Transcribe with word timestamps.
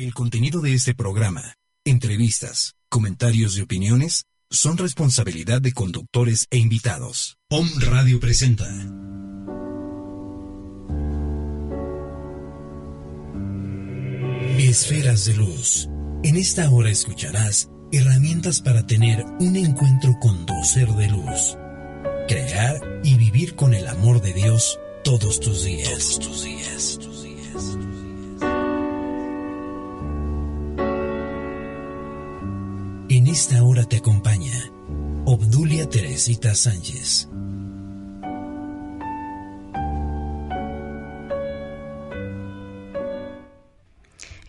El 0.00 0.14
contenido 0.14 0.62
de 0.62 0.72
este 0.72 0.94
programa, 0.94 1.56
entrevistas, 1.84 2.74
comentarios 2.88 3.58
y 3.58 3.60
opiniones 3.60 4.24
son 4.48 4.78
responsabilidad 4.78 5.60
de 5.60 5.74
conductores 5.74 6.46
e 6.48 6.56
invitados. 6.56 7.36
POM 7.50 7.68
Radio 7.80 8.18
presenta. 8.18 8.64
Esferas 14.58 15.26
de 15.26 15.34
luz. 15.34 15.90
En 16.24 16.36
esta 16.36 16.70
hora 16.70 16.88
escucharás 16.88 17.68
herramientas 17.92 18.62
para 18.62 18.86
tener 18.86 19.22
un 19.38 19.54
encuentro 19.54 20.16
con 20.18 20.46
tu 20.46 20.54
ser 20.64 20.88
de 20.94 21.08
luz. 21.08 21.58
Crear 22.26 22.80
y 23.04 23.16
vivir 23.16 23.54
con 23.54 23.74
el 23.74 23.86
amor 23.86 24.22
de 24.22 24.32
Dios 24.32 24.78
todos 25.04 25.40
tus 25.40 25.62
días. 25.62 25.90
Todos 25.90 26.18
tus 26.20 26.44
días. 26.44 26.98
Tus 26.98 27.22
días. 27.22 27.99
Esta 33.30 33.62
hora 33.62 33.84
te 33.84 33.98
acompaña 33.98 34.72
Obdulia 35.24 35.88
Teresita 35.88 36.52
Sánchez. 36.56 37.29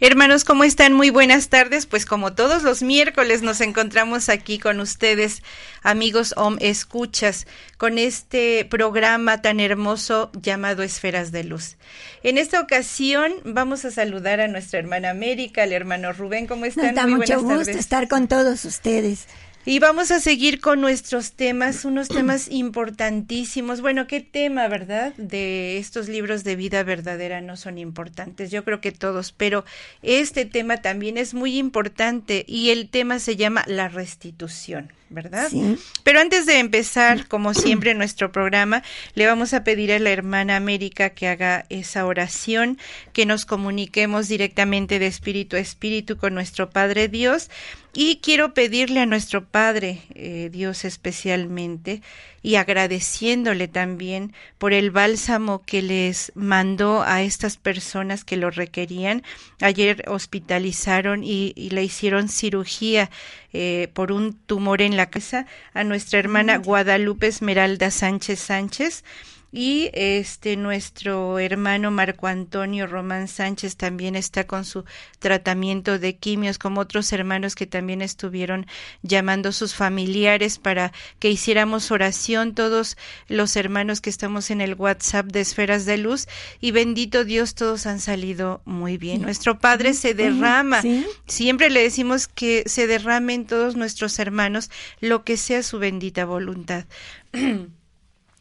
Hermanos, 0.03 0.45
¿cómo 0.45 0.63
están? 0.63 0.93
Muy 0.93 1.11
buenas 1.11 1.49
tardes. 1.49 1.85
Pues 1.85 2.07
como 2.07 2.33
todos 2.33 2.63
los 2.63 2.81
miércoles 2.81 3.43
nos 3.43 3.61
encontramos 3.61 4.29
aquí 4.29 4.57
con 4.57 4.79
ustedes, 4.79 5.43
amigos 5.83 6.33
OM 6.37 6.57
Escuchas, 6.59 7.45
con 7.77 7.99
este 7.99 8.65
programa 8.65 9.43
tan 9.43 9.59
hermoso 9.59 10.31
llamado 10.41 10.81
Esferas 10.81 11.31
de 11.31 11.43
Luz. 11.43 11.77
En 12.23 12.39
esta 12.39 12.61
ocasión 12.61 13.31
vamos 13.45 13.85
a 13.85 13.91
saludar 13.91 14.41
a 14.41 14.47
nuestra 14.47 14.79
hermana 14.79 15.11
América, 15.11 15.61
al 15.61 15.71
hermano 15.71 16.13
Rubén. 16.13 16.47
¿Cómo 16.47 16.65
están? 16.65 16.87
Nos 16.87 16.95
da 16.95 17.03
Muy 17.03 17.17
mucho 17.19 17.39
gusto 17.39 17.57
tardes. 17.59 17.75
estar 17.75 18.07
con 18.07 18.27
todos 18.27 18.65
ustedes. 18.65 19.27
Y 19.63 19.77
vamos 19.77 20.09
a 20.09 20.19
seguir 20.19 20.59
con 20.59 20.81
nuestros 20.81 21.33
temas, 21.33 21.85
unos 21.85 22.07
temas 22.09 22.49
importantísimos. 22.49 23.81
Bueno, 23.81 24.07
¿qué 24.07 24.19
tema, 24.19 24.67
verdad? 24.67 25.13
De 25.17 25.77
estos 25.77 26.09
libros 26.09 26.43
de 26.43 26.55
vida 26.55 26.81
verdadera 26.81 27.41
no 27.41 27.55
son 27.55 27.77
importantes. 27.77 28.49
Yo 28.49 28.63
creo 28.63 28.81
que 28.81 28.91
todos, 28.91 29.31
pero 29.31 29.63
este 30.01 30.45
tema 30.45 30.77
también 30.77 31.17
es 31.17 31.35
muy 31.35 31.59
importante 31.59 32.43
y 32.47 32.71
el 32.71 32.89
tema 32.89 33.19
se 33.19 33.35
llama 33.35 33.63
la 33.67 33.87
restitución, 33.87 34.91
¿verdad? 35.11 35.49
Sí. 35.49 35.77
Pero 36.03 36.19
antes 36.19 36.45
de 36.45 36.59
empezar, 36.59 37.27
como 37.27 37.53
siempre, 37.53 37.93
nuestro 37.93 38.31
programa, 38.31 38.81
le 39.13 39.27
vamos 39.27 39.53
a 39.53 39.63
pedir 39.63 39.91
a 39.91 39.99
la 39.99 40.09
hermana 40.09 40.55
América 40.55 41.11
que 41.11 41.27
haga 41.27 41.65
esa 41.69 42.05
oración, 42.05 42.79
que 43.13 43.25
nos 43.25 43.45
comuniquemos 43.45 44.27
directamente 44.27 44.97
de 44.97 45.07
espíritu 45.07 45.57
a 45.57 45.59
espíritu 45.59 46.17
con 46.17 46.33
nuestro 46.33 46.69
Padre 46.69 47.07
Dios. 47.07 47.49
Y 47.93 48.19
quiero 48.23 48.53
pedirle 48.53 49.01
a 49.01 49.05
nuestro 49.05 49.43
Padre 49.43 50.01
eh, 50.15 50.49
Dios 50.49 50.85
especialmente 50.85 52.01
y 52.41 52.55
agradeciéndole 52.55 53.67
también 53.67 54.33
por 54.57 54.71
el 54.71 54.91
bálsamo 54.91 55.61
que 55.63 55.81
les 55.81 56.31
mandó 56.33 57.03
a 57.03 57.21
estas 57.21 57.57
personas 57.57 58.23
que 58.23 58.37
lo 58.37 58.49
requerían. 58.49 59.23
Ayer 59.59 60.05
hospitalizaron 60.07 61.25
y, 61.25 61.51
y 61.55 61.71
le 61.71 61.83
hicieron 61.83 62.29
cirugía 62.29 63.09
eh, 63.53 63.89
por 63.93 64.13
un 64.13 64.33
tumor 64.33 64.81
en 64.81 64.95
la 64.95 65.00
cabeza 65.09 65.45
a 65.73 65.83
nuestra 65.83 66.19
hermana 66.19 66.57
Guadalupe 66.57 67.27
Esmeralda 67.27 67.91
Sánchez 67.91 68.39
Sánchez 68.39 69.03
y 69.51 69.89
este 69.93 70.55
nuestro 70.55 71.37
hermano 71.37 71.91
Marco 71.91 72.27
Antonio 72.27 72.87
Román 72.87 73.27
Sánchez 73.27 73.75
también 73.75 74.15
está 74.15 74.47
con 74.47 74.63
su 74.63 74.85
tratamiento 75.19 75.99
de 75.99 76.15
quimios 76.15 76.57
como 76.57 76.81
otros 76.81 77.11
hermanos 77.11 77.55
que 77.55 77.67
también 77.67 78.01
estuvieron 78.01 78.65
llamando 79.01 79.49
a 79.49 79.51
sus 79.51 79.75
familiares 79.75 80.57
para 80.57 80.93
que 81.19 81.29
hiciéramos 81.29 81.91
oración 81.91 82.55
todos 82.55 82.97
los 83.27 83.55
hermanos 83.55 83.99
que 83.99 84.09
estamos 84.09 84.51
en 84.51 84.61
el 84.61 84.75
WhatsApp 84.75 85.25
de 85.27 85.41
Esferas 85.41 85.85
de 85.85 85.97
Luz 85.97 86.27
y 86.61 86.71
bendito 86.71 87.25
Dios 87.25 87.53
todos 87.55 87.85
han 87.85 87.99
salido 87.99 88.61
muy 88.65 88.97
bien. 88.97 89.21
Nuestro 89.21 89.59
Padre 89.59 89.93
se 89.93 90.13
derrama. 90.13 90.81
Sí. 90.81 91.05
Siempre 91.27 91.69
le 91.69 91.83
decimos 91.83 92.27
que 92.27 92.63
se 92.67 92.87
derrame 92.87 93.33
en 93.33 93.45
todos 93.45 93.75
nuestros 93.75 94.17
hermanos 94.19 94.71
lo 95.01 95.23
que 95.23 95.35
sea 95.35 95.61
su 95.63 95.79
bendita 95.79 96.25
voluntad. 96.25 96.85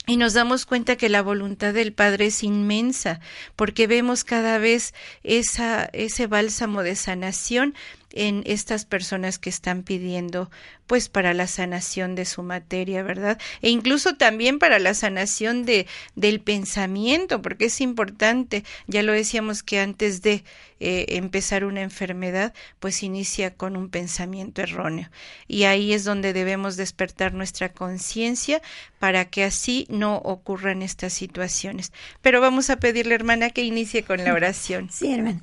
Y 0.07 0.17
nos 0.17 0.33
damos 0.33 0.67
cuenta 0.67 0.97
que 0.97 1.09
la 1.09 1.23
voluntad 1.23 1.75
del 1.75 1.93
Padre 1.93 2.27
es 2.27 2.43
inmensa, 2.43 3.21
porque 3.55 3.87
vemos 3.87 4.25
cada 4.25 4.59
vez 4.59 4.95
esa, 5.23 5.85
ese 5.93 6.27
bálsamo 6.27 6.83
de 6.83 6.97
sanación 6.97 7.75
en 8.13 8.43
estas 8.47 8.85
personas 8.85 9.39
que 9.39 9.51
están 9.51 9.83
pidiendo 9.83 10.51
pues 10.87 11.09
para 11.09 11.35
la 11.35 11.47
sanación 11.47 12.17
de 12.17 12.25
su 12.25 12.43
materia, 12.43 13.03
¿verdad? 13.03 13.39
E 13.63 13.71
incluso 13.71 14.17
también 14.17 14.59
para 14.59 14.81
la 14.81 14.95
sanación 14.95 15.65
de 15.65 15.87
del 16.17 16.41
pensamiento, 16.41 17.43
porque 17.43 17.67
es 17.67 17.81
importante, 17.81 18.65
ya 18.89 19.03
lo 19.03 19.13
decíamos 19.13 19.63
que 19.63 19.79
antes 19.79 20.23
de 20.23 20.43
eh, 20.83 21.17
empezar 21.17 21.65
una 21.65 21.83
enfermedad, 21.83 22.55
pues 22.79 23.03
inicia 23.03 23.55
con 23.55 23.77
un 23.77 23.91
pensamiento 23.91 24.63
erróneo. 24.63 25.11
Y 25.47 25.65
ahí 25.65 25.93
es 25.93 26.05
donde 26.05 26.33
debemos 26.33 26.77
despertar 26.77 27.35
nuestra 27.35 27.73
conciencia 27.73 28.63
para 28.99 29.27
que 29.27 29.45
así 29.45 29.87
no 29.91 30.17
ocurran 30.17 30.81
estas 30.81 31.13
situaciones. 31.13 31.93
Pero 32.23 32.41
vamos 32.41 32.71
a 32.71 32.77
pedirle, 32.77 33.15
hermana, 33.15 33.51
que 33.51 33.63
inicie 33.63 34.05
con 34.05 34.25
la 34.25 34.33
oración. 34.33 34.89
Sí, 34.91 35.13
hermano. 35.13 35.43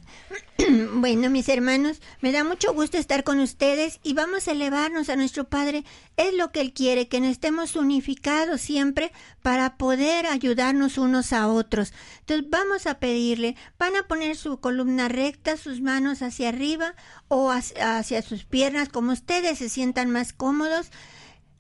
Bueno, 0.94 1.30
mis 1.30 1.50
hermanos, 1.50 2.02
me 2.20 2.32
da 2.32 2.44
gusto 2.66 2.98
estar 2.98 3.24
con 3.24 3.40
ustedes 3.40 4.00
y 4.04 4.14
vamos 4.14 4.48
a 4.48 4.52
elevarnos 4.52 5.10
a 5.10 5.16
nuestro 5.16 5.46
Padre. 5.46 5.86
Es 6.18 6.34
lo 6.34 6.52
que 6.52 6.62
Él 6.62 6.74
quiere, 6.74 7.08
que 7.08 7.20
nos 7.20 7.30
estemos 7.30 7.76
unificados 7.76 8.62
siempre 8.62 9.12
para 9.42 9.78
poder 9.78 10.26
ayudarnos 10.26 10.98
unos 10.98 11.34
a 11.34 11.48
otros. 11.48 11.94
Entonces 12.20 12.50
vamos 12.50 12.88
a 12.88 13.00
pedirle, 13.00 13.56
van 13.78 13.96
a 13.96 14.08
poner 14.08 14.36
su 14.36 14.60
columna 14.60 15.08
recta, 15.08 15.56
sus 15.56 15.82
manos 15.82 16.22
hacia 16.22 16.50
arriba 16.50 16.96
o 17.28 17.52
hacia, 17.52 18.00
hacia 18.00 18.22
sus 18.22 18.44
piernas, 18.44 18.90
como 18.90 19.14
ustedes 19.14 19.60
se 19.60 19.70
sientan 19.70 20.10
más 20.10 20.34
cómodos. 20.34 20.90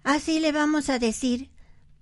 Así 0.03 0.40
le 0.40 0.52
vamos 0.52 0.90
a 0.90 1.00
decir, 1.00 1.52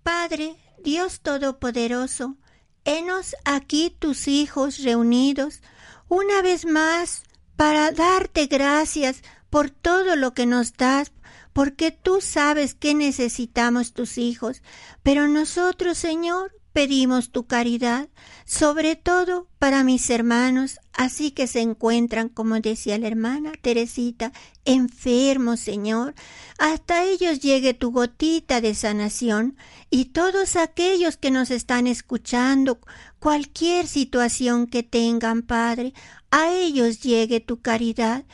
Padre, 0.03 0.55
Dios 0.83 1.21
Todopoderoso, 1.21 2.37
henos 2.85 3.35
aquí 3.43 3.95
tus 3.97 4.27
hijos 4.27 4.79
reunidos, 4.79 5.61
una 6.07 6.41
vez 6.41 6.65
más 6.65 7.24
para 7.55 7.91
darte 7.91 8.47
gracias 8.47 9.21
por 9.49 9.69
todo 9.69 10.15
lo 10.15 10.33
que 10.33 10.45
nos 10.45 10.73
das, 10.73 11.11
porque 11.53 11.91
tú 11.91 12.19
sabes 12.21 12.73
que 12.73 12.93
necesitamos 12.93 13.93
tus 13.93 14.17
hijos, 14.17 14.61
pero 15.03 15.27
nosotros, 15.27 15.97
Señor, 15.97 16.51
pedimos 16.75 17.31
tu 17.31 17.47
caridad, 17.47 18.09
sobre 18.45 18.97
todo 18.97 19.47
para 19.59 19.85
mis 19.85 20.09
hermanos, 20.09 20.81
así 20.91 21.31
que 21.31 21.47
se 21.47 21.61
encuentran, 21.61 22.27
como 22.27 22.59
decía 22.59 22.97
la 22.97 23.07
hermana 23.07 23.53
Teresita, 23.61 24.33
enfermos, 24.65 25.61
Señor. 25.61 26.15
Hasta 26.59 27.05
ellos 27.05 27.39
llegue 27.39 27.73
tu 27.73 27.91
gotita 27.93 28.59
de 28.59 28.75
sanación 28.75 29.55
y 29.89 30.05
todos 30.05 30.57
aquellos 30.57 31.15
que 31.15 31.31
nos 31.31 31.49
están 31.49 31.87
escuchando, 31.87 32.81
cualquier 33.19 33.87
situación 33.87 34.67
que 34.67 34.83
tengan, 34.83 35.43
Padre, 35.43 35.93
a 36.35 36.51
ellos 36.51 36.99
llegue 36.99 37.39
tu 37.39 37.61
caridad. 37.61 38.25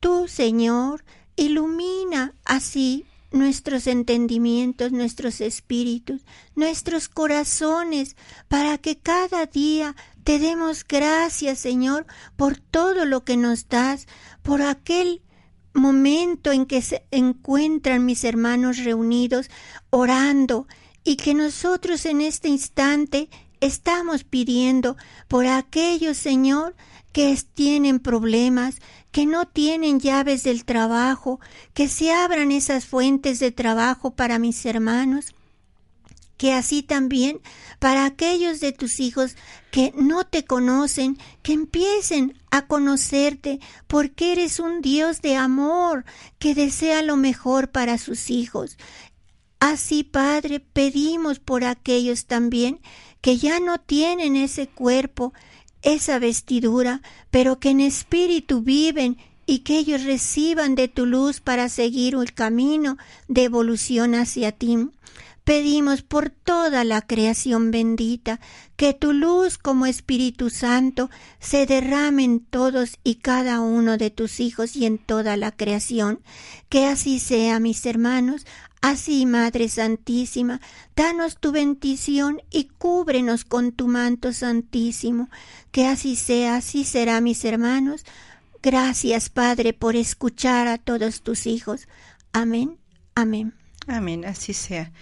Tú, 0.00 0.28
Señor, 0.28 1.04
ilumina 1.36 2.34
así 2.46 3.04
nuestros 3.32 3.86
entendimientos, 3.86 4.92
nuestros 4.92 5.42
espíritus, 5.42 6.22
nuestros 6.54 7.10
corazones, 7.10 8.16
para 8.48 8.78
que 8.78 8.96
cada 8.96 9.44
día 9.44 9.94
te 10.24 10.38
demos 10.38 10.86
gracias, 10.88 11.58
Señor, 11.58 12.06
por 12.34 12.56
todo 12.56 13.04
lo 13.04 13.24
que 13.24 13.36
nos 13.36 13.68
das, 13.68 14.06
por 14.40 14.62
aquel 14.62 15.20
momento 15.74 16.52
en 16.52 16.64
que 16.64 16.80
se 16.80 17.04
encuentran 17.10 18.06
mis 18.06 18.24
hermanos 18.24 18.78
reunidos 18.78 19.50
orando 19.90 20.66
y 21.04 21.16
que 21.16 21.34
nosotros 21.34 22.06
en 22.06 22.22
este 22.22 22.48
instante 22.48 23.28
estamos 23.60 24.24
pidiendo 24.24 24.96
por 25.28 25.46
aquellos, 25.46 26.16
Señor, 26.16 26.74
que 27.12 27.36
tienen 27.54 27.98
problemas, 27.98 28.76
que 29.10 29.26
no 29.26 29.46
tienen 29.46 30.00
llaves 30.00 30.44
del 30.44 30.64
trabajo, 30.64 31.40
que 31.74 31.88
se 31.88 32.12
abran 32.12 32.52
esas 32.52 32.86
fuentes 32.86 33.40
de 33.40 33.50
trabajo 33.50 34.12
para 34.12 34.38
mis 34.38 34.64
hermanos, 34.64 35.34
que 36.36 36.54
así 36.54 36.82
también 36.82 37.40
para 37.80 38.06
aquellos 38.06 38.60
de 38.60 38.72
tus 38.72 39.00
hijos 39.00 39.36
que 39.70 39.92
no 39.94 40.24
te 40.24 40.44
conocen, 40.44 41.18
que 41.42 41.52
empiecen 41.52 42.34
a 42.50 42.66
conocerte, 42.66 43.60
porque 43.86 44.32
eres 44.32 44.58
un 44.58 44.80
Dios 44.80 45.20
de 45.20 45.36
amor 45.36 46.04
que 46.38 46.54
desea 46.54 47.02
lo 47.02 47.16
mejor 47.16 47.70
para 47.70 47.98
sus 47.98 48.30
hijos. 48.30 48.78
Así, 49.58 50.02
Padre, 50.02 50.60
pedimos 50.60 51.40
por 51.40 51.64
aquellos 51.64 52.24
también 52.24 52.80
que 53.20 53.36
ya 53.36 53.60
no 53.60 53.78
tienen 53.78 54.36
ese 54.36 54.66
cuerpo 54.66 55.34
esa 55.82 56.18
vestidura, 56.18 57.02
pero 57.30 57.58
que 57.58 57.70
en 57.70 57.80
espíritu 57.80 58.62
viven 58.62 59.18
y 59.46 59.60
que 59.60 59.78
ellos 59.78 60.04
reciban 60.04 60.74
de 60.74 60.88
tu 60.88 61.06
luz 61.06 61.40
para 61.40 61.68
seguir 61.68 62.14
el 62.14 62.32
camino 62.32 62.98
de 63.28 63.44
evolución 63.44 64.14
hacia 64.14 64.52
ti. 64.52 64.90
Pedimos 65.44 66.02
por 66.02 66.30
toda 66.30 66.84
la 66.84 67.02
creación 67.02 67.70
bendita 67.70 68.40
que 68.76 68.94
tu 68.94 69.12
luz 69.12 69.58
como 69.58 69.86
Espíritu 69.86 70.50
Santo 70.50 71.10
se 71.38 71.66
derrame 71.66 72.24
en 72.24 72.40
todos 72.40 72.98
y 73.02 73.16
cada 73.16 73.60
uno 73.60 73.96
de 73.96 74.10
tus 74.10 74.38
hijos 74.38 74.76
y 74.76 74.86
en 74.86 74.98
toda 74.98 75.36
la 75.36 75.50
creación. 75.50 76.20
Que 76.68 76.86
así 76.86 77.18
sea, 77.18 77.58
mis 77.58 77.84
hermanos. 77.86 78.46
Así, 78.82 79.26
Madre 79.26 79.68
Santísima, 79.68 80.60
danos 80.96 81.36
tu 81.36 81.52
bendición 81.52 82.40
y 82.50 82.64
cúbrenos 82.78 83.44
con 83.44 83.72
tu 83.72 83.88
manto 83.88 84.32
santísimo. 84.32 85.28
Que 85.70 85.86
así 85.86 86.16
sea, 86.16 86.56
así 86.56 86.84
será, 86.84 87.20
mis 87.20 87.44
hermanos. 87.44 88.04
Gracias, 88.62 89.28
Padre, 89.28 89.74
por 89.74 89.96
escuchar 89.96 90.66
a 90.66 90.78
todos 90.78 91.22
tus 91.22 91.46
hijos. 91.46 91.88
Amén. 92.32 92.78
Amén. 93.14 93.59
Amén, 93.98 94.24
así 94.24 94.52
sea. 94.54 94.92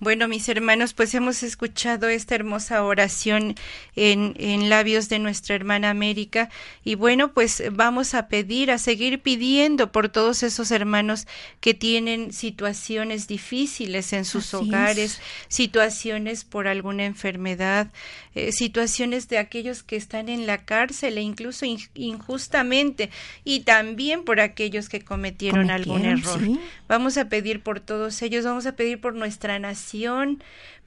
Bueno, 0.00 0.28
mis 0.28 0.48
hermanos, 0.48 0.94
pues 0.94 1.12
hemos 1.14 1.42
escuchado 1.42 2.08
esta 2.08 2.36
hermosa 2.36 2.84
oración 2.84 3.56
en, 3.96 4.34
en, 4.38 4.70
labios 4.70 5.08
de 5.08 5.18
nuestra 5.18 5.56
hermana 5.56 5.90
América 5.90 6.50
y 6.84 6.94
bueno, 6.94 7.32
pues 7.32 7.64
vamos 7.72 8.14
a 8.14 8.28
pedir, 8.28 8.70
a 8.70 8.78
seguir 8.78 9.22
pidiendo 9.22 9.90
por 9.90 10.08
todos 10.08 10.44
esos 10.44 10.70
hermanos 10.70 11.26
que 11.60 11.74
tienen 11.74 12.32
situaciones 12.32 13.26
difíciles 13.26 14.12
en 14.12 14.24
sus 14.24 14.54
hogares, 14.54 15.20
situaciones 15.48 16.44
por 16.44 16.68
alguna 16.68 17.04
enfermedad, 17.04 17.88
eh, 18.36 18.52
situaciones 18.52 19.28
de 19.28 19.38
aquellos 19.38 19.82
que 19.82 19.96
están 19.96 20.28
en 20.28 20.46
la 20.46 20.58
cárcel 20.58 21.18
e 21.18 21.22
incluso 21.22 21.66
injustamente 21.94 23.10
y 23.42 23.60
también 23.60 24.22
por 24.22 24.38
aquellos 24.38 24.88
que 24.88 25.00
cometieron, 25.00 25.70
algún 25.70 26.04
error. 26.04 26.40
Vamos 26.86 27.18
a 27.18 27.28
pedir 27.28 27.62
por 27.62 27.80
todos 27.80 28.22
ellos, 28.22 28.44
vamos 28.44 28.66
a 28.66 28.76
pedir 28.76 29.00
por 29.00 29.16
nuestra 29.16 29.58
nación, 29.58 29.87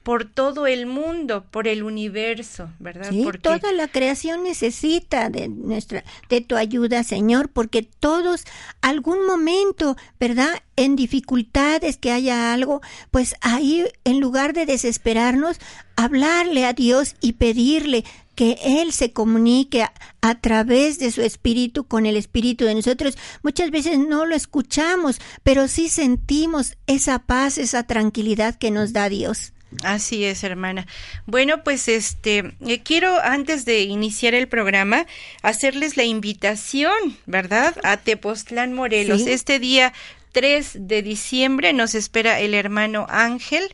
por 0.02 0.24
todo 0.24 0.66
el 0.66 0.86
mundo, 0.86 1.44
por 1.50 1.68
el 1.68 1.82
universo, 1.82 2.70
¿verdad? 2.80 3.10
Sí, 3.10 3.24
toda 3.40 3.72
la 3.72 3.88
creación 3.88 4.42
necesita 4.42 5.30
de 5.30 5.48
nuestra 5.48 6.02
de 6.28 6.40
tu 6.40 6.56
ayuda, 6.56 7.04
Señor, 7.04 7.48
porque 7.48 7.82
todos 7.82 8.44
algún 8.80 9.26
momento, 9.26 9.96
¿verdad? 10.18 10.62
En 10.76 10.96
dificultades 10.96 11.98
que 11.98 12.10
haya 12.10 12.52
algo, 12.52 12.80
pues 13.10 13.36
ahí 13.40 13.86
en 14.04 14.20
lugar 14.20 14.54
de 14.54 14.66
desesperarnos, 14.66 15.58
hablarle 15.94 16.66
a 16.66 16.72
Dios 16.72 17.14
y 17.20 17.34
pedirle 17.34 18.04
que 18.34 18.58
Él 18.62 18.92
se 18.92 19.12
comunique 19.12 19.82
a, 19.82 19.92
a, 20.20 20.40
través 20.40 20.98
de 20.98 21.10
su 21.10 21.22
espíritu 21.22 21.84
con 21.84 22.06
el 22.06 22.16
espíritu 22.16 22.64
de 22.64 22.74
nosotros. 22.74 23.16
Muchas 23.42 23.70
veces 23.70 23.98
no 23.98 24.26
lo 24.26 24.34
escuchamos, 24.34 25.20
pero 25.42 25.68
sí 25.68 25.88
sentimos 25.88 26.76
esa 26.86 27.18
paz, 27.20 27.58
esa 27.58 27.84
tranquilidad 27.84 28.56
que 28.56 28.70
nos 28.70 28.92
da 28.92 29.08
Dios. 29.08 29.52
Así 29.82 30.24
es, 30.24 30.44
hermana. 30.44 30.86
Bueno, 31.26 31.64
pues 31.64 31.88
este, 31.88 32.54
eh, 32.66 32.82
quiero 32.82 33.20
antes 33.22 33.64
de 33.64 33.80
iniciar 33.82 34.34
el 34.34 34.48
programa 34.48 35.06
hacerles 35.42 35.96
la 35.96 36.04
invitación, 36.04 36.92
¿verdad? 37.26 37.74
A 37.82 37.96
Tepoztlán, 37.96 38.74
Morelos. 38.74 39.22
Este 39.22 39.58
día 39.58 39.92
3 40.32 40.88
de 40.88 41.02
diciembre 41.02 41.72
nos 41.72 41.94
espera 41.94 42.40
el 42.40 42.54
hermano 42.54 43.06
Ángel 43.08 43.72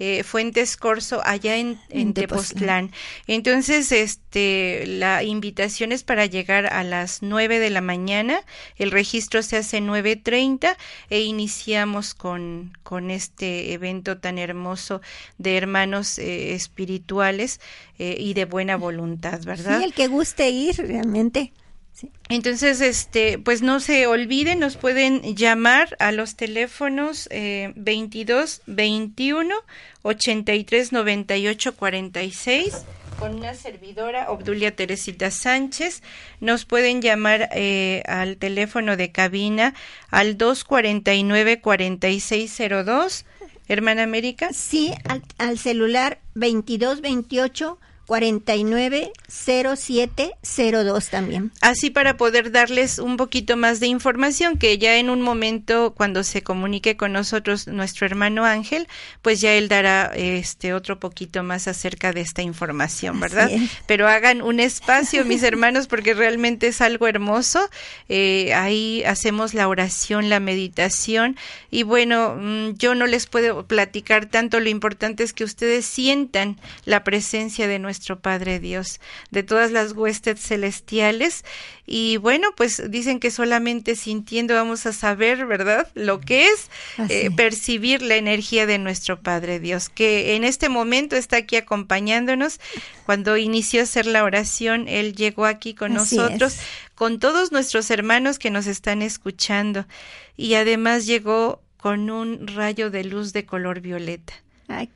eh, 0.00 0.22
Fuentes 0.22 0.78
Corso 0.78 1.20
allá 1.24 1.56
en, 1.56 1.78
en 1.90 2.14
Tepoztlán. 2.14 2.90
Entonces, 3.26 3.92
este, 3.92 4.84
la 4.86 5.22
invitación 5.22 5.92
es 5.92 6.04
para 6.04 6.24
llegar 6.24 6.72
a 6.72 6.82
las 6.84 7.20
nueve 7.20 7.58
de 7.58 7.68
la 7.68 7.82
mañana. 7.82 8.40
El 8.76 8.92
registro 8.92 9.42
se 9.42 9.58
hace 9.58 9.82
nueve 9.82 10.16
treinta 10.16 10.78
e 11.10 11.20
iniciamos 11.20 12.14
con, 12.14 12.72
con 12.82 13.10
este 13.10 13.74
evento 13.74 14.16
tan 14.16 14.38
hermoso 14.38 15.02
de 15.36 15.58
hermanos 15.58 16.18
eh, 16.18 16.54
espirituales 16.54 17.60
eh, 17.98 18.16
y 18.18 18.32
de 18.32 18.46
buena 18.46 18.76
voluntad, 18.76 19.42
¿verdad? 19.44 19.78
Sí, 19.80 19.84
el 19.84 19.92
que 19.92 20.08
guste 20.08 20.48
ir 20.48 20.76
realmente. 20.76 21.52
Entonces, 22.28 22.80
este, 22.80 23.38
pues 23.38 23.62
no 23.62 23.80
se 23.80 24.06
olviden, 24.06 24.60
nos 24.60 24.76
pueden 24.76 25.34
llamar 25.34 25.96
a 25.98 26.12
los 26.12 26.36
teléfonos 26.36 27.28
eh, 27.30 27.72
22 27.76 28.62
21 28.66 29.54
83 30.02 30.92
98 30.92 31.76
46 31.76 32.84
con 33.20 33.34
una 33.34 33.52
servidora, 33.54 34.30
Obdulia 34.30 34.74
Teresita 34.74 35.30
Sánchez. 35.30 36.02
Nos 36.40 36.64
pueden 36.64 37.02
llamar 37.02 37.50
eh, 37.52 38.02
al 38.06 38.38
teléfono 38.38 38.96
de 38.96 39.12
cabina 39.12 39.74
al 40.10 40.38
249 40.38 41.60
4602. 41.60 43.26
Hermana 43.68 44.04
América. 44.04 44.48
Sí, 44.54 44.92
al, 45.04 45.22
al 45.36 45.58
celular 45.58 46.18
2228 46.34 47.78
490702 48.10 51.10
también. 51.10 51.52
Así 51.60 51.90
para 51.90 52.16
poder 52.16 52.50
darles 52.50 52.98
un 52.98 53.16
poquito 53.16 53.56
más 53.56 53.78
de 53.78 53.86
información 53.86 54.58
que 54.58 54.78
ya 54.78 54.96
en 54.96 55.10
un 55.10 55.22
momento 55.22 55.94
cuando 55.96 56.24
se 56.24 56.42
comunique 56.42 56.96
con 56.96 57.12
nosotros 57.12 57.68
nuestro 57.68 58.06
hermano 58.06 58.44
Ángel, 58.44 58.88
pues 59.22 59.40
ya 59.40 59.52
él 59.52 59.68
dará 59.68 60.10
este 60.16 60.74
otro 60.74 60.98
poquito 60.98 61.44
más 61.44 61.68
acerca 61.68 62.12
de 62.12 62.22
esta 62.22 62.42
información, 62.42 63.20
¿verdad? 63.20 63.48
Pero 63.86 64.08
hagan 64.08 64.42
un 64.42 64.58
espacio, 64.58 65.24
mis 65.24 65.42
hermanos, 65.44 65.86
porque 65.86 66.12
realmente 66.12 66.66
es 66.66 66.80
algo 66.80 67.06
hermoso. 67.06 67.70
Eh, 68.08 68.52
ahí 68.54 69.04
hacemos 69.04 69.54
la 69.54 69.68
oración, 69.68 70.28
la 70.28 70.40
meditación 70.40 71.36
y 71.70 71.84
bueno, 71.84 72.34
mm, 72.36 72.70
yo 72.76 72.96
no 72.96 73.06
les 73.06 73.26
puedo 73.26 73.68
platicar 73.68 74.26
tanto, 74.26 74.58
lo 74.58 74.68
importante 74.68 75.22
es 75.22 75.32
que 75.32 75.44
ustedes 75.44 75.84
sientan 75.84 76.58
la 76.84 77.04
presencia 77.04 77.68
de 77.68 77.78
nuestro 77.78 77.99
nuestro 78.00 78.18
Padre 78.18 78.60
Dios, 78.60 78.98
de 79.30 79.42
todas 79.42 79.72
las 79.72 79.92
huestes 79.92 80.40
celestiales. 80.40 81.44
Y 81.84 82.16
bueno, 82.16 82.48
pues 82.56 82.90
dicen 82.90 83.20
que 83.20 83.30
solamente 83.30 83.94
sintiendo 83.94 84.54
vamos 84.54 84.86
a 84.86 84.94
saber, 84.94 85.44
¿verdad? 85.44 85.86
Lo 85.94 86.18
que 86.18 86.46
es 86.46 86.70
eh, 87.10 87.30
percibir 87.36 88.00
la 88.00 88.16
energía 88.16 88.64
de 88.64 88.78
nuestro 88.78 89.20
Padre 89.20 89.60
Dios, 89.60 89.90
que 89.90 90.34
en 90.34 90.44
este 90.44 90.70
momento 90.70 91.14
está 91.14 91.36
aquí 91.36 91.56
acompañándonos. 91.56 92.58
Cuando 93.04 93.36
inició 93.36 93.80
a 93.80 93.82
hacer 93.82 94.06
la 94.06 94.24
oración, 94.24 94.88
Él 94.88 95.14
llegó 95.14 95.44
aquí 95.44 95.74
con 95.74 95.92
nosotros, 95.92 96.56
con 96.94 97.18
todos 97.18 97.52
nuestros 97.52 97.90
hermanos 97.90 98.38
que 98.38 98.48
nos 98.48 98.66
están 98.66 99.02
escuchando. 99.02 99.86
Y 100.38 100.54
además 100.54 101.04
llegó 101.04 101.60
con 101.76 102.08
un 102.08 102.46
rayo 102.46 102.90
de 102.90 103.04
luz 103.04 103.34
de 103.34 103.44
color 103.44 103.80
violeta. 103.80 104.32
Ay, 104.70 104.88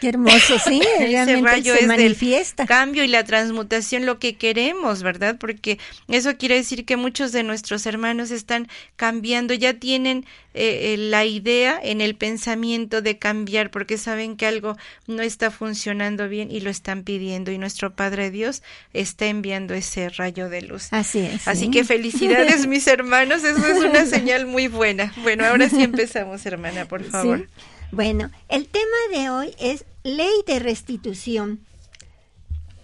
Qué 0.00 0.08
hermoso, 0.08 0.58
sí, 0.58 0.80
ese 0.98 1.40
rayo 1.42 1.74
se 1.74 1.82
es 1.82 1.86
manifiesta. 1.86 2.64
cambio 2.64 3.04
y 3.04 3.08
la 3.08 3.22
transmutación 3.24 4.06
lo 4.06 4.18
que 4.18 4.34
queremos, 4.34 5.02
¿verdad? 5.02 5.36
Porque 5.38 5.78
eso 6.08 6.38
quiere 6.38 6.54
decir 6.54 6.86
que 6.86 6.96
muchos 6.96 7.32
de 7.32 7.42
nuestros 7.42 7.84
hermanos 7.84 8.30
están 8.30 8.66
cambiando, 8.96 9.52
ya 9.52 9.74
tienen 9.74 10.24
eh, 10.54 10.94
eh, 10.94 10.96
la 10.96 11.26
idea 11.26 11.78
en 11.82 12.00
el 12.00 12.16
pensamiento 12.16 13.02
de 13.02 13.18
cambiar 13.18 13.70
porque 13.70 13.98
saben 13.98 14.36
que 14.38 14.46
algo 14.46 14.78
no 15.06 15.22
está 15.22 15.50
funcionando 15.50 16.30
bien 16.30 16.50
y 16.50 16.60
lo 16.60 16.70
están 16.70 17.02
pidiendo 17.02 17.52
y 17.52 17.58
nuestro 17.58 17.94
Padre 17.94 18.30
Dios 18.30 18.62
está 18.94 19.26
enviando 19.26 19.74
ese 19.74 20.08
rayo 20.08 20.48
de 20.48 20.62
luz. 20.62 20.88
Así 20.92 21.18
es. 21.18 21.46
Así 21.46 21.70
que 21.70 21.84
felicidades 21.84 22.66
mis 22.66 22.86
hermanos, 22.86 23.44
eso 23.44 23.66
es 23.66 23.84
una 23.84 24.06
señal 24.06 24.46
muy 24.46 24.68
buena. 24.68 25.12
Bueno, 25.18 25.44
ahora 25.44 25.68
sí 25.68 25.82
empezamos, 25.82 26.46
hermana, 26.46 26.86
por 26.86 27.04
favor. 27.04 27.46
Bueno, 27.92 28.30
el 28.48 28.68
tema 28.68 28.96
de 29.10 29.30
hoy 29.30 29.54
es 29.58 29.84
ley 30.04 30.32
de 30.46 30.60
restitución. 30.60 31.66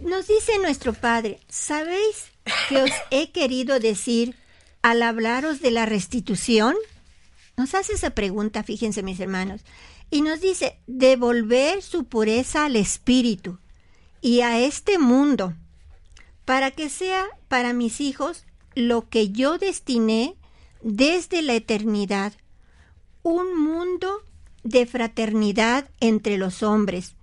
Nos 0.01 0.27
dice 0.27 0.59
nuestro 0.59 0.95
Padre, 0.95 1.39
¿sabéis 1.49 2.33
que 2.69 2.83
os 2.83 2.91
he 3.13 3.31
querido 3.31 3.79
decir 3.79 4.35
al 4.83 5.03
hablaros 5.03 5.61
de 5.61 5.71
la 5.71 5.87
restitución? 5.87 6.75
Nos 7.57 7.75
hace 7.75 7.93
esa 7.93 8.11
pregunta, 8.11 8.65
fíjense 8.65 9.05
mis 9.05 9.21
hermanos, 9.21 9.63
y 10.11 10.23
nos 10.23 10.41
dice, 10.41 10.81
devolver 10.89 11.83
su 11.83 12.05
pureza 12.07 12.65
al 12.65 12.75
espíritu 12.75 13.61
y 14.21 14.41
a 14.41 14.59
este 14.59 14.99
mundo, 14.99 15.55
para 16.45 16.73
que 16.73 16.91
sea 16.91 17.27
para 17.47 17.73
mis 17.73 18.01
hijos 18.01 18.45
lo 18.75 19.09
que 19.09 19.31
yo 19.31 19.57
destiné 19.57 20.37
desde 20.83 21.43
la 21.43 21.55
eternidad, 21.55 22.33
un 23.23 23.57
mundo 23.57 24.27
de 24.67 24.87
fraternidad 24.87 25.89
entre 26.01 26.39
los 26.39 26.63
hombres, 26.63 27.15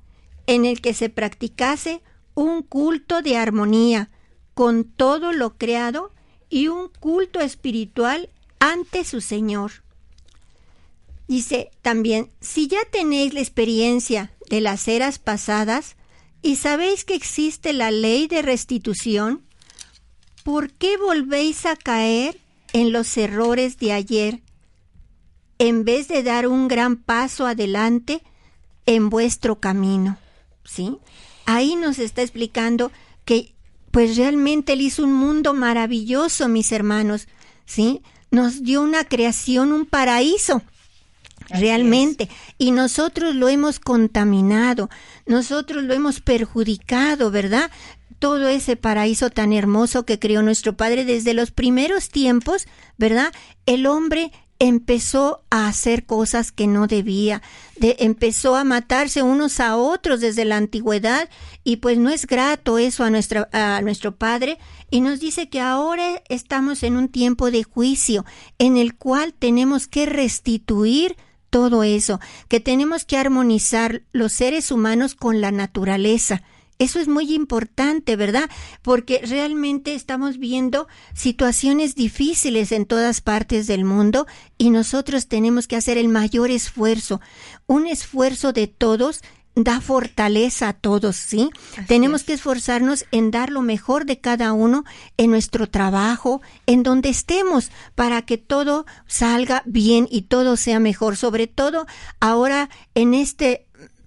en 0.48 0.66
el 0.66 0.82
que 0.82 0.94
se 0.94 1.10
practicase 1.10 2.02
un 2.36 2.64
culto 2.64 3.22
de 3.22 3.38
armonía 3.38 4.10
con 4.54 4.84
todo 4.86 5.34
lo 5.34 5.58
creado 5.58 6.12
y 6.50 6.68
un 6.68 6.90
culto 7.00 7.40
espiritual 7.40 8.30
ante 8.60 9.04
su 9.04 9.22
Señor. 9.22 9.72
Dice 11.28 11.72
también, 11.82 12.32
si 12.42 12.68
ya 12.68 12.80
tenéis 12.92 13.34
la 13.34 13.40
experiencia 13.40 14.34
de 14.50 14.62
las 14.62 14.88
eras 14.88 15.20
pasadas 15.20 15.96
y 16.42 16.58
sabéis 16.58 17.06
que 17.06 17.16
existe 17.16 17.74
la 17.74 17.92
ley 17.92 18.28
de 18.28 18.42
restitución, 18.42 19.44
¿por 20.44 20.72
qué 20.72 20.98
volvéis 20.98 21.66
a 21.66 21.76
caer 21.76 22.40
en 22.74 22.92
los 22.92 23.18
errores 23.18 23.78
de 23.78 23.94
ayer 23.94 24.43
en 25.60 25.86
vez 25.86 26.08
de 26.08 26.24
dar 26.24 26.48
un 26.48 26.68
gran 26.68 26.98
paso 26.98 27.46
adelante 27.46 28.22
en 28.86 29.10
vuestro 29.10 29.60
camino? 29.60 30.18
¿Sí? 30.64 30.98
Ahí 31.46 31.76
nos 31.76 32.00
está 32.00 32.22
explicando 32.22 32.92
que 33.26 33.54
pues 33.92 34.18
realmente 34.18 34.74
él 34.74 34.82
hizo 34.82 35.04
un 35.04 35.14
mundo 35.14 35.54
maravilloso, 35.54 36.48
mis 36.48 36.72
hermanos, 36.72 37.28
¿sí? 37.66 38.02
Nos 38.32 38.64
dio 38.64 38.82
una 38.82 39.04
creación, 39.04 39.72
un 39.72 39.86
paraíso, 39.86 40.64
realmente. 41.50 42.28
Y 42.58 42.72
nosotros 42.72 43.36
lo 43.36 43.50
hemos 43.50 43.80
contaminado, 43.80 44.90
nosotros 45.28 45.84
lo 45.84 45.94
hemos 45.94 46.22
perjudicado, 46.22 47.30
¿verdad? 47.30 47.70
Todo 48.18 48.48
ese 48.48 48.76
paraíso 48.78 49.30
tan 49.30 49.54
hermoso 49.54 50.06
que 50.06 50.18
creó 50.18 50.42
nuestro 50.42 50.76
Padre 50.76 51.06
desde 51.06 51.36
los 51.36 51.52
primeros 51.52 52.10
tiempos, 52.10 52.68
¿verdad? 52.98 53.32
El 53.68 53.86
hombre 53.86 54.32
empezó 54.64 55.44
a 55.50 55.68
hacer 55.68 56.06
cosas 56.06 56.54
que 56.54 56.68
no 56.68 56.88
debía, 56.88 57.42
de, 57.76 57.98
empezó 58.00 58.56
a 58.56 58.64
matarse 58.64 59.22
unos 59.22 59.60
a 59.60 59.76
otros 59.76 60.22
desde 60.22 60.46
la 60.46 60.56
antigüedad 60.56 61.30
y 61.66 61.78
pues 61.78 61.98
no 61.98 62.10
es 62.10 62.26
grato 62.26 62.78
eso 62.78 63.04
a 63.04 63.10
nuestro 63.82 64.16
Padre 64.16 64.60
y 64.90 65.02
nos 65.02 65.20
dice 65.20 65.50
que 65.50 65.60
ahora 65.60 66.24
estamos 66.30 66.84
en 66.84 66.96
un 66.96 67.10
tiempo 67.10 67.52
de 67.52 67.64
juicio 67.64 68.24
en 68.58 68.78
el 68.78 68.96
cual 68.96 69.34
tenemos 69.34 69.88
que 69.88 70.06
restituir 70.06 71.18
todo 71.50 71.84
eso, 71.84 72.22
que 72.48 72.62
tenemos 72.62 73.04
que 73.04 73.18
armonizar 73.18 74.04
los 74.14 74.32
seres 74.32 74.72
humanos 74.72 75.14
con 75.14 75.42
la 75.42 75.52
naturaleza. 75.52 76.42
Eso 76.80 77.00
es 77.00 77.08
muy 77.08 77.34
importante, 77.34 78.16
¿verdad? 78.16 78.50
Porque 78.82 79.22
realmente 79.24 79.94
estamos 79.94 80.38
viendo 80.38 80.88
situaciones 81.14 81.96
difíciles 81.96 82.72
en 82.72 82.86
todas 82.86 83.22
partes 83.22 83.68
del 83.68 83.86
mundo 83.86 84.28
y 84.58 84.70
nosotros 84.70 85.28
tenemos 85.28 85.68
que 85.68 85.76
hacer 85.76 85.98
el 85.98 86.10
mayor 86.10 86.52
esfuerzo, 86.52 87.22
un 87.68 87.88
esfuerzo 87.88 88.54
de 88.54 88.68
todos 88.68 89.22
da 89.56 89.82
fortaleza 89.82 90.70
a 90.70 90.74
todos, 90.74 91.16
¿sí? 91.16 91.50
Tenemos 91.88 92.24
que 92.24 92.34
esforzarnos 92.34 93.06
en 93.12 93.30
dar 93.30 93.52
lo 93.52 93.62
mejor 93.62 94.06
de 94.06 94.20
cada 94.20 94.52
uno 94.52 94.84
en 95.18 95.30
nuestro 95.30 95.70
trabajo, 95.70 96.42
en 96.66 96.82
donde 96.82 97.10
estemos, 97.10 97.70
para 97.94 98.24
que 98.24 98.38
todo 98.38 98.86
salga 99.06 99.62
bien 99.66 100.08
y 100.10 100.24
todo 100.24 100.58
sea 100.58 100.80
mejor. 100.80 101.18
Sobre 101.18 101.48
todo 101.48 101.86
ahora 102.20 102.70
en 102.96 103.14
este 103.14 103.63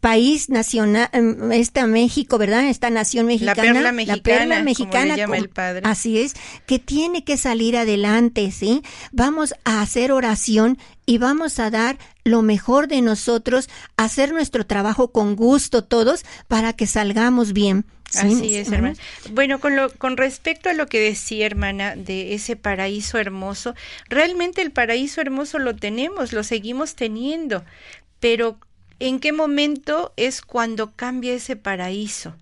país 0.06 0.50
nacional, 0.50 1.08
em, 1.10 1.50
esta 1.50 1.84
México, 1.88 2.38
¿verdad? 2.38 2.68
Esta 2.68 2.90
nación 2.90 3.26
mexicana. 3.26 3.56
La 3.56 3.72
perla 3.72 3.90
mexicana. 3.90 4.16
La 4.16 4.22
perla 4.22 4.62
mexicana. 4.62 5.16
llama 5.16 5.36
el 5.36 5.48
padre. 5.48 5.80
Así 5.82 6.20
es, 6.20 6.34
que 6.64 6.78
tiene 6.78 7.24
que 7.24 7.36
salir 7.36 7.76
adelante, 7.76 8.52
¿sí? 8.52 8.82
Vamos 9.10 9.54
a 9.64 9.82
hacer 9.82 10.12
oración 10.12 10.78
y 11.06 11.18
vamos 11.18 11.58
a 11.58 11.70
dar 11.70 11.98
lo 12.22 12.42
mejor 12.42 12.86
de 12.86 13.02
nosotros, 13.02 13.68
hacer 13.96 14.30
nuestro 14.32 14.64
trabajo 14.64 15.10
con 15.10 15.34
gusto 15.34 15.82
todos 15.82 16.24
para 16.46 16.72
que 16.72 16.86
salgamos 16.86 17.52
bien. 17.52 17.84
Así 18.14 18.54
es, 18.54 18.70
hermana. 18.70 18.94
Bueno, 19.32 19.58
con, 19.58 19.74
lo, 19.74 19.90
con 19.90 20.16
respecto 20.16 20.68
a 20.68 20.72
lo 20.72 20.86
que 20.86 21.00
decía, 21.00 21.46
hermana, 21.46 21.96
de 21.96 22.34
ese 22.34 22.54
paraíso 22.54 23.18
hermoso, 23.18 23.74
realmente 24.08 24.62
el 24.62 24.70
paraíso 24.70 25.20
hermoso 25.20 25.58
lo 25.58 25.74
tenemos, 25.74 26.32
lo 26.32 26.44
seguimos 26.44 26.94
teniendo, 26.94 27.64
pero 28.20 28.60
¿En 28.98 29.20
qué 29.20 29.32
momento 29.32 30.12
es 30.16 30.42
cuando 30.42 30.92
cambia 30.92 31.34
ese 31.34 31.56
paraíso? 31.56 32.34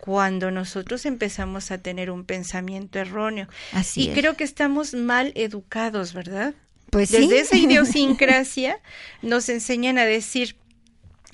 Cuando 0.00 0.50
nosotros 0.50 1.06
empezamos 1.06 1.70
a 1.70 1.78
tener 1.78 2.10
un 2.10 2.24
pensamiento 2.24 2.98
erróneo. 2.98 3.48
Así 3.72 4.02
y 4.02 4.08
creo 4.12 4.36
que 4.36 4.44
estamos 4.44 4.94
mal 4.94 5.32
educados, 5.36 6.12
¿verdad? 6.12 6.54
Pues 6.90 7.10
Desde 7.10 7.40
esa 7.40 7.56
idiosincrasia 7.56 8.80
nos 9.22 9.48
enseñan 9.48 9.98
a 9.98 10.04
decir, 10.04 10.56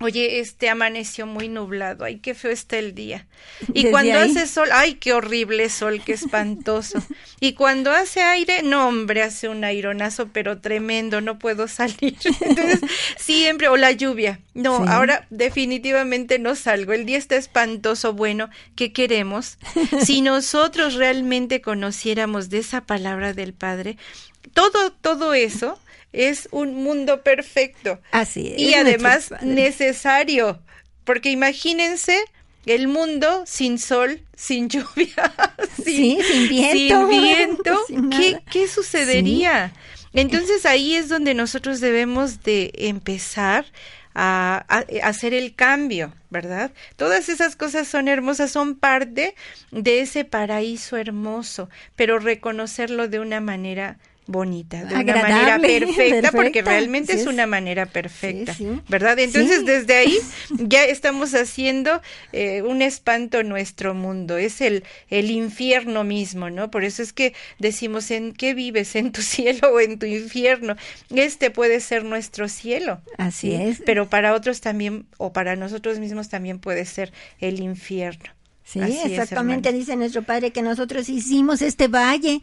Oye, 0.01 0.39
este 0.39 0.69
amaneció 0.69 1.27
muy 1.27 1.49
nublado, 1.49 2.05
ay, 2.05 2.19
qué 2.21 2.35
feo 2.35 2.53
está 2.53 2.79
el 2.79 2.95
día. 2.95 3.27
Y 3.75 3.91
cuando 3.91 4.17
hace 4.17 4.47
sol, 4.47 4.69
ay, 4.73 4.95
qué 4.95 5.13
horrible 5.13 5.69
sol, 5.71 6.01
qué 6.05 6.13
espantoso. 6.13 7.03
y 7.41 7.55
cuando 7.55 7.91
hace 7.91 8.23
aire, 8.23 8.63
no, 8.63 8.87
hombre, 8.87 9.23
hace 9.23 9.49
un 9.49 9.65
aironazo, 9.65 10.29
pero 10.29 10.61
tremendo, 10.61 11.21
no 11.21 11.41
puedo 11.41 11.67
salir. 11.67 12.17
Entonces, 12.41 12.81
siempre, 13.17 13.67
o 13.67 13.77
la 13.77 13.91
lluvia, 13.91 14.39
no, 14.55 14.85
ahora 14.87 15.27
definitivamente 15.31 16.39
no 16.39 16.55
salgo, 16.55 16.93
el 16.93 17.05
día 17.05 17.19
está 17.19 17.35
espantoso, 17.35 18.13
bueno, 18.13 18.51
¿qué 18.77 18.93
queremos? 18.93 19.59
si 20.05 20.21
nosotros 20.21 20.95
realmente 20.95 21.61
conociéramos 21.61 22.51
de 22.51 22.59
esa 22.59 22.83
palabra 22.83 23.33
del 23.33 23.53
Padre, 23.53 23.97
todo, 24.55 24.93
todo 24.93 25.35
eso 25.35 25.81
es 26.13 26.49
un 26.51 26.75
mundo 26.75 27.23
perfecto. 27.23 28.01
Así 28.11 28.53
es. 28.55 28.61
Y 28.61 28.75
además 28.75 29.33
necesario, 29.43 30.61
porque 31.05 31.31
imagínense 31.31 32.19
el 32.67 32.89
mundo 32.89 33.45
sin 33.47 33.79
sol, 33.79 34.21
sin 34.37 34.69
lluvia, 34.69 35.33
sin, 35.83 36.19
viento, 36.49 37.09
sin 37.87 38.11
viento 38.11 38.45
¿qué, 38.51 38.69
sucedería? 38.69 39.73
Entonces 40.13 40.67
ahí 40.67 40.95
es 40.95 41.09
donde 41.09 41.35
nosotros 41.35 41.81
debemos 41.81 42.43
de 42.43 42.73
empezar 42.75 43.67
a, 44.15 44.65
hacer 45.03 45.33
el 45.33 45.55
cambio, 45.55 46.13
¿verdad? 46.31 46.73
Todas 46.97 47.29
esas 47.29 47.57
cosas 47.57 47.87
son 47.87 48.09
hermosas, 48.09 48.51
son 48.51 48.75
parte 48.75 49.35
de 49.71 50.01
ese 50.01 50.25
paraíso 50.25 50.97
hermoso, 50.97 51.69
pero 51.95 52.19
reconocerlo 52.19 53.07
de 53.09 53.21
una 53.21 53.41
manera 53.41 53.99
bonita, 54.29 54.85
de 54.85 54.95
una 54.95 55.23
manera 55.23 55.59
perfecta, 55.61 56.31
porque 56.31 56.63
realmente 56.63 57.15
es, 57.15 57.27
una 57.27 57.47
manera 57.47 57.87
perfecta, 57.87 58.55
¿verdad? 58.87 59.19
Entonces 59.19 59.65
desde 59.65 59.97
ahí 59.97 60.19
ya 60.51 60.85
estamos 60.85 61.35
haciendo 61.35 62.03
eh, 62.33 62.63
un 62.63 62.83
espanto 62.83 63.41
en 63.41 63.49
nuestro 63.49 63.95
mundo, 63.95 64.37
es 64.37 64.61
el, 64.61 64.85
el 65.09 65.31
infierno 65.31 66.05
mismo, 66.05 66.51
¿no? 66.51 66.71
Por 66.71 66.85
eso 66.85 67.03
es 67.03 67.15
que 67.15 67.35
decimos, 67.59 68.11
¿en 68.11 68.33
qué 68.35 68.53
vives? 68.55 68.95
¿En 68.95 69.13
tu 69.13 69.23
cielo 69.23 69.73
o 69.73 69.81
en 69.81 69.99
tu 69.99 70.07
infierno? 70.07 70.77
Este 71.15 71.51
puede 71.51 71.81
ser 71.81 72.05
nuestro 72.05 72.49
cielo. 72.49 73.01
Así 73.17 73.55
es. 73.55 73.83
Pero 73.85 74.11
para 74.11 74.35
otros 74.35 74.61
también, 74.61 75.07
o 75.17 75.33
para 75.33 75.57
nosotros 75.57 75.99
mismos 75.99 76.29
también 76.29 76.59
puede 76.59 76.85
ser 76.85 77.13
el 77.41 77.61
infierno. 77.61 78.31
Sí, 78.71 78.81
exactamente, 78.81 79.73
dice 79.73 79.97
nuestro 79.97 80.23
Padre 80.25 80.51
que 80.51 80.61
nosotros 80.61 81.09
hicimos 81.09 81.63
este 81.63 81.89
valle 81.89 82.43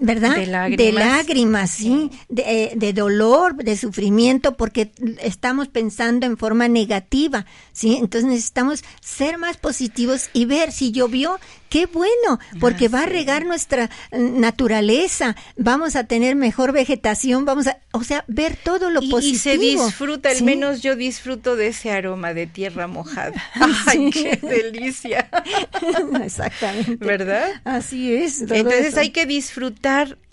¿verdad? 0.00 0.36
De 0.36 0.46
lágrimas. 0.46 0.78
De 0.78 0.92
lágrimas, 0.92 1.70
sí, 1.70 2.10
de, 2.28 2.72
de, 2.74 2.92
dolor, 2.92 3.56
de 3.56 3.76
sufrimiento, 3.76 4.56
porque 4.56 4.90
estamos 5.20 5.68
pensando 5.68 6.26
en 6.26 6.36
forma 6.36 6.68
negativa, 6.68 7.46
¿sí? 7.72 7.96
Entonces 7.96 8.28
necesitamos 8.28 8.82
ser 9.00 9.38
más 9.38 9.56
positivos 9.56 10.30
y 10.32 10.46
ver 10.46 10.72
si 10.72 10.90
llovió, 10.90 11.38
qué 11.68 11.86
bueno, 11.86 12.40
porque 12.60 12.88
va 12.88 13.02
a 13.02 13.06
regar 13.06 13.46
nuestra 13.46 13.90
naturaleza, 14.10 15.36
vamos 15.56 15.96
a 15.96 16.04
tener 16.04 16.34
mejor 16.34 16.72
vegetación, 16.72 17.44
vamos 17.44 17.66
a, 17.66 17.78
o 17.92 18.02
sea, 18.02 18.24
ver 18.26 18.56
todo 18.56 18.90
lo 18.90 19.00
positivo. 19.00 19.34
Y 19.34 19.38
se 19.38 19.58
disfruta, 19.58 20.30
al 20.30 20.42
menos 20.42 20.82
yo 20.82 20.96
disfruto 20.96 21.56
de 21.56 21.68
ese 21.68 21.90
aroma 21.90 22.34
de 22.34 22.46
tierra 22.46 22.86
mojada. 22.86 23.32
¡Ay, 23.86 24.10
qué 24.10 24.38
delicia! 24.42 25.28
Exactamente. 26.22 26.96
¿Verdad? 27.04 27.60
Así 27.64 28.14
es. 28.14 28.40
Entonces 28.42 28.96
hay 28.96 29.10
que 29.10 29.26
disfrutar 29.26 29.67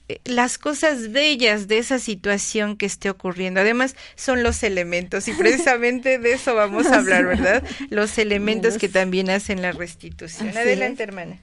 eh, 0.08 0.20
las 0.25 0.58
cosas 0.58 1.12
bellas 1.12 1.68
de 1.68 1.80
esa 1.80 2.00
situación 2.00 2.77
que 2.77 2.86
esté 2.86 3.10
ocurriendo. 3.10 3.62
Además, 3.62 3.96
son 4.15 4.44
los 4.44 4.62
elementos 4.63 5.27
y 5.27 5.34
precisamente 5.34 6.20
de 6.20 6.34
eso 6.34 6.54
vamos 6.54 6.86
a 6.88 7.00
hablar, 7.00 7.25
¿verdad? 7.25 7.63
Los 7.89 8.18
elementos 8.18 8.77
que 8.77 8.89
también 8.89 9.30
hacen 9.30 9.62
la 9.62 9.72
restitución. 9.72 10.56
Adelante, 10.56 11.04
hermana. 11.04 11.39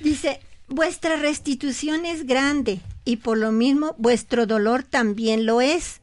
Dice, 0.00 0.40
vuestra 0.68 1.16
restitución 1.16 2.04
es 2.04 2.26
grande 2.26 2.80
y 3.04 3.16
por 3.16 3.38
lo 3.38 3.52
mismo 3.52 3.94
vuestro 3.98 4.46
dolor 4.46 4.82
también 4.82 5.46
lo 5.46 5.60
es. 5.60 6.00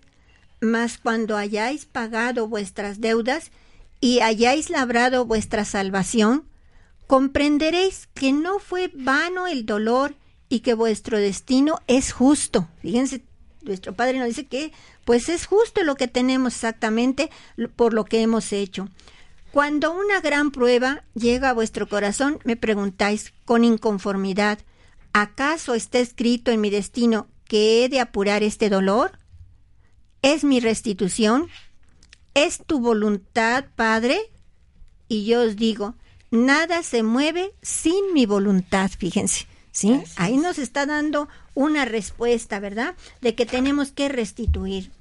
Mas 0.62 0.98
cuando 0.98 1.38
hayáis 1.38 1.86
pagado 1.86 2.48
vuestras 2.48 3.02
deudas 3.02 3.52
y 4.00 4.22
hayáis 4.22 4.70
labrado 4.70 5.26
vuestra 5.26 5.66
salvación, 5.66 6.46
comprenderéis 7.08 8.08
que 8.14 8.32
no 8.32 8.60
fue 8.60 8.92
vano 8.94 9.48
el 9.48 9.66
dolor 9.66 10.16
y 10.52 10.60
que 10.60 10.74
vuestro 10.74 11.18
destino 11.18 11.80
es 11.88 12.12
justo. 12.12 12.68
Fíjense, 12.82 13.24
nuestro 13.62 13.94
Padre 13.94 14.20
nos 14.20 14.28
dice 14.28 14.48
que 14.48 14.74
pues 15.06 15.30
es 15.30 15.46
justo 15.46 15.82
lo 15.86 15.96
que 15.96 16.10
tenemos 16.10 16.56
exactamente 16.56 17.30
por 17.78 17.94
lo 17.94 18.04
que 18.04 18.22
hemos 18.22 18.52
hecho. 18.52 18.90
Cuando 19.54 19.94
una 19.94 20.20
gran 20.20 20.52
prueba 20.52 21.06
llega 21.14 21.50
a 21.50 21.54
vuestro 21.54 21.88
corazón, 21.88 22.40
me 22.44 22.58
preguntáis 22.58 23.32
con 23.46 23.64
inconformidad, 23.64 24.60
¿acaso 25.14 25.74
está 25.74 26.00
escrito 26.00 26.52
en 26.52 26.60
mi 26.60 26.70
destino 26.70 27.30
que 27.46 27.86
he 27.86 27.90
de 27.90 28.02
apurar 28.02 28.44
este 28.44 28.70
dolor? 28.70 29.14
¿Es 30.22 30.44
mi 30.44 30.60
restitución? 30.60 31.48
¿Es 32.34 32.62
tu 32.66 32.82
voluntad, 32.82 33.68
Padre? 33.78 34.20
Y 35.08 35.24
yo 35.24 35.44
os 35.44 35.56
digo, 35.56 35.96
nada 36.30 36.84
se 36.84 37.04
mueve 37.04 37.54
sin 37.62 38.14
mi 38.14 38.26
voluntad, 38.26 38.92
fíjense. 38.98 39.51
¿Sí? 39.72 40.04
Ahí 40.16 40.38
nos 40.38 40.60
está 40.60 40.86
dando 40.86 41.28
una 41.54 41.86
respuesta, 41.86 42.60
¿verdad? 42.60 42.96
De 43.22 43.36
que 43.36 43.46
tenemos 43.46 43.92
que 43.92 44.10
restituir. 44.10 44.92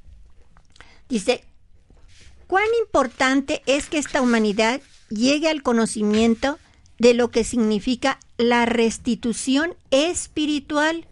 Dice, 1.09 1.45
cuán 2.47 2.65
importante 2.81 3.63
es 3.67 3.89
que 3.89 3.99
esta 3.99 4.23
humanidad 4.23 4.81
llegue 5.09 5.49
al 5.49 5.63
conocimiento 5.63 6.59
de 6.99 7.15
lo 7.15 7.31
que 7.31 7.45
significa 7.45 8.19
la 8.37 8.67
restitución 8.67 9.75
espiritual, 9.91 11.07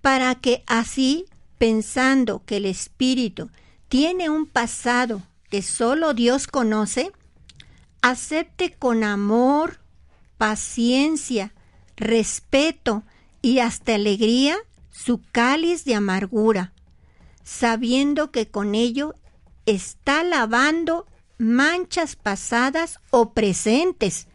para 0.00 0.34
que 0.34 0.62
así, 0.66 1.26
pensando 1.58 2.42
que 2.44 2.58
el 2.58 2.66
espíritu 2.66 3.50
tiene 3.88 4.28
un 4.28 4.46
pasado 4.46 5.22
que 5.48 5.62
solo 5.62 6.12
Dios 6.12 6.46
conoce, 6.46 7.12
acepte 8.02 8.72
con 8.72 9.04
amor, 9.04 9.80
paciencia, 10.36 11.53
respeto 11.96 13.04
y 13.42 13.58
hasta 13.58 13.94
alegría 13.94 14.56
su 14.90 15.20
cáliz 15.32 15.84
de 15.84 15.94
amargura, 15.94 16.72
sabiendo 17.42 18.30
que 18.30 18.48
con 18.48 18.74
ello 18.74 19.14
está 19.66 20.22
lavando 20.22 21.06
manchas 21.38 22.16
pasadas 22.16 23.00
o 23.10 23.32
presentes, 23.32 24.28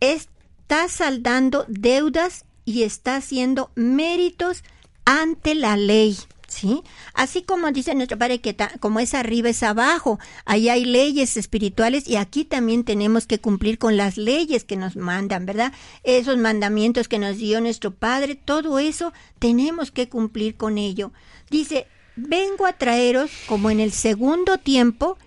está 0.00 0.88
saldando 0.88 1.64
deudas 1.68 2.44
y 2.64 2.82
está 2.82 3.16
haciendo 3.16 3.70
méritos 3.74 4.62
ante 5.04 5.54
la 5.54 5.76
ley. 5.76 6.16
¿Sí? 6.46 6.82
Así 7.12 7.42
como 7.42 7.70
dice 7.72 7.94
nuestro 7.94 8.18
Padre 8.18 8.40
que 8.40 8.56
como 8.80 9.00
es 9.00 9.14
arriba 9.14 9.48
es 9.48 9.62
abajo, 9.62 10.18
ahí 10.44 10.68
hay 10.68 10.84
leyes 10.84 11.36
espirituales 11.36 12.08
y 12.08 12.16
aquí 12.16 12.44
también 12.44 12.84
tenemos 12.84 13.26
que 13.26 13.40
cumplir 13.40 13.78
con 13.78 13.96
las 13.96 14.16
leyes 14.16 14.64
que 14.64 14.76
nos 14.76 14.96
mandan, 14.96 15.46
¿verdad? 15.46 15.72
Esos 16.02 16.38
mandamientos 16.38 17.08
que 17.08 17.18
nos 17.18 17.38
dio 17.38 17.60
nuestro 17.60 17.90
Padre, 17.92 18.34
todo 18.34 18.78
eso 18.78 19.12
tenemos 19.38 19.90
que 19.90 20.08
cumplir 20.08 20.56
con 20.56 20.78
ello. 20.78 21.12
Dice, 21.50 21.86
vengo 22.16 22.66
a 22.66 22.74
traeros 22.74 23.30
como 23.46 23.70
en 23.70 23.80
el 23.80 23.92
segundo 23.92 24.58
tiempo 24.58 25.18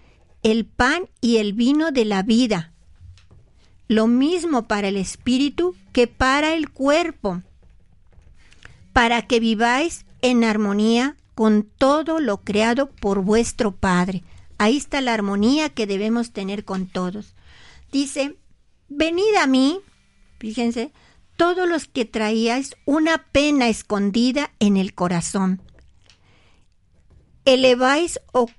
el 0.43 0.65
pan 0.65 1.09
y 1.21 1.37
el 1.37 1.53
vino 1.53 1.91
de 1.91 2.05
la 2.05 2.23
vida. 2.23 2.71
Lo 3.87 4.07
mismo 4.07 4.67
para 4.67 4.89
el 4.89 4.97
espíritu 4.97 5.75
que 5.93 6.07
para 6.07 6.53
el 6.53 6.69
cuerpo, 6.69 7.41
para 8.91 9.21
que 9.21 9.39
viváis 9.39 10.05
en 10.21 10.43
armonía 10.43 11.15
con 11.35 11.63
todo 11.77 12.19
lo 12.19 12.37
creado 12.41 12.89
por 12.89 13.21
vuestro 13.21 13.71
Padre. 13.71 14.23
Ahí 14.57 14.77
está 14.77 15.01
la 15.01 15.13
armonía 15.13 15.69
que 15.69 15.85
debemos 15.85 16.31
tener 16.31 16.65
con 16.65 16.87
todos. 16.87 17.35
Dice, 17.91 18.37
venid 18.89 19.35
a 19.39 19.47
mí, 19.47 19.79
fíjense, 20.39 20.91
todos 21.35 21.69
los 21.69 21.87
que 21.87 22.05
traíais 22.05 22.75
una 22.85 23.25
pena 23.31 23.69
escondida 23.69 24.51
en 24.59 24.77
el 24.77 24.93
corazón. 24.93 25.61
Eleváis 27.45 28.19
o 28.33 28.49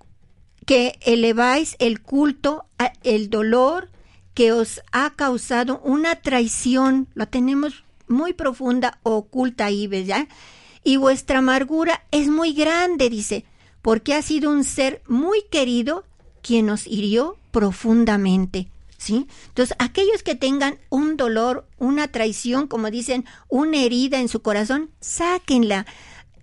que 0.64 0.98
eleváis 1.02 1.76
el 1.78 2.00
culto, 2.00 2.66
el 3.02 3.28
dolor 3.28 3.90
que 4.34 4.52
os 4.52 4.82
ha 4.92 5.14
causado 5.16 5.80
una 5.80 6.16
traición, 6.16 7.08
lo 7.14 7.26
tenemos 7.26 7.82
muy 8.06 8.32
profunda, 8.32 9.00
oculta 9.02 9.64
ahí, 9.64 9.88
¿verdad? 9.88 10.28
Y 10.84 10.96
vuestra 10.96 11.38
amargura 11.38 12.04
es 12.10 12.28
muy 12.28 12.52
grande, 12.52 13.10
dice, 13.10 13.44
porque 13.82 14.14
ha 14.14 14.22
sido 14.22 14.50
un 14.50 14.64
ser 14.64 15.02
muy 15.06 15.42
querido 15.50 16.04
quien 16.42 16.66
nos 16.66 16.86
hirió 16.86 17.36
profundamente. 17.50 18.68
¿Sí? 18.96 19.28
Entonces, 19.46 19.76
aquellos 19.78 20.24
que 20.24 20.34
tengan 20.34 20.76
un 20.90 21.16
dolor, 21.16 21.68
una 21.78 22.08
traición, 22.08 22.66
como 22.66 22.90
dicen, 22.90 23.24
una 23.48 23.78
herida 23.78 24.18
en 24.18 24.28
su 24.28 24.42
corazón, 24.42 24.90
sáquenla, 24.98 25.86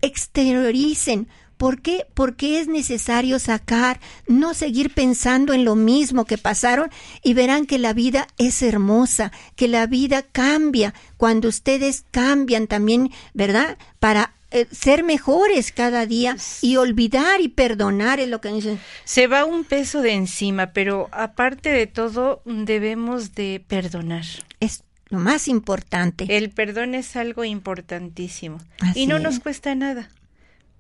exterioricen, 0.02 1.28
¿Por 1.58 1.82
qué? 1.82 2.06
Porque 2.14 2.60
es 2.60 2.68
necesario 2.68 3.40
sacar, 3.40 4.00
no 4.28 4.54
seguir 4.54 4.94
pensando 4.94 5.54
en 5.54 5.64
lo 5.64 5.76
mismo 5.76 6.26
que 6.26 6.38
pasaron 6.38 6.90
y 7.24 7.34
verán 7.34 7.66
que 7.66 7.80
la 7.80 7.94
vida 7.94 8.28
es 8.38 8.62
hermosa, 8.62 9.32
que 9.56 9.68
la 9.68 9.88
vida 9.88 10.24
cambia 10.24 10.94
cuando 11.18 11.48
ustedes 11.48 12.06
cambian 12.12 12.68
también, 12.68 13.12
¿verdad? 13.34 13.78
Para 14.00 14.34
eh, 14.52 14.68
ser 14.72 15.04
mejores 15.04 15.72
cada 15.72 16.06
día 16.06 16.36
y 16.62 16.76
olvidar 16.76 17.40
y 17.40 17.48
perdonar 17.48 18.20
es 18.20 18.28
lo 18.28 18.42
que 18.42 18.50
dicen. 18.50 18.80
Se 19.06 19.28
va 19.28 19.46
un 19.46 19.64
peso 19.64 20.02
de 20.02 20.12
encima, 20.12 20.74
pero 20.74 21.08
aparte 21.12 21.70
de 21.70 21.88
todo 21.88 22.42
debemos 22.46 23.34
de 23.34 23.64
perdonar. 23.66 24.26
Es 24.60 24.84
lo 25.08 25.20
más 25.20 25.48
importante. 25.48 26.26
El 26.30 26.50
perdón 26.50 26.96
es 26.96 27.16
algo 27.16 27.46
importantísimo 27.46 28.60
y 28.94 29.08
no 29.08 29.20
nos 29.20 29.40
cuesta 29.40 29.74
nada 29.74 30.10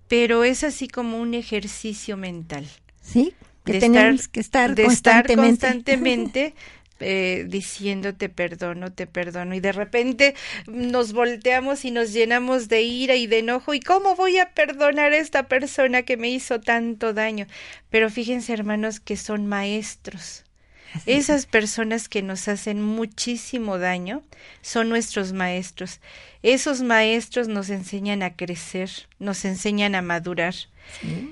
pero 0.07 0.43
es 0.43 0.63
así 0.63 0.87
como 0.87 1.19
un 1.19 1.33
ejercicio 1.33 2.17
mental. 2.17 2.67
Sí, 3.01 3.33
que 3.65 3.79
tenemos 3.79 4.27
que 4.27 4.39
estar 4.39 4.75
de 4.75 4.85
estar 4.85 5.25
constantemente 5.33 6.53
eh, 6.99 7.45
diciendo 7.49 8.15
te 8.15 8.29
perdono, 8.29 8.93
te 8.93 9.05
perdono 9.07 9.53
y 9.53 9.59
de 9.59 9.73
repente 9.73 10.35
nos 10.67 11.11
volteamos 11.11 11.83
y 11.83 11.91
nos 11.91 12.13
llenamos 12.13 12.69
de 12.69 12.83
ira 12.83 13.15
y 13.15 13.27
de 13.27 13.39
enojo 13.39 13.73
y 13.73 13.81
cómo 13.81 14.15
voy 14.15 14.37
a 14.37 14.51
perdonar 14.51 15.11
a 15.11 15.17
esta 15.17 15.47
persona 15.47 16.03
que 16.03 16.15
me 16.15 16.29
hizo 16.29 16.61
tanto 16.61 17.13
daño. 17.13 17.47
Pero 17.89 18.09
fíjense 18.09 18.53
hermanos 18.53 18.99
que 19.01 19.17
son 19.17 19.45
maestros. 19.45 20.44
Esas 21.05 21.45
personas 21.45 22.09
que 22.09 22.21
nos 22.21 22.47
hacen 22.47 22.81
muchísimo 22.81 23.77
daño 23.77 24.23
son 24.61 24.89
nuestros 24.89 25.33
maestros. 25.33 25.99
Esos 26.43 26.81
maestros 26.81 27.47
nos 27.47 27.69
enseñan 27.69 28.23
a 28.23 28.35
crecer, 28.35 28.89
nos 29.19 29.45
enseñan 29.45 29.95
a 29.95 30.01
madurar. 30.01 30.55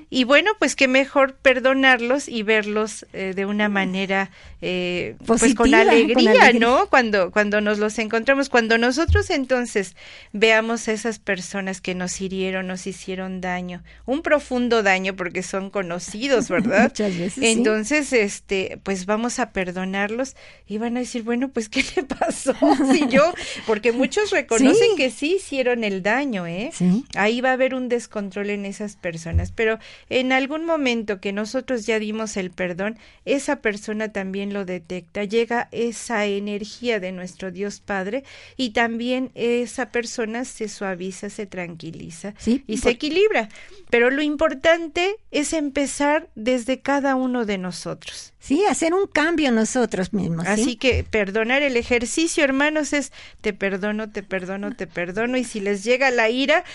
Y 0.09 0.25
bueno, 0.25 0.51
pues 0.59 0.75
qué 0.75 0.87
mejor 0.87 1.35
perdonarlos 1.35 2.27
y 2.27 2.43
verlos 2.43 3.05
eh, 3.13 3.33
de 3.35 3.45
una 3.45 3.69
manera, 3.69 4.29
eh, 4.61 5.15
pues 5.25 5.55
con 5.55 5.73
alegría, 5.73 6.53
¿no? 6.53 6.87
Cuando, 6.89 7.31
cuando 7.31 7.61
nos 7.61 7.79
los 7.79 7.97
encontramos, 7.97 8.49
cuando 8.49 8.77
nosotros 8.77 9.29
entonces 9.29 9.95
veamos 10.31 10.87
a 10.87 10.91
esas 10.91 11.19
personas 11.19 11.81
que 11.81 11.95
nos 11.95 12.21
hirieron, 12.21 12.67
nos 12.67 12.85
hicieron 12.85 13.41
daño, 13.41 13.83
un 14.05 14.21
profundo 14.21 14.83
daño 14.83 15.15
porque 15.15 15.41
son 15.41 15.69
conocidos, 15.69 16.49
¿verdad? 16.49 16.83
Muchas 16.89 17.17
veces. 17.17 17.43
Entonces, 17.43 18.13
este, 18.13 18.79
pues 18.83 19.05
vamos 19.05 19.39
a 19.39 19.51
perdonarlos 19.51 20.35
y 20.67 20.77
van 20.77 20.97
a 20.97 20.99
decir, 20.99 21.23
bueno, 21.23 21.49
pues 21.49 21.69
qué 21.69 21.83
le 21.95 22.03
pasó 22.03 22.53
si 22.91 23.07
yo, 23.07 23.33
porque 23.65 23.91
muchos 23.91 24.29
reconocen 24.31 24.95
que 24.95 25.09
sí 25.09 25.35
hicieron 25.37 25.83
el 25.83 26.03
daño, 26.03 26.45
¿eh? 26.45 26.71
Ahí 27.15 27.41
va 27.41 27.49
a 27.49 27.53
haber 27.53 27.73
un 27.73 27.89
descontrol 27.89 28.49
en 28.51 28.65
esas 28.65 28.95
personas 28.95 29.42
pero 29.51 29.79
en 30.09 30.31
algún 30.31 30.65
momento 30.65 31.19
que 31.19 31.33
nosotros 31.33 31.85
ya 31.85 31.99
dimos 31.99 32.37
el 32.37 32.51
perdón, 32.51 32.97
esa 33.25 33.61
persona 33.61 34.11
también 34.11 34.53
lo 34.53 34.65
detecta, 34.65 35.23
llega 35.23 35.69
esa 35.71 36.25
energía 36.25 36.99
de 36.99 37.11
nuestro 37.11 37.51
Dios 37.51 37.79
Padre 37.79 38.23
y 38.57 38.71
también 38.71 39.31
esa 39.35 39.91
persona 39.91 40.45
se 40.45 40.69
suaviza, 40.69 41.29
se 41.29 41.45
tranquiliza 41.45 42.33
y 42.45 42.77
se 42.77 42.89
equilibra. 42.89 43.49
Pero 43.89 44.09
lo 44.09 44.21
importante 44.21 45.15
es 45.31 45.53
empezar 45.53 46.29
desde 46.35 46.81
cada 46.81 47.15
uno 47.15 47.45
de 47.45 47.57
nosotros. 47.57 48.32
Sí, 48.43 48.65
hacer 48.65 48.93
un 48.93 49.07
cambio 49.07 49.53
nosotros 49.53 50.11
mismos. 50.11 50.45
Así 50.47 50.75
que 50.75 51.05
perdonar 51.05 51.61
el 51.61 51.77
ejercicio, 51.77 52.43
hermanos, 52.43 52.91
es 52.91 53.13
te 53.39 53.53
perdono, 53.53 54.09
te 54.11 54.21
perdono, 54.21 54.75
te 54.75 54.85
perdono. 54.85 55.37
Y 55.37 55.45
si 55.45 55.61
les 55.61 55.85
llega 55.85 56.11
la 56.11 56.29
ira, 56.29 56.65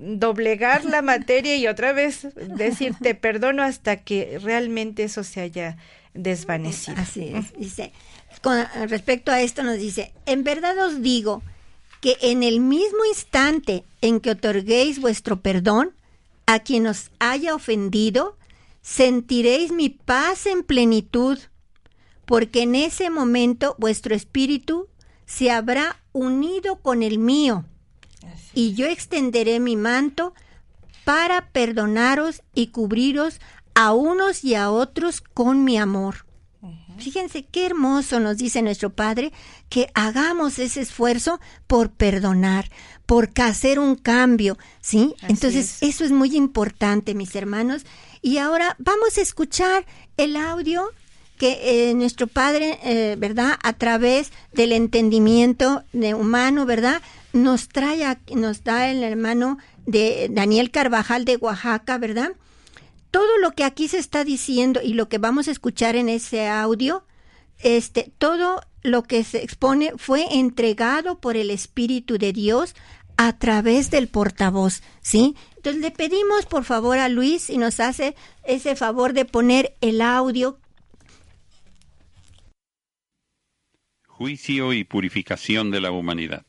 doblegar 0.00 0.86
la 0.86 1.02
materia 1.02 1.54
y 1.56 1.66
otra 1.66 1.92
vez 1.92 2.28
decir 2.34 2.94
te 3.02 3.14
perdono 3.14 3.62
hasta 3.62 3.96
que 3.96 4.38
realmente 4.42 5.02
eso 5.02 5.22
se 5.22 5.42
haya 5.42 5.76
desvanecido. 6.14 6.96
Así 6.96 7.34
es. 7.34 7.52
Dice, 7.58 7.92
con 8.40 8.64
respecto 8.88 9.30
a 9.30 9.42
esto 9.42 9.62
nos 9.62 9.76
dice, 9.76 10.14
en 10.24 10.44
verdad 10.44 10.78
os 10.78 11.02
digo 11.02 11.42
que 12.00 12.16
en 12.22 12.42
el 12.42 12.60
mismo 12.60 13.04
instante 13.04 13.84
en 14.00 14.20
que 14.20 14.30
otorguéis 14.30 14.98
vuestro 14.98 15.42
perdón 15.42 15.90
a 16.46 16.60
quien 16.60 16.86
os 16.86 17.10
haya 17.18 17.54
ofendido, 17.54 18.37
sentiréis 18.82 19.72
mi 19.72 19.88
paz 19.90 20.46
en 20.46 20.62
plenitud, 20.62 21.38
porque 22.24 22.62
en 22.62 22.74
ese 22.74 23.10
momento 23.10 23.74
vuestro 23.78 24.14
espíritu 24.14 24.88
se 25.26 25.50
habrá 25.50 26.02
unido 26.12 26.76
con 26.76 27.02
el 27.02 27.18
mío, 27.18 27.64
y 28.54 28.74
yo 28.74 28.86
extenderé 28.86 29.60
mi 29.60 29.76
manto 29.76 30.34
para 31.04 31.50
perdonaros 31.52 32.42
y 32.54 32.68
cubriros 32.68 33.40
a 33.74 33.92
unos 33.94 34.44
y 34.44 34.54
a 34.54 34.70
otros 34.70 35.20
con 35.20 35.64
mi 35.64 35.78
amor. 35.78 36.27
Fíjense 36.98 37.44
qué 37.44 37.66
hermoso 37.66 38.20
nos 38.20 38.36
dice 38.36 38.62
nuestro 38.62 38.90
Padre 38.90 39.32
que 39.68 39.88
hagamos 39.94 40.58
ese 40.58 40.80
esfuerzo 40.80 41.40
por 41.66 41.90
perdonar, 41.90 42.70
por 43.06 43.30
hacer 43.36 43.78
un 43.78 43.96
cambio, 43.96 44.58
¿sí? 44.80 45.14
Entonces, 45.28 45.78
eso 45.80 46.04
es 46.04 46.10
muy 46.10 46.36
importante, 46.36 47.14
mis 47.14 47.34
hermanos. 47.34 47.84
Y 48.20 48.38
ahora 48.38 48.76
vamos 48.78 49.16
a 49.16 49.22
escuchar 49.22 49.86
el 50.16 50.36
audio 50.36 50.90
que 51.38 51.90
eh, 51.90 51.94
nuestro 51.94 52.26
Padre, 52.26 52.80
eh, 52.82 53.16
¿verdad? 53.16 53.58
A 53.62 53.72
través 53.72 54.32
del 54.52 54.72
entendimiento 54.72 55.84
de 55.92 56.14
humano, 56.14 56.66
¿verdad? 56.66 57.00
nos 57.32 57.68
trae, 57.68 58.18
nos 58.34 58.64
da 58.64 58.90
el 58.90 59.02
hermano 59.02 59.58
de 59.86 60.28
Daniel 60.30 60.70
Carvajal 60.70 61.24
de 61.24 61.36
Oaxaca, 61.36 61.98
¿verdad? 61.98 62.32
Todo 63.10 63.38
lo 63.38 63.52
que 63.52 63.64
aquí 63.64 63.88
se 63.88 63.98
está 63.98 64.24
diciendo 64.24 64.80
y 64.82 64.94
lo 64.94 65.08
que 65.08 65.18
vamos 65.18 65.48
a 65.48 65.50
escuchar 65.50 65.96
en 65.96 66.08
ese 66.08 66.48
audio, 66.48 67.04
este, 67.58 68.12
todo 68.18 68.60
lo 68.82 69.02
que 69.02 69.24
se 69.24 69.42
expone 69.42 69.92
fue 69.96 70.26
entregado 70.38 71.18
por 71.20 71.36
el 71.36 71.50
Espíritu 71.50 72.18
de 72.18 72.32
Dios 72.32 72.74
a 73.16 73.36
través 73.36 73.90
del 73.90 74.08
portavoz, 74.08 74.82
¿sí? 75.00 75.34
Entonces 75.56 75.82
le 75.82 75.90
pedimos 75.90 76.46
por 76.46 76.64
favor 76.64 76.98
a 76.98 77.08
Luis 77.08 77.42
si 77.42 77.58
nos 77.58 77.80
hace 77.80 78.14
ese 78.44 78.76
favor 78.76 79.12
de 79.12 79.24
poner 79.24 79.76
el 79.80 80.00
audio. 80.00 80.58
Juicio 84.06 84.72
y 84.72 84.84
purificación 84.84 85.70
de 85.70 85.80
la 85.80 85.90
humanidad. 85.90 86.46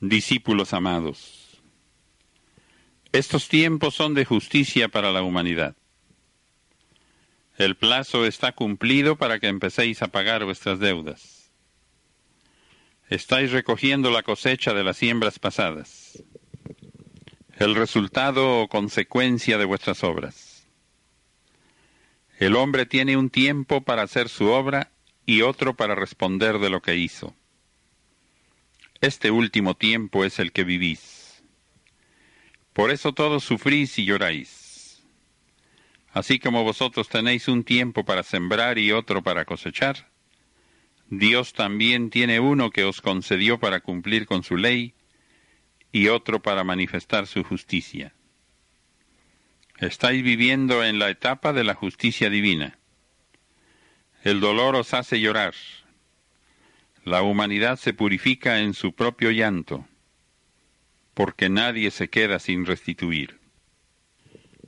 Discípulos 0.00 0.72
amados, 0.74 1.39
estos 3.12 3.48
tiempos 3.48 3.94
son 3.94 4.14
de 4.14 4.24
justicia 4.24 4.88
para 4.88 5.10
la 5.10 5.22
humanidad. 5.22 5.76
El 7.56 7.76
plazo 7.76 8.24
está 8.24 8.52
cumplido 8.52 9.16
para 9.16 9.38
que 9.38 9.48
empecéis 9.48 10.00
a 10.02 10.08
pagar 10.08 10.44
vuestras 10.44 10.78
deudas. 10.78 11.50
Estáis 13.08 13.50
recogiendo 13.50 14.10
la 14.10 14.22
cosecha 14.22 14.72
de 14.72 14.84
las 14.84 14.96
siembras 14.96 15.38
pasadas, 15.40 16.22
el 17.58 17.74
resultado 17.74 18.60
o 18.60 18.68
consecuencia 18.68 19.58
de 19.58 19.64
vuestras 19.64 20.04
obras. 20.04 20.68
El 22.38 22.56
hombre 22.56 22.86
tiene 22.86 23.16
un 23.16 23.28
tiempo 23.28 23.82
para 23.82 24.02
hacer 24.02 24.28
su 24.28 24.46
obra 24.46 24.92
y 25.26 25.42
otro 25.42 25.74
para 25.74 25.94
responder 25.94 26.60
de 26.60 26.70
lo 26.70 26.80
que 26.80 26.96
hizo. 26.96 27.34
Este 29.00 29.30
último 29.30 29.74
tiempo 29.74 30.24
es 30.24 30.38
el 30.38 30.52
que 30.52 30.64
vivís. 30.64 31.19
Por 32.80 32.90
eso 32.90 33.12
todos 33.12 33.44
sufrís 33.44 33.98
y 33.98 34.06
lloráis. 34.06 35.02
Así 36.14 36.38
como 36.38 36.64
vosotros 36.64 37.10
tenéis 37.10 37.46
un 37.46 37.62
tiempo 37.62 38.06
para 38.06 38.22
sembrar 38.22 38.78
y 38.78 38.90
otro 38.90 39.22
para 39.22 39.44
cosechar, 39.44 40.08
Dios 41.10 41.52
también 41.52 42.08
tiene 42.08 42.40
uno 42.40 42.70
que 42.70 42.84
os 42.84 43.02
concedió 43.02 43.60
para 43.60 43.80
cumplir 43.80 44.24
con 44.24 44.44
su 44.44 44.56
ley 44.56 44.94
y 45.92 46.08
otro 46.08 46.40
para 46.40 46.64
manifestar 46.64 47.26
su 47.26 47.44
justicia. 47.44 48.14
Estáis 49.78 50.22
viviendo 50.22 50.82
en 50.82 50.98
la 50.98 51.10
etapa 51.10 51.52
de 51.52 51.64
la 51.64 51.74
justicia 51.74 52.30
divina. 52.30 52.78
El 54.24 54.40
dolor 54.40 54.74
os 54.74 54.94
hace 54.94 55.20
llorar, 55.20 55.52
la 57.04 57.20
humanidad 57.20 57.78
se 57.78 57.92
purifica 57.92 58.60
en 58.60 58.72
su 58.72 58.94
propio 58.94 59.30
llanto, 59.32 59.86
porque 61.20 61.50
nadie 61.50 61.90
se 61.90 62.08
queda 62.08 62.38
sin 62.38 62.64
restituir. 62.64 63.40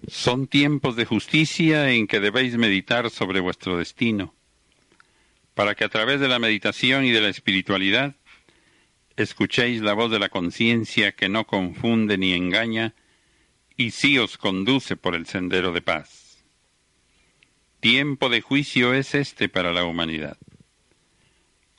Son 0.06 0.46
tiempos 0.46 0.96
de 0.96 1.06
justicia 1.06 1.90
en 1.92 2.06
que 2.06 2.20
debéis 2.20 2.58
meditar 2.58 3.08
sobre 3.08 3.40
vuestro 3.40 3.78
destino, 3.78 4.34
para 5.54 5.74
que 5.74 5.84
a 5.84 5.88
través 5.88 6.20
de 6.20 6.28
la 6.28 6.38
meditación 6.38 7.06
y 7.06 7.10
de 7.10 7.22
la 7.22 7.30
espiritualidad 7.30 8.16
escuchéis 9.16 9.80
la 9.80 9.94
voz 9.94 10.10
de 10.10 10.18
la 10.18 10.28
conciencia 10.28 11.12
que 11.12 11.30
no 11.30 11.46
confunde 11.46 12.18
ni 12.18 12.34
engaña 12.34 12.92
y 13.78 13.92
sí 13.92 14.18
os 14.18 14.36
conduce 14.36 14.94
por 14.94 15.14
el 15.14 15.24
sendero 15.24 15.72
de 15.72 15.80
paz. 15.80 16.44
Tiempo 17.80 18.28
de 18.28 18.42
juicio 18.42 18.92
es 18.92 19.14
este 19.14 19.48
para 19.48 19.72
la 19.72 19.84
humanidad 19.84 20.36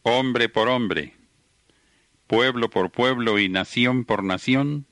hombre 0.03 0.49
por 0.49 0.67
hombre, 0.67 1.13
pueblo 2.33 2.71
por 2.71 2.89
pueblo 2.89 3.37
y 3.37 3.47
nación 3.47 4.05
por 4.05 4.23
nación, 4.23 4.87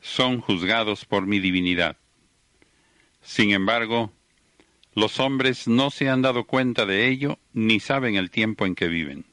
son 0.00 0.40
juzgados 0.40 1.04
por 1.04 1.26
mi 1.26 1.38
divinidad. 1.38 1.98
Sin 3.20 3.50
embargo, 3.50 4.12
los 4.94 5.20
hombres 5.20 5.68
no 5.68 5.90
se 5.90 6.08
han 6.08 6.22
dado 6.22 6.44
cuenta 6.44 6.86
de 6.86 7.08
ello 7.08 7.38
ni 7.52 7.80
saben 7.80 8.14
el 8.16 8.30
tiempo 8.30 8.64
en 8.64 8.74
que 8.74 8.88
viven. 8.88 9.26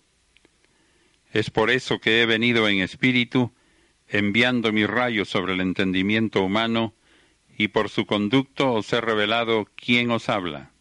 Es 1.31 1.49
por 1.49 1.69
eso 1.71 1.99
que 1.99 2.21
he 2.21 2.25
venido 2.25 2.67
en 2.67 2.81
espíritu, 2.81 3.53
enviando 4.09 4.73
mi 4.73 4.85
rayo 4.85 5.23
sobre 5.23 5.53
el 5.53 5.61
entendimiento 5.61 6.43
humano, 6.43 6.95
y 7.57 7.69
por 7.69 7.87
su 7.87 8.05
conducto 8.05 8.73
os 8.73 8.91
he 8.91 8.99
revelado 8.99 9.69
quién 9.77 10.11
os 10.11 10.27
habla. 10.27 10.71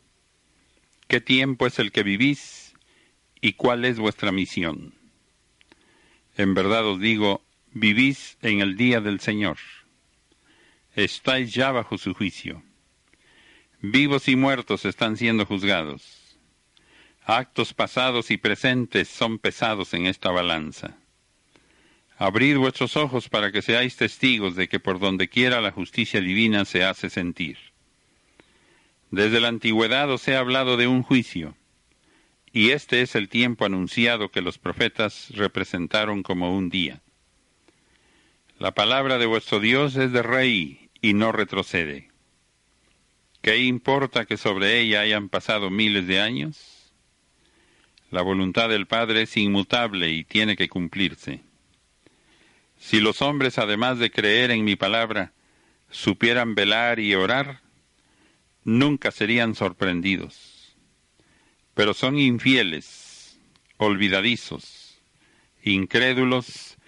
¿Qué 1.07 1.21
tiempo 1.21 1.69
es 1.69 1.79
el 1.79 1.93
que 1.93 2.03
vivís? 2.03 2.67
y 3.41 3.53
cuál 3.53 3.85
es 3.85 4.01
vuestra 4.01 4.33
misión. 4.33 4.96
En 6.37 6.53
verdad 6.53 6.87
os 6.87 7.01
digo, 7.01 7.43
vivís 7.73 8.37
en 8.43 8.61
el 8.61 8.77
día 8.77 9.01
del 9.01 9.21
Señor. 9.21 9.57
Estáis 10.95 11.55
ya 11.55 11.73
bajo 11.73 11.97
su 11.97 12.13
juicio. 12.13 12.63
Vivos 13.81 14.29
y 14.29 14.37
muertos 14.37 14.85
están 14.85 15.17
siendo 15.17 15.47
juzgados. 15.47 16.39
Actos 17.25 17.73
pasados 17.73 18.31
y 18.31 18.37
presentes 18.37 19.09
son 19.09 19.39
pesados 19.39 19.95
en 19.95 20.07
esta 20.07 20.31
balanza. 20.31 20.99
Abrid 22.19 22.57
vuestros 22.57 22.97
ojos 22.97 23.29
para 23.29 23.51
que 23.51 23.63
seáis 23.63 23.97
testigos 23.97 24.57
de 24.57 24.69
que 24.69 24.79
por 24.79 24.99
donde 24.99 25.29
quiera 25.29 25.61
la 25.61 25.73
justicia 25.73 26.21
divina 26.21 26.65
se 26.67 26.85
hace 26.85 27.09
sentir. 27.09 27.59
Desde 29.11 29.41
la 29.41 29.49
antigüedad 29.49 30.11
os 30.11 30.27
he 30.29 30.37
hablado 30.37 30.77
de 30.77 30.87
un 30.87 31.03
juicio 31.03 31.57
y 32.57 32.71
este 32.71 33.03
es 33.03 33.15
el 33.15 33.29
tiempo 33.29 33.67
anunciado 33.67 34.31
que 34.31 34.41
los 34.41 34.57
profetas 34.57 35.29
representaron 35.35 36.23
como 36.23 36.57
un 36.57 36.71
día. 36.71 37.03
La 38.59 38.73
palabra 38.73 39.19
de 39.19 39.27
vuestro 39.27 39.61
Dios 39.61 39.95
es 39.97 40.11
de 40.11 40.23
rey 40.23 40.89
y 41.03 41.13
no 41.13 41.33
retrocede. 41.33 42.09
¿Qué 43.43 43.59
importa 43.59 44.25
que 44.25 44.39
sobre 44.39 44.81
ella 44.81 45.03
hayan 45.03 45.29
pasado 45.29 45.69
miles 45.69 46.07
de 46.07 46.19
años? 46.19 46.95
La 48.11 48.23
voluntad 48.23 48.71
del 48.71 48.87
Padre 48.87 49.21
es 49.21 49.37
inmutable 49.37 50.09
y 50.13 50.25
tiene 50.25 50.57
que 50.57 50.71
cumplirse. 50.71 51.43
Si 52.79 53.01
los 53.01 53.21
hombres, 53.21 53.59
además 53.59 53.99
de 53.99 54.11
creer 54.11 54.51
en 54.51 54.65
mi 54.65 54.77
palabra, 54.77 55.35
supieran 55.91 56.55
velar 56.55 57.01
y 57.01 57.15
orar, 57.15 57.61
nunca 58.65 59.11
serían 59.11 59.55
sorprendidos 59.55 60.56
pero 61.77 61.93
son 61.93 62.19
infieles, 62.19 63.39
olvidadizos, 63.77 64.99
incrédulos, 65.63 66.79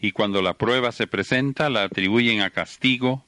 y 0.00 0.12
cuando 0.12 0.40
la 0.40 0.54
prueba 0.54 0.92
se 0.92 1.06
presenta 1.06 1.68
la 1.68 1.82
atribuyen 1.82 2.40
a 2.40 2.48
castigo, 2.48 3.22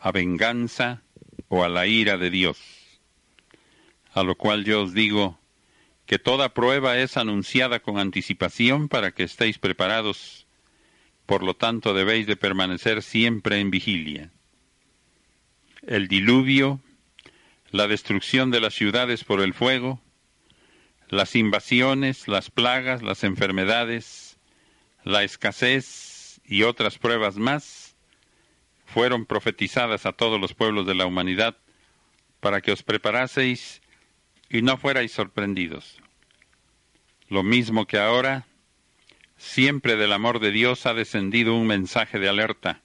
a 0.00 0.10
venganza 0.10 1.00
o 1.46 1.62
a 1.62 1.68
la 1.68 1.86
ira 1.86 2.18
de 2.18 2.30
Dios. 2.30 2.58
A 4.14 4.24
lo 4.24 4.34
cual 4.34 4.64
yo 4.64 4.82
os 4.82 4.94
digo 4.94 5.38
que 6.06 6.18
toda 6.18 6.54
prueba 6.54 6.98
es 6.98 7.16
anunciada 7.16 7.78
con 7.78 8.00
anticipación 8.00 8.88
para 8.88 9.12
que 9.12 9.22
estéis 9.22 9.58
preparados, 9.58 10.48
por 11.24 11.44
lo 11.44 11.54
tanto 11.54 11.94
debéis 11.94 12.26
de 12.26 12.34
permanecer 12.34 13.04
siempre 13.04 13.60
en 13.60 13.70
vigilia. 13.70 14.32
El 15.86 16.08
diluvio, 16.08 16.80
la 17.70 17.86
destrucción 17.86 18.50
de 18.50 18.60
las 18.60 18.74
ciudades 18.74 19.22
por 19.22 19.40
el 19.40 19.54
fuego, 19.54 20.00
las 21.12 21.36
invasiones, 21.36 22.26
las 22.26 22.50
plagas, 22.50 23.02
las 23.02 23.22
enfermedades, 23.22 24.38
la 25.04 25.22
escasez 25.22 26.40
y 26.46 26.62
otras 26.62 26.96
pruebas 26.96 27.36
más 27.36 27.96
fueron 28.86 29.26
profetizadas 29.26 30.06
a 30.06 30.12
todos 30.12 30.40
los 30.40 30.54
pueblos 30.54 30.86
de 30.86 30.94
la 30.94 31.04
humanidad 31.04 31.58
para 32.40 32.62
que 32.62 32.72
os 32.72 32.82
preparaseis 32.82 33.82
y 34.48 34.62
no 34.62 34.78
fuerais 34.78 35.12
sorprendidos. 35.12 35.98
Lo 37.28 37.42
mismo 37.42 37.86
que 37.86 37.98
ahora, 37.98 38.46
siempre 39.36 39.96
del 39.96 40.14
amor 40.14 40.40
de 40.40 40.50
Dios 40.50 40.86
ha 40.86 40.94
descendido 40.94 41.54
un 41.54 41.66
mensaje 41.66 42.20
de 42.20 42.30
alerta, 42.30 42.80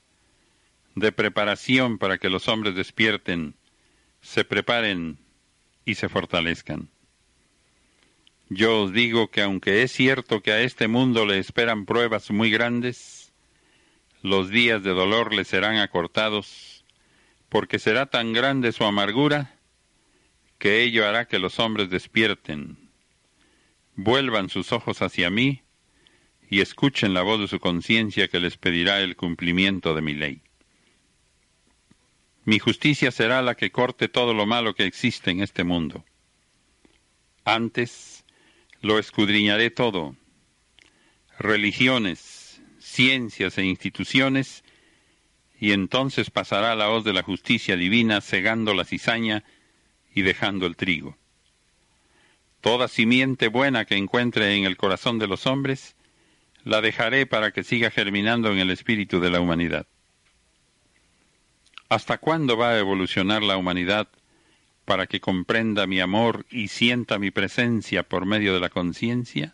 de 0.95 1.13
preparación 1.13 1.97
para 1.97 2.17
que 2.17 2.29
los 2.29 2.49
hombres 2.49 2.75
despierten, 2.75 3.55
se 4.19 4.43
preparen 4.43 5.17
y 5.85 5.95
se 5.95 6.09
fortalezcan. 6.09 6.89
Yo 8.49 8.83
os 8.83 8.93
digo 8.93 9.29
que 9.29 9.41
aunque 9.41 9.83
es 9.83 9.91
cierto 9.91 10.41
que 10.41 10.51
a 10.51 10.61
este 10.61 10.87
mundo 10.87 11.25
le 11.25 11.37
esperan 11.37 11.85
pruebas 11.85 12.31
muy 12.31 12.49
grandes, 12.49 13.33
los 14.21 14.49
días 14.49 14.83
de 14.83 14.91
dolor 14.91 15.33
le 15.33 15.43
serán 15.43 15.77
acortados, 15.77 16.85
porque 17.49 17.77
será 17.77 18.05
tan 18.05 18.31
grande 18.33 18.71
su 18.71 18.85
amargura 18.85 19.55
que 20.57 20.81
ello 20.83 21.07
hará 21.07 21.27
que 21.27 21.39
los 21.39 21.59
hombres 21.59 21.89
despierten, 21.89 22.77
vuelvan 23.95 24.49
sus 24.49 24.71
ojos 24.71 25.01
hacia 25.01 25.29
mí 25.29 25.63
y 26.49 26.61
escuchen 26.61 27.13
la 27.13 27.23
voz 27.23 27.41
de 27.41 27.47
su 27.47 27.59
conciencia 27.59 28.29
que 28.29 28.39
les 28.39 28.57
pedirá 28.57 29.01
el 29.01 29.15
cumplimiento 29.17 29.93
de 29.93 30.01
mi 30.01 30.13
ley. 30.13 30.41
Mi 32.45 32.59
justicia 32.59 33.11
será 33.11 33.41
la 33.41 33.55
que 33.55 33.71
corte 33.71 34.07
todo 34.07 34.33
lo 34.33 34.45
malo 34.45 34.73
que 34.73 34.85
existe 34.85 35.31
en 35.31 35.41
este 35.41 35.65
mundo. 35.65 36.05
Antes, 37.43 38.16
lo 38.81 38.99
escudriñaré 38.99 39.71
todo. 39.71 40.15
religiones, 41.39 42.61
ciencias 42.79 43.57
e 43.59 43.63
instituciones, 43.63 44.63
y 45.59 45.71
entonces 45.71 46.31
pasará 46.31 46.75
la 46.75 46.89
hoz 46.89 47.03
de 47.03 47.13
la 47.13 47.21
justicia 47.21 47.75
divina 47.75 48.21
cegando 48.21 48.73
la 48.73 48.85
cizaña 48.85 49.43
y 50.15 50.23
dejando 50.23 50.65
el 50.65 50.75
trigo. 50.75 51.15
Toda 52.61 52.87
simiente 52.87 53.49
buena 53.49 53.85
que 53.85 53.95
encuentre 53.95 54.55
en 54.55 54.65
el 54.65 54.77
corazón 54.77 55.19
de 55.19 55.27
los 55.27 55.45
hombres, 55.45 55.95
la 56.63 56.81
dejaré 56.81 57.27
para 57.27 57.51
que 57.51 57.63
siga 57.63 57.91
germinando 57.91 58.51
en 58.51 58.57
el 58.57 58.71
espíritu 58.71 59.19
de 59.19 59.29
la 59.29 59.39
humanidad. 59.39 59.85
¿Hasta 61.87 62.17
cuándo 62.17 62.57
va 62.57 62.71
a 62.71 62.79
evolucionar 62.79 63.43
la 63.43 63.57
humanidad 63.57 64.09
para 64.87 65.05
que 65.05 65.19
comprenda 65.19 65.85
mi 65.85 65.99
amor 65.99 66.45
y 66.49 66.69
sienta 66.69 67.19
mi 67.19 67.29
presencia 67.29 68.03
por 68.03 68.25
medio 68.25 68.53
de 68.53 68.61
la 68.61 68.69
conciencia? 68.69 69.53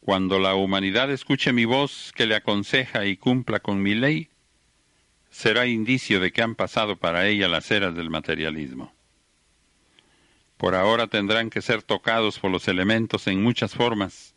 Cuando 0.00 0.38
la 0.38 0.54
humanidad 0.54 1.10
escuche 1.10 1.52
mi 1.52 1.66
voz 1.66 2.10
que 2.16 2.24
le 2.24 2.34
aconseja 2.34 3.04
y 3.04 3.18
cumpla 3.18 3.60
con 3.60 3.82
mi 3.82 3.94
ley, 3.94 4.30
será 5.28 5.66
indicio 5.66 6.18
de 6.18 6.32
que 6.32 6.40
han 6.40 6.54
pasado 6.54 6.96
para 6.96 7.26
ella 7.26 7.46
las 7.46 7.70
eras 7.70 7.94
del 7.94 8.08
materialismo. 8.08 8.90
Por 10.56 10.74
ahora 10.74 11.08
tendrán 11.08 11.50
que 11.50 11.60
ser 11.60 11.82
tocados 11.82 12.38
por 12.38 12.50
los 12.50 12.68
elementos 12.68 13.26
en 13.26 13.42
muchas 13.42 13.74
formas, 13.74 14.34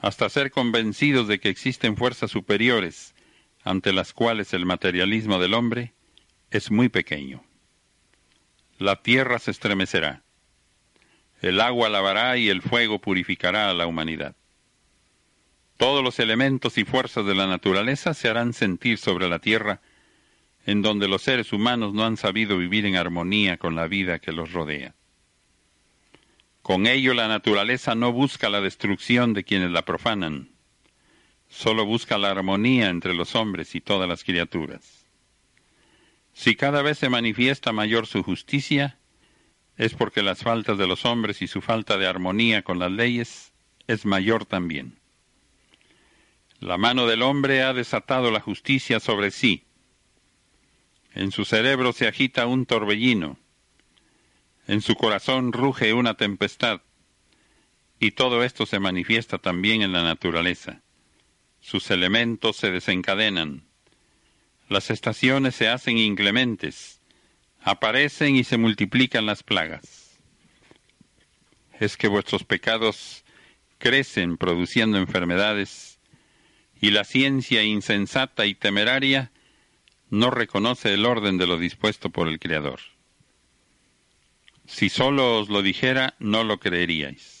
hasta 0.00 0.28
ser 0.28 0.50
convencidos 0.50 1.28
de 1.28 1.38
que 1.38 1.50
existen 1.50 1.96
fuerzas 1.96 2.32
superiores 2.32 3.14
ante 3.62 3.92
las 3.92 4.12
cuales 4.12 4.52
el 4.54 4.66
materialismo 4.66 5.38
del 5.38 5.54
hombre 5.54 5.92
es 6.50 6.72
muy 6.72 6.88
pequeño. 6.88 7.44
La 8.80 8.96
tierra 8.96 9.38
se 9.38 9.50
estremecerá, 9.50 10.22
el 11.42 11.60
agua 11.60 11.90
lavará 11.90 12.38
y 12.38 12.48
el 12.48 12.62
fuego 12.62 12.98
purificará 12.98 13.68
a 13.68 13.74
la 13.74 13.86
humanidad. 13.86 14.34
Todos 15.76 16.02
los 16.02 16.18
elementos 16.18 16.78
y 16.78 16.86
fuerzas 16.86 17.26
de 17.26 17.34
la 17.34 17.46
naturaleza 17.46 18.14
se 18.14 18.30
harán 18.30 18.54
sentir 18.54 18.96
sobre 18.96 19.28
la 19.28 19.38
tierra, 19.38 19.82
en 20.64 20.80
donde 20.80 21.08
los 21.08 21.20
seres 21.20 21.52
humanos 21.52 21.92
no 21.92 22.06
han 22.06 22.16
sabido 22.16 22.56
vivir 22.56 22.86
en 22.86 22.96
armonía 22.96 23.58
con 23.58 23.74
la 23.74 23.86
vida 23.86 24.18
que 24.18 24.32
los 24.32 24.50
rodea. 24.50 24.94
Con 26.62 26.86
ello 26.86 27.12
la 27.12 27.28
naturaleza 27.28 27.94
no 27.94 28.12
busca 28.12 28.48
la 28.48 28.62
destrucción 28.62 29.34
de 29.34 29.44
quienes 29.44 29.72
la 29.72 29.84
profanan, 29.84 30.48
solo 31.50 31.84
busca 31.84 32.16
la 32.16 32.30
armonía 32.30 32.88
entre 32.88 33.12
los 33.12 33.34
hombres 33.34 33.74
y 33.74 33.82
todas 33.82 34.08
las 34.08 34.24
criaturas. 34.24 34.99
Si 36.32 36.56
cada 36.56 36.82
vez 36.82 36.98
se 36.98 37.08
manifiesta 37.08 37.72
mayor 37.72 38.06
su 38.06 38.22
justicia, 38.22 38.98
es 39.76 39.94
porque 39.94 40.22
las 40.22 40.42
faltas 40.42 40.78
de 40.78 40.86
los 40.86 41.04
hombres 41.04 41.42
y 41.42 41.46
su 41.46 41.60
falta 41.60 41.98
de 41.98 42.06
armonía 42.06 42.62
con 42.62 42.78
las 42.78 42.90
leyes 42.90 43.52
es 43.86 44.06
mayor 44.06 44.44
también. 44.44 44.98
La 46.60 46.76
mano 46.76 47.06
del 47.06 47.22
hombre 47.22 47.62
ha 47.62 47.72
desatado 47.72 48.30
la 48.30 48.40
justicia 48.40 49.00
sobre 49.00 49.30
sí. 49.30 49.64
En 51.14 51.32
su 51.32 51.44
cerebro 51.44 51.92
se 51.92 52.06
agita 52.06 52.46
un 52.46 52.66
torbellino. 52.66 53.38
En 54.66 54.82
su 54.82 54.94
corazón 54.94 55.52
ruge 55.52 55.92
una 55.94 56.14
tempestad. 56.14 56.82
Y 57.98 58.12
todo 58.12 58.44
esto 58.44 58.66
se 58.66 58.78
manifiesta 58.78 59.38
también 59.38 59.82
en 59.82 59.92
la 59.92 60.02
naturaleza 60.02 60.82
sus 61.60 61.90
elementos 61.90 62.56
se 62.56 62.70
desencadenan, 62.70 63.64
las 64.70 64.90
estaciones 64.90 65.54
se 65.54 65.68
hacen 65.68 65.98
inclementes, 65.98 67.02
aparecen 67.60 68.36
y 68.36 68.44
se 68.44 68.56
multiplican 68.56 69.26
las 69.26 69.42
plagas. 69.42 70.18
Es 71.78 71.98
que 71.98 72.08
vuestros 72.08 72.44
pecados 72.44 73.24
crecen 73.76 74.38
produciendo 74.38 74.96
enfermedades 74.96 76.00
y 76.80 76.90
la 76.92 77.04
ciencia 77.04 77.62
insensata 77.62 78.46
y 78.46 78.54
temeraria 78.54 79.30
no 80.08 80.30
reconoce 80.30 80.94
el 80.94 81.04
orden 81.04 81.36
de 81.36 81.46
lo 81.46 81.58
dispuesto 81.58 82.08
por 82.08 82.28
el 82.28 82.38
Creador. 82.38 82.80
Si 84.66 84.88
solo 84.88 85.40
os 85.40 85.50
lo 85.50 85.60
dijera, 85.60 86.14
no 86.18 86.44
lo 86.44 86.58
creeríais 86.58 87.40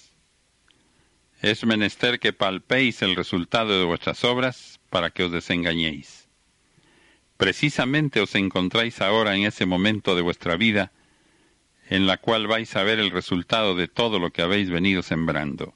es 1.42 1.64
menester 1.64 2.20
que 2.20 2.32
palpéis 2.32 3.00
el 3.02 3.16
resultado 3.16 3.78
de 3.78 3.84
vuestras 3.84 4.24
obras 4.24 4.78
para 4.90 5.10
que 5.10 5.24
os 5.24 5.32
desengañéis. 5.32 6.28
Precisamente 7.40 8.20
os 8.20 8.34
encontráis 8.34 9.00
ahora 9.00 9.34
en 9.34 9.44
ese 9.44 9.64
momento 9.64 10.14
de 10.14 10.20
vuestra 10.20 10.58
vida 10.58 10.92
en 11.88 12.06
la 12.06 12.18
cual 12.18 12.46
vais 12.46 12.76
a 12.76 12.82
ver 12.82 12.98
el 12.98 13.10
resultado 13.10 13.74
de 13.74 13.88
todo 13.88 14.18
lo 14.18 14.30
que 14.30 14.42
habéis 14.42 14.68
venido 14.68 15.02
sembrando. 15.02 15.72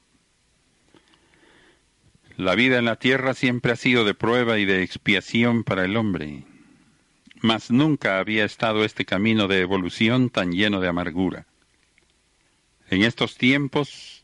La 2.37 2.53
vida 2.53 2.77
en 2.77 2.85
la 2.85 2.97
tierra 2.97 3.33
siempre 3.33 3.71
ha 3.71 3.77
sido 3.77 4.05
de 4.05 4.13
prueba 4.13 4.59
y 4.59 4.65
de 4.65 4.83
expiación 4.83 5.63
para 5.63 5.85
el 5.85 5.97
hombre, 5.97 6.43
mas 7.41 7.71
nunca 7.71 8.19
había 8.19 8.45
estado 8.45 8.85
este 8.85 9.03
camino 9.03 9.47
de 9.47 9.61
evolución 9.61 10.29
tan 10.29 10.51
lleno 10.51 10.79
de 10.81 10.87
amargura. 10.87 11.47
En 12.91 13.01
estos 13.01 13.39
tiempos 13.39 14.23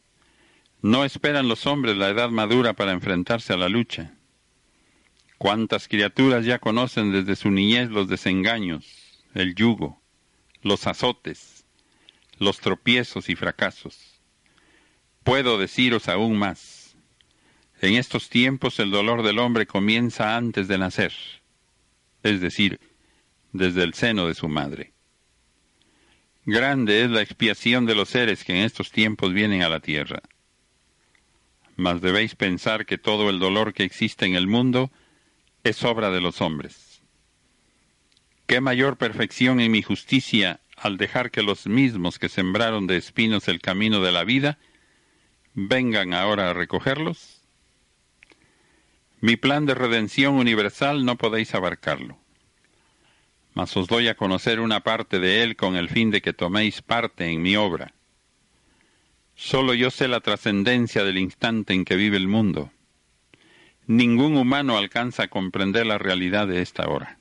no 0.84 1.04
esperan 1.06 1.48
los 1.48 1.66
hombres 1.66 1.98
la 1.98 2.10
edad 2.10 2.30
madura 2.30 2.74
para 2.74 2.92
enfrentarse 2.92 3.52
a 3.52 3.58
la 3.58 3.68
lucha. 3.68 4.14
¿Cuántas 5.42 5.88
criaturas 5.88 6.46
ya 6.46 6.60
conocen 6.60 7.12
desde 7.12 7.36
su 7.36 7.50
niñez 7.50 7.90
los 7.90 8.08
desengaños, 8.08 8.86
el 9.34 9.56
yugo, 9.56 10.00
los 10.62 10.86
azotes, 10.86 11.66
los 12.38 12.60
tropiezos 12.60 13.28
y 13.28 13.36
fracasos? 13.36 14.22
Puedo 15.24 15.58
deciros 15.58 16.10
aún 16.10 16.38
más. 16.38 16.96
En 17.82 17.96
estos 17.96 18.30
tiempos 18.30 18.80
el 18.80 18.92
dolor 18.92 19.24
del 19.24 19.40
hombre 19.40 19.66
comienza 19.66 20.38
antes 20.38 20.68
de 20.68 20.78
nacer, 20.78 21.12
es 22.22 22.40
decir, 22.40 22.80
desde 23.52 23.82
el 23.82 23.96
seno 23.96 24.28
de 24.28 24.36
su 24.36 24.48
madre. 24.48 24.94
Grande 26.46 27.04
es 27.04 27.10
la 27.10 27.24
expiación 27.24 27.88
de 27.88 27.96
los 27.96 28.10
seres 28.10 28.44
que 28.44 28.56
en 28.56 28.64
estos 28.64 28.92
tiempos 28.92 29.34
vienen 29.34 29.64
a 29.64 29.70
la 29.70 29.80
tierra 29.80 30.22
mas 31.82 32.00
debéis 32.00 32.36
pensar 32.36 32.86
que 32.86 33.00
todo 33.00 33.30
el 33.30 33.40
dolor 33.40 33.74
que 33.74 33.84
existe 33.84 34.26
en 34.28 34.36
el 34.36 34.46
mundo 34.46 34.92
es 35.64 35.84
obra 35.84 36.10
de 36.10 36.22
los 36.22 36.42
hombres. 36.42 37.02
¿Qué 38.48 38.62
mayor 38.62 38.98
perfección 38.98 39.60
en 39.60 39.72
mi 39.72 39.82
justicia 39.82 40.60
al 40.76 40.98
dejar 40.98 41.32
que 41.32 41.44
los 41.44 41.68
mismos 41.68 42.20
que 42.20 42.30
sembraron 42.30 42.88
de 42.88 42.98
espinos 42.98 43.48
el 43.48 43.62
camino 43.62 44.02
de 44.02 44.12
la 44.12 44.24
vida 44.24 44.58
vengan 45.54 46.14
ahora 46.14 46.50
a 46.50 46.54
recogerlos? 46.54 47.42
Mi 49.20 49.38
plan 49.38 49.66
de 49.66 49.76
redención 49.76 50.36
universal 50.36 51.06
no 51.06 51.18
podéis 51.18 51.54
abarcarlo, 51.54 52.18
mas 53.54 53.78
os 53.78 53.88
doy 53.88 54.08
a 54.08 54.16
conocer 54.16 54.60
una 54.60 54.82
parte 54.82 55.20
de 55.20 55.44
él 55.44 55.56
con 55.56 55.76
el 55.76 55.90
fin 55.90 56.10
de 56.10 56.22
que 56.22 56.34
toméis 56.34 56.82
parte 56.82 57.28
en 57.28 57.42
mi 57.42 57.56
obra 57.56 57.94
Solo 59.44 59.74
yo 59.74 59.90
sé 59.90 60.08
la 60.08 60.20
trascendencia 60.20 61.04
del 61.04 61.18
instante 61.18 61.74
en 61.74 61.84
que 61.84 61.96
vive 61.96 62.16
el 62.16 62.28
mundo. 62.28 62.72
Ningún 63.92 64.38
humano 64.38 64.78
alcanza 64.78 65.24
a 65.24 65.28
comprender 65.28 65.86
la 65.86 65.98
realidad 65.98 66.48
de 66.48 66.62
esta 66.62 66.88
hora. 66.88 67.20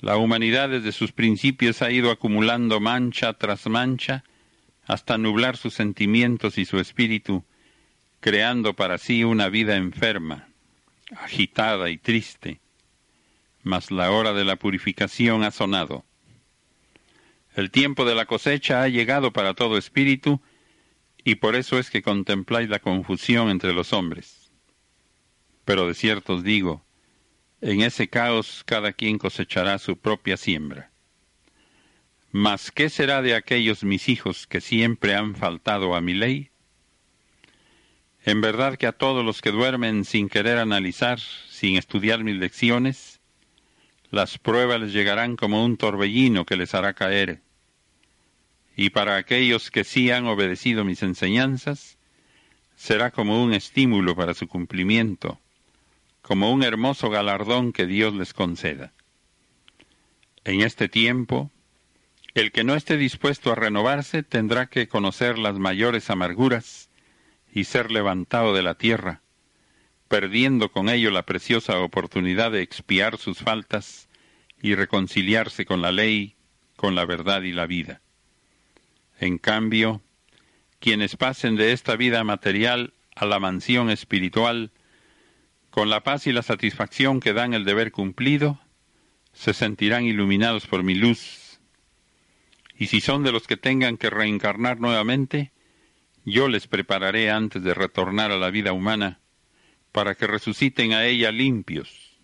La 0.00 0.16
humanidad 0.16 0.68
desde 0.68 0.90
sus 0.90 1.12
principios 1.12 1.80
ha 1.80 1.92
ido 1.92 2.10
acumulando 2.10 2.80
mancha 2.80 3.34
tras 3.34 3.68
mancha 3.68 4.24
hasta 4.86 5.16
nublar 5.16 5.56
sus 5.56 5.74
sentimientos 5.74 6.58
y 6.58 6.64
su 6.64 6.80
espíritu, 6.80 7.44
creando 8.18 8.74
para 8.74 8.98
sí 8.98 9.22
una 9.22 9.48
vida 9.48 9.76
enferma, 9.76 10.48
agitada 11.16 11.88
y 11.88 11.96
triste. 11.96 12.58
Mas 13.62 13.92
la 13.92 14.10
hora 14.10 14.32
de 14.32 14.44
la 14.44 14.56
purificación 14.56 15.44
ha 15.44 15.52
sonado. 15.52 16.04
El 17.54 17.70
tiempo 17.70 18.04
de 18.04 18.16
la 18.16 18.26
cosecha 18.26 18.82
ha 18.82 18.88
llegado 18.88 19.32
para 19.32 19.54
todo 19.54 19.78
espíritu, 19.78 20.40
y 21.22 21.36
por 21.36 21.54
eso 21.54 21.78
es 21.78 21.90
que 21.90 22.02
contempláis 22.02 22.68
la 22.68 22.80
confusión 22.80 23.50
entre 23.50 23.72
los 23.72 23.92
hombres. 23.92 24.39
Pero 25.70 25.86
de 25.86 25.94
cierto 25.94 26.34
os 26.34 26.42
digo, 26.42 26.84
en 27.60 27.82
ese 27.82 28.08
caos 28.08 28.64
cada 28.66 28.92
quien 28.92 29.18
cosechará 29.18 29.78
su 29.78 29.96
propia 29.96 30.36
siembra. 30.36 30.90
Mas 32.32 32.72
¿qué 32.72 32.90
será 32.90 33.22
de 33.22 33.36
aquellos 33.36 33.84
mis 33.84 34.08
hijos 34.08 34.48
que 34.48 34.60
siempre 34.60 35.14
han 35.14 35.36
faltado 35.36 35.94
a 35.94 36.00
mi 36.00 36.12
ley? 36.12 36.50
En 38.24 38.40
verdad 38.40 38.78
que 38.78 38.88
a 38.88 38.92
todos 38.98 39.24
los 39.24 39.40
que 39.42 39.52
duermen 39.52 40.04
sin 40.04 40.28
querer 40.28 40.58
analizar, 40.58 41.20
sin 41.20 41.76
estudiar 41.76 42.24
mis 42.24 42.34
lecciones, 42.34 43.20
las 44.10 44.38
pruebas 44.38 44.80
les 44.80 44.92
llegarán 44.92 45.36
como 45.36 45.64
un 45.64 45.76
torbellino 45.76 46.46
que 46.46 46.56
les 46.56 46.74
hará 46.74 46.94
caer. 46.94 47.42
Y 48.76 48.90
para 48.90 49.14
aquellos 49.14 49.70
que 49.70 49.84
sí 49.84 50.10
han 50.10 50.26
obedecido 50.26 50.84
mis 50.84 51.04
enseñanzas, 51.04 51.96
será 52.74 53.12
como 53.12 53.40
un 53.40 53.52
estímulo 53.52 54.16
para 54.16 54.34
su 54.34 54.48
cumplimiento, 54.48 55.38
como 56.30 56.52
un 56.52 56.62
hermoso 56.62 57.10
galardón 57.10 57.72
que 57.72 57.86
Dios 57.86 58.14
les 58.14 58.34
conceda. 58.34 58.92
En 60.44 60.60
este 60.60 60.88
tiempo, 60.88 61.50
el 62.34 62.52
que 62.52 62.62
no 62.62 62.76
esté 62.76 62.96
dispuesto 62.96 63.50
a 63.50 63.56
renovarse 63.56 64.22
tendrá 64.22 64.66
que 64.66 64.86
conocer 64.86 65.38
las 65.38 65.58
mayores 65.58 66.08
amarguras 66.08 66.88
y 67.52 67.64
ser 67.64 67.90
levantado 67.90 68.54
de 68.54 68.62
la 68.62 68.76
tierra, 68.76 69.22
perdiendo 70.06 70.70
con 70.70 70.88
ello 70.88 71.10
la 71.10 71.24
preciosa 71.26 71.80
oportunidad 71.80 72.52
de 72.52 72.62
expiar 72.62 73.18
sus 73.18 73.38
faltas 73.38 74.08
y 74.62 74.76
reconciliarse 74.76 75.66
con 75.66 75.82
la 75.82 75.90
ley, 75.90 76.36
con 76.76 76.94
la 76.94 77.06
verdad 77.06 77.42
y 77.42 77.50
la 77.50 77.66
vida. 77.66 78.02
En 79.18 79.36
cambio, 79.38 80.00
quienes 80.78 81.16
pasen 81.16 81.56
de 81.56 81.72
esta 81.72 81.96
vida 81.96 82.22
material 82.22 82.94
a 83.16 83.26
la 83.26 83.40
mansión 83.40 83.90
espiritual, 83.90 84.70
con 85.80 85.88
la 85.88 86.02
paz 86.02 86.26
y 86.26 86.32
la 86.32 86.42
satisfacción 86.42 87.20
que 87.20 87.32
dan 87.32 87.54
el 87.54 87.64
deber 87.64 87.90
cumplido, 87.90 88.60
se 89.32 89.54
sentirán 89.54 90.04
iluminados 90.04 90.66
por 90.66 90.82
mi 90.82 90.94
luz. 90.94 91.58
Y 92.76 92.88
si 92.88 93.00
son 93.00 93.22
de 93.22 93.32
los 93.32 93.46
que 93.46 93.56
tengan 93.56 93.96
que 93.96 94.10
reencarnar 94.10 94.78
nuevamente, 94.78 95.52
yo 96.26 96.48
les 96.48 96.66
prepararé 96.66 97.30
antes 97.30 97.62
de 97.62 97.72
retornar 97.72 98.30
a 98.30 98.36
la 98.36 98.50
vida 98.50 98.74
humana, 98.74 99.20
para 99.90 100.16
que 100.16 100.26
resuciten 100.26 100.92
a 100.92 101.06
ella 101.06 101.32
limpios, 101.32 102.18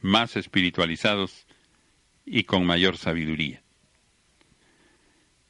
más 0.00 0.36
espiritualizados 0.36 1.48
y 2.24 2.44
con 2.44 2.64
mayor 2.64 2.98
sabiduría. 2.98 3.64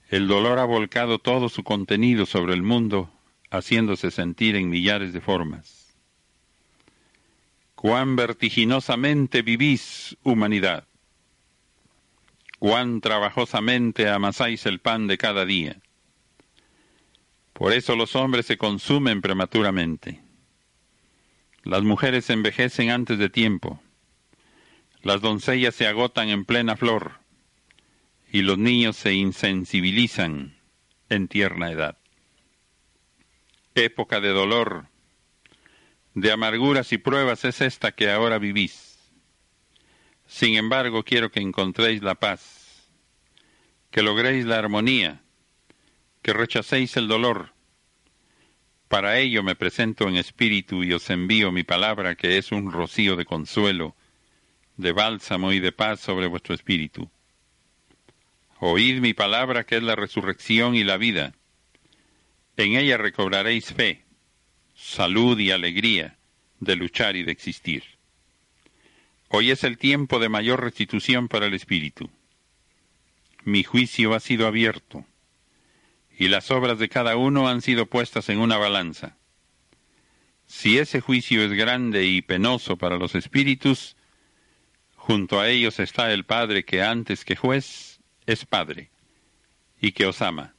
El 0.08 0.26
dolor 0.26 0.58
ha 0.58 0.64
volcado 0.64 1.18
todo 1.18 1.50
su 1.50 1.64
contenido 1.64 2.24
sobre 2.24 2.54
el 2.54 2.62
mundo, 2.62 3.12
haciéndose 3.50 4.10
sentir 4.10 4.56
en 4.56 4.70
millares 4.70 5.12
de 5.12 5.20
formas. 5.20 5.81
Cuán 7.82 8.14
vertiginosamente 8.14 9.42
vivís, 9.42 10.16
humanidad. 10.22 10.86
Cuán 12.60 13.00
trabajosamente 13.00 14.08
amasáis 14.08 14.66
el 14.66 14.78
pan 14.78 15.08
de 15.08 15.18
cada 15.18 15.44
día. 15.44 15.80
Por 17.52 17.72
eso 17.72 17.96
los 17.96 18.14
hombres 18.14 18.46
se 18.46 18.56
consumen 18.56 19.20
prematuramente. 19.20 20.20
Las 21.64 21.82
mujeres 21.82 22.30
envejecen 22.30 22.90
antes 22.90 23.18
de 23.18 23.28
tiempo. 23.28 23.82
Las 25.02 25.20
doncellas 25.20 25.74
se 25.74 25.88
agotan 25.88 26.28
en 26.28 26.44
plena 26.44 26.76
flor 26.76 27.18
y 28.30 28.42
los 28.42 28.58
niños 28.58 28.96
se 28.96 29.12
insensibilizan 29.12 30.56
en 31.08 31.26
tierna 31.26 31.72
edad. 31.72 31.98
Época 33.74 34.20
de 34.20 34.28
dolor, 34.28 34.86
de 36.14 36.32
amarguras 36.32 36.92
y 36.92 36.98
pruebas 36.98 37.44
es 37.44 37.60
esta 37.60 37.92
que 37.92 38.10
ahora 38.10 38.38
vivís. 38.38 38.98
Sin 40.26 40.56
embargo, 40.56 41.02
quiero 41.04 41.30
que 41.30 41.40
encontréis 41.40 42.02
la 42.02 42.14
paz, 42.14 42.88
que 43.90 44.02
logréis 44.02 44.44
la 44.44 44.58
armonía, 44.58 45.22
que 46.22 46.32
rechacéis 46.32 46.96
el 46.96 47.08
dolor. 47.08 47.52
Para 48.88 49.18
ello 49.18 49.42
me 49.42 49.56
presento 49.56 50.08
en 50.08 50.16
espíritu 50.16 50.84
y 50.84 50.92
os 50.92 51.08
envío 51.10 51.50
mi 51.50 51.64
palabra, 51.64 52.14
que 52.14 52.38
es 52.38 52.52
un 52.52 52.70
rocío 52.70 53.16
de 53.16 53.24
consuelo, 53.24 53.96
de 54.76 54.92
bálsamo 54.92 55.52
y 55.52 55.60
de 55.60 55.72
paz 55.72 56.00
sobre 56.00 56.26
vuestro 56.26 56.54
espíritu. 56.54 57.10
Oíd 58.58 59.00
mi 59.00 59.14
palabra, 59.14 59.64
que 59.64 59.76
es 59.76 59.82
la 59.82 59.96
resurrección 59.96 60.74
y 60.74 60.84
la 60.84 60.96
vida. 60.96 61.34
En 62.56 62.76
ella 62.76 62.96
recobraréis 62.96 63.72
fe, 63.72 64.01
salud 64.82 65.38
y 65.38 65.52
alegría 65.52 66.18
de 66.58 66.74
luchar 66.74 67.14
y 67.14 67.22
de 67.22 67.30
existir. 67.30 67.84
Hoy 69.28 69.52
es 69.52 69.62
el 69.62 69.78
tiempo 69.78 70.18
de 70.18 70.28
mayor 70.28 70.60
restitución 70.60 71.28
para 71.28 71.46
el 71.46 71.54
espíritu. 71.54 72.10
Mi 73.44 73.62
juicio 73.62 74.12
ha 74.12 74.20
sido 74.20 74.46
abierto 74.46 75.06
y 76.18 76.28
las 76.28 76.50
obras 76.50 76.80
de 76.80 76.88
cada 76.88 77.16
uno 77.16 77.48
han 77.48 77.62
sido 77.62 77.86
puestas 77.86 78.28
en 78.28 78.38
una 78.38 78.58
balanza. 78.58 79.16
Si 80.46 80.78
ese 80.78 81.00
juicio 81.00 81.42
es 81.42 81.52
grande 81.52 82.04
y 82.04 82.20
penoso 82.20 82.76
para 82.76 82.96
los 82.96 83.14
espíritus, 83.14 83.96
junto 84.96 85.40
a 85.40 85.48
ellos 85.48 85.78
está 85.78 86.12
el 86.12 86.24
Padre 86.24 86.64
que 86.64 86.82
antes 86.82 87.24
que 87.24 87.36
juez 87.36 88.00
es 88.26 88.44
Padre 88.44 88.90
y 89.80 89.92
que 89.92 90.06
os 90.06 90.20
ama. 90.20 90.54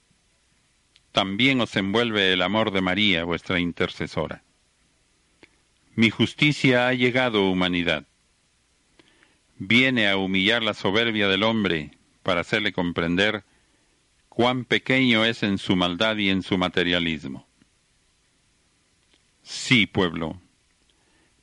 También 1.14 1.62
os 1.62 1.76
envuelve 1.76 2.34
el 2.34 2.42
amor 2.42 2.72
de 2.72 2.82
María, 2.82 3.24
vuestra 3.24 3.60
intercesora. 3.60 4.44
Mi 5.96 6.10
justicia 6.10 6.88
ha 6.88 6.94
llegado, 6.94 7.50
humanidad. 7.52 8.08
Viene 9.60 10.10
a 10.10 10.18
humillar 10.18 10.64
la 10.64 10.74
soberbia 10.74 11.28
del 11.28 11.44
hombre 11.44 11.92
para 12.24 12.42
hacerle 12.42 12.74
comprender 12.74 13.44
cuán 14.28 14.66
pequeño 14.66 15.24
es 15.24 15.44
en 15.44 15.60
su 15.60 15.76
maldad 15.76 16.18
y 16.18 16.32
en 16.32 16.42
su 16.42 16.58
materialismo. 16.58 17.48
Sí, 19.44 19.86
pueblo, 19.86 20.42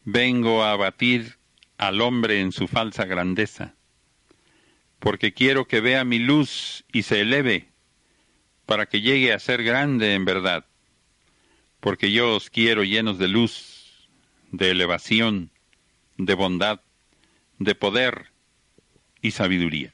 vengo 0.04 0.64
a 0.64 0.72
abatir 0.72 1.38
al 1.78 2.00
hombre 2.00 2.40
en 2.40 2.50
su 2.50 2.66
falsa 2.66 3.04
grandeza, 3.04 3.76
porque 4.98 5.33
quiero 5.33 5.68
que 5.68 5.80
vea 5.80 6.02
mi 6.04 6.18
luz 6.18 6.85
y 6.92 7.02
se 7.02 7.20
eleve, 7.20 7.69
para 8.70 8.87
que 8.87 9.00
llegue 9.00 9.33
a 9.33 9.40
ser 9.40 9.64
grande 9.64 10.14
en 10.14 10.24
verdad, 10.24 10.64
porque 11.80 12.12
yo 12.12 12.37
os 12.37 12.50
quiero 12.50 12.85
llenos 12.85 13.18
de 13.18 13.26
luz, 13.26 14.09
de 14.52 14.70
elevación, 14.70 15.50
de 16.18 16.35
bondad, 16.35 16.80
de 17.59 17.74
poder 17.74 18.30
y 19.20 19.33
sabiduría. 19.33 19.92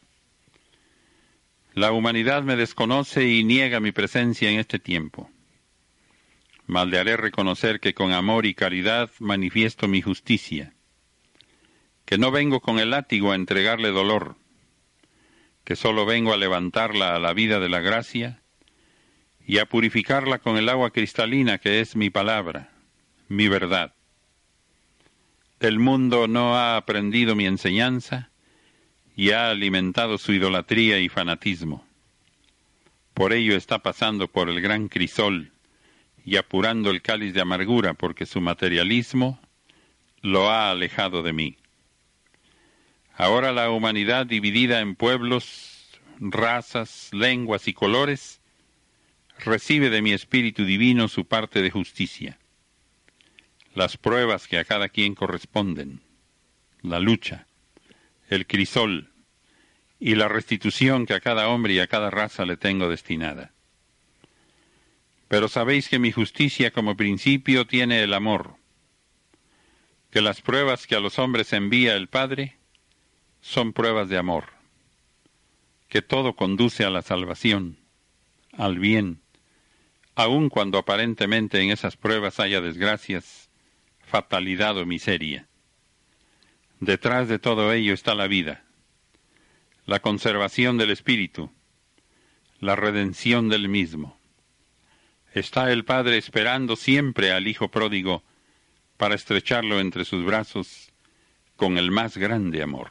La 1.73 1.91
humanidad 1.91 2.43
me 2.43 2.55
desconoce 2.55 3.27
y 3.27 3.45
niega 3.45 3.81
mi 3.81 3.93
presencia 3.93 4.51
en 4.51 4.61
este 4.61 4.79
tiempo. 4.79 5.31
Maldearé 6.67 7.17
reconocer 7.17 7.81
que 7.81 7.95
con 7.95 8.13
amor 8.13 8.45
y 8.45 8.53
caridad 8.53 9.11
manifiesto 9.21 9.89
mi 9.89 10.03
justicia, 10.03 10.75
que 12.05 12.19
no 12.19 12.31
vengo 12.31 12.61
con 12.61 12.79
el 12.79 12.91
látigo 12.91 13.33
a 13.33 13.37
entregarle 13.37 13.89
dolor, 13.89 14.37
que 15.65 15.77
solo 15.77 16.05
vengo 16.05 16.35
a 16.35 16.37
levantarla 16.37 17.17
a 17.17 17.19
la 17.19 17.33
vida 17.33 17.59
de 17.59 17.71
la 17.71 17.81
gracia 17.81 18.43
y 19.47 19.59
a 19.59 19.67
purificarla 19.67 20.39
con 20.39 20.57
el 20.57 20.69
agua 20.69 20.91
cristalina 20.91 21.59
que 21.59 21.81
es 21.81 21.97
mi 21.97 22.11
palabra, 22.11 22.71
mi 23.29 23.49
verdad. 23.49 23.95
El 25.61 25.79
mundo 25.79 26.29
no 26.29 26.57
ha 26.57 26.77
aprendido 26.77 27.35
mi 27.35 27.47
enseñanza, 27.47 28.31
y 29.17 29.31
ha 29.31 29.49
alimentado 29.49 30.19
su 30.19 30.35
idolatría 30.35 31.01
y 31.01 31.09
fanatismo. 31.09 31.85
Por 33.15 33.33
ello 33.33 33.57
está 33.57 33.79
pasando 33.79 34.29
por 34.29 34.51
el 34.51 34.61
gran 34.61 34.89
crisol 34.89 35.53
y 36.25 36.37
apurando 36.37 36.91
el 36.91 37.01
cáliz 37.01 37.33
de 37.33 37.41
amargura 37.41 37.95
porque 37.95 38.27
su 38.27 38.43
materialismo 38.43 39.41
lo 40.21 40.51
ha 40.51 40.71
alejado 40.71 41.23
de 41.23 41.33
mí. 41.33 41.57
Ahora 43.17 43.53
la 43.53 43.71
humanidad 43.71 44.27
dividida 44.27 44.81
en 44.81 44.95
pueblos, 44.95 45.89
razas, 46.21 47.09
lenguas 47.13 47.69
y 47.69 47.73
colores, 47.73 48.43
recibe 49.39 49.91
de 49.91 50.03
mi 50.03 50.13
espíritu 50.13 50.65
divino 50.65 51.09
su 51.09 51.27
parte 51.27 51.63
de 51.63 51.71
justicia, 51.71 52.39
las 53.75 53.97
pruebas 53.97 54.49
que 54.49 54.59
a 54.59 54.65
cada 54.65 54.89
quien 54.89 55.15
corresponden, 55.15 56.01
la 56.83 56.99
lucha, 56.99 57.47
el 58.29 58.47
crisol 58.47 59.11
y 59.99 60.15
la 60.15 60.29
restitución 60.29 61.07
que 61.07 61.15
a 61.15 61.21
cada 61.21 61.49
hombre 61.49 61.75
y 61.75 61.79
a 61.79 61.87
cada 61.87 62.11
raza 62.11 62.45
le 62.45 62.57
tengo 62.57 62.89
destinada. 62.89 63.53
Pero 65.29 65.49
sabéis 65.49 65.89
que 65.89 65.99
mi 65.99 66.13
justicia 66.13 66.71
como 66.71 66.97
principio 66.97 67.67
tiene 67.67 68.03
el 68.03 68.15
amor, 68.15 68.57
que 70.11 70.21
las 70.21 70.41
pruebas 70.41 70.87
que 70.87 70.95
a 70.95 71.01
los 71.01 71.19
hombres 71.19 71.53
envía 71.53 71.95
el 71.95 72.09
Padre 72.09 72.57
son 73.41 73.73
pruebas 73.73 74.09
de 74.09 74.19
amor, 74.19 74.47
que 75.89 76.03
todo 76.03 76.35
conduce 76.35 76.85
a 76.85 76.91
la 76.91 77.03
salvación, 77.03 77.79
al 78.53 78.79
bien, 78.79 79.21
aun 80.17 80.49
cuando 80.49 80.79
aparentemente 80.79 81.61
en 81.61 81.71
esas 81.71 81.97
pruebas 81.97 82.41
haya 82.41 82.61
desgracias, 82.63 83.51
fatalidad 84.01 84.77
o 84.79 84.87
miseria. 84.87 85.47
Detrás 86.81 87.29
de 87.29 87.39
todo 87.39 87.73
ello 87.73 87.93
está 87.93 88.15
la 88.15 88.27
vida, 88.27 88.65
la 89.85 90.01
conservación 90.01 90.79
del 90.79 90.91
espíritu, 90.91 91.51
la 92.61 92.77
redención 92.77 93.51
del 93.51 93.69
mismo. 93.69 94.19
Está 95.35 95.71
el 95.71 95.85
Padre 95.85 96.17
esperando 96.17 96.77
siempre 96.77 97.31
al 97.31 97.47
Hijo 97.47 97.71
pródigo 97.71 98.25
para 98.97 99.15
estrecharlo 99.15 99.81
entre 99.81 100.07
sus 100.07 100.25
brazos 100.25 100.93
con 101.57 101.77
el 101.77 101.91
más 101.91 102.17
grande 102.17 102.63
amor. 102.63 102.91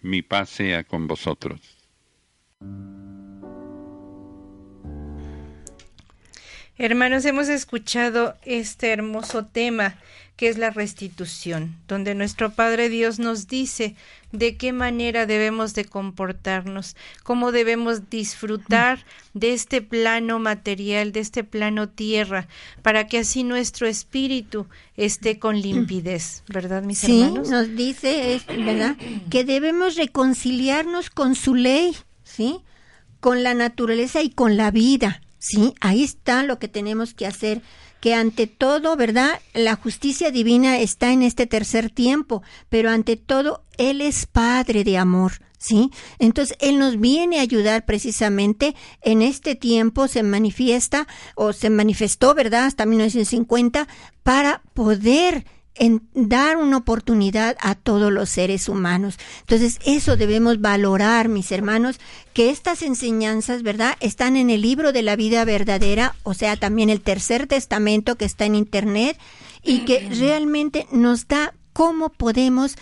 Mi 0.00 0.22
paz 0.22 0.48
sea 0.48 0.84
con 0.84 1.08
vosotros. 1.08 1.60
Hermanos, 6.80 7.24
hemos 7.24 7.48
escuchado 7.48 8.36
este 8.44 8.92
hermoso 8.92 9.44
tema 9.44 9.96
que 10.36 10.48
es 10.48 10.58
la 10.58 10.70
restitución, 10.70 11.74
donde 11.88 12.14
nuestro 12.14 12.52
Padre 12.52 12.88
Dios 12.88 13.18
nos 13.18 13.48
dice 13.48 13.96
de 14.30 14.56
qué 14.56 14.72
manera 14.72 15.26
debemos 15.26 15.74
de 15.74 15.84
comportarnos, 15.84 16.94
cómo 17.24 17.50
debemos 17.50 18.08
disfrutar 18.10 19.04
de 19.34 19.54
este 19.54 19.82
plano 19.82 20.38
material, 20.38 21.10
de 21.10 21.18
este 21.18 21.42
plano 21.42 21.88
tierra, 21.88 22.46
para 22.82 23.08
que 23.08 23.18
así 23.18 23.42
nuestro 23.42 23.88
espíritu 23.88 24.68
esté 24.96 25.40
con 25.40 25.60
limpidez, 25.60 26.44
¿verdad, 26.46 26.84
mis 26.84 27.02
hermanos? 27.02 27.48
Sí, 27.48 27.52
nos 27.52 27.74
dice, 27.74 28.40
¿verdad? 28.46 28.96
Que 29.30 29.42
debemos 29.42 29.96
reconciliarnos 29.96 31.10
con 31.10 31.34
su 31.34 31.56
ley, 31.56 31.96
¿sí? 32.22 32.60
Con 33.18 33.42
la 33.42 33.54
naturaleza 33.54 34.22
y 34.22 34.30
con 34.30 34.56
la 34.56 34.70
vida, 34.70 35.20
¿sí? 35.38 35.74
Ahí 35.80 36.04
está 36.04 36.42
lo 36.42 36.58
que 36.58 36.68
tenemos 36.68 37.14
que 37.14 37.26
hacer 37.26 37.62
que 38.00 38.14
ante 38.14 38.46
todo, 38.46 38.96
¿verdad? 38.96 39.40
La 39.54 39.76
justicia 39.76 40.30
divina 40.30 40.78
está 40.78 41.12
en 41.12 41.22
este 41.22 41.46
tercer 41.46 41.90
tiempo, 41.90 42.42
pero 42.68 42.90
ante 42.90 43.16
todo, 43.16 43.64
Él 43.76 44.00
es 44.00 44.26
Padre 44.26 44.84
de 44.84 44.98
amor. 44.98 45.32
¿Sí? 45.60 45.90
Entonces, 46.20 46.56
Él 46.60 46.78
nos 46.78 47.00
viene 47.00 47.40
a 47.40 47.42
ayudar 47.42 47.84
precisamente 47.84 48.76
en 49.02 49.22
este 49.22 49.56
tiempo, 49.56 50.06
se 50.06 50.22
manifiesta 50.22 51.08
o 51.34 51.52
se 51.52 51.68
manifestó, 51.68 52.32
¿verdad? 52.32 52.66
Hasta 52.66 52.86
1950, 52.86 53.88
para 54.22 54.62
poder 54.72 55.46
en 55.78 56.02
dar 56.14 56.56
una 56.56 56.76
oportunidad 56.76 57.56
a 57.60 57.74
todos 57.74 58.12
los 58.12 58.28
seres 58.28 58.68
humanos. 58.68 59.18
Entonces, 59.40 59.78
eso 59.84 60.16
debemos 60.16 60.60
valorar, 60.60 61.28
mis 61.28 61.52
hermanos, 61.52 62.00
que 62.32 62.50
estas 62.50 62.82
enseñanzas, 62.82 63.62
¿verdad?, 63.62 63.96
están 64.00 64.36
en 64.36 64.50
el 64.50 64.62
libro 64.62 64.92
de 64.92 65.02
la 65.02 65.16
vida 65.16 65.44
verdadera, 65.44 66.14
o 66.22 66.34
sea, 66.34 66.56
también 66.56 66.90
el 66.90 67.00
tercer 67.00 67.46
testamento 67.46 68.16
que 68.16 68.24
está 68.24 68.44
en 68.44 68.54
Internet, 68.54 69.18
y 69.62 69.80
que 69.80 70.08
realmente 70.10 70.86
nos 70.92 71.28
da 71.28 71.54
cómo 71.72 72.10
podemos 72.10 72.76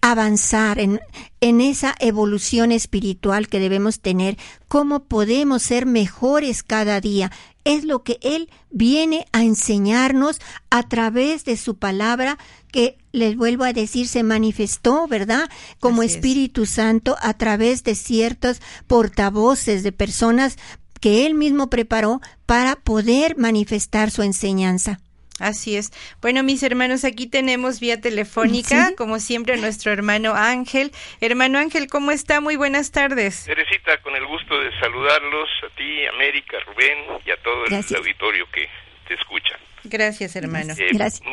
avanzar 0.00 0.78
en, 0.78 1.00
en, 1.40 1.60
esa 1.60 1.94
evolución 1.98 2.70
espiritual 2.70 3.48
que 3.48 3.58
debemos 3.58 4.00
tener, 4.00 4.36
cómo 4.68 5.00
podemos 5.00 5.62
ser 5.62 5.84
mejores 5.84 6.62
cada 6.62 7.00
día 7.00 7.32
es 7.66 7.84
lo 7.84 8.04
que 8.04 8.18
Él 8.22 8.48
viene 8.70 9.26
a 9.32 9.42
enseñarnos 9.42 10.40
a 10.70 10.84
través 10.84 11.44
de 11.44 11.56
su 11.56 11.76
palabra 11.76 12.38
que 12.70 12.96
les 13.10 13.36
vuelvo 13.36 13.64
a 13.64 13.72
decir 13.72 14.06
se 14.06 14.22
manifestó, 14.22 15.08
¿verdad? 15.08 15.50
Como 15.80 16.04
Espíritu 16.04 16.64
Santo 16.64 17.16
a 17.20 17.34
través 17.34 17.82
de 17.82 17.96
ciertos 17.96 18.62
portavoces 18.86 19.82
de 19.82 19.90
personas 19.90 20.56
que 21.00 21.26
Él 21.26 21.34
mismo 21.34 21.68
preparó 21.68 22.20
para 22.46 22.76
poder 22.76 23.36
manifestar 23.36 24.12
su 24.12 24.22
enseñanza. 24.22 25.00
Así 25.38 25.76
es. 25.76 25.92
Bueno, 26.22 26.42
mis 26.42 26.62
hermanos, 26.62 27.04
aquí 27.04 27.26
tenemos 27.26 27.78
vía 27.78 28.00
telefónica, 28.00 28.92
como 28.96 29.18
siempre, 29.18 29.58
nuestro 29.58 29.92
hermano 29.92 30.34
Ángel. 30.34 30.92
Hermano 31.20 31.58
Ángel, 31.58 31.88
¿cómo 31.88 32.10
está? 32.10 32.40
Muy 32.40 32.56
buenas 32.56 32.90
tardes. 32.90 33.44
Teresita, 33.44 33.98
con 33.98 34.16
el 34.16 34.24
gusto 34.26 34.58
de 34.58 34.70
saludarlos 34.80 35.48
a 35.64 35.76
ti, 35.76 36.06
América, 36.06 36.56
Rubén 36.66 36.98
y 37.26 37.30
a 37.30 37.36
todo 37.42 37.66
el 37.66 37.74
auditorio 37.74 38.46
que 38.50 38.66
te 39.06 39.14
escucha. 39.14 39.58
Gracias, 39.84 40.34
hermano. 40.36 40.72
Eh, 40.78 40.90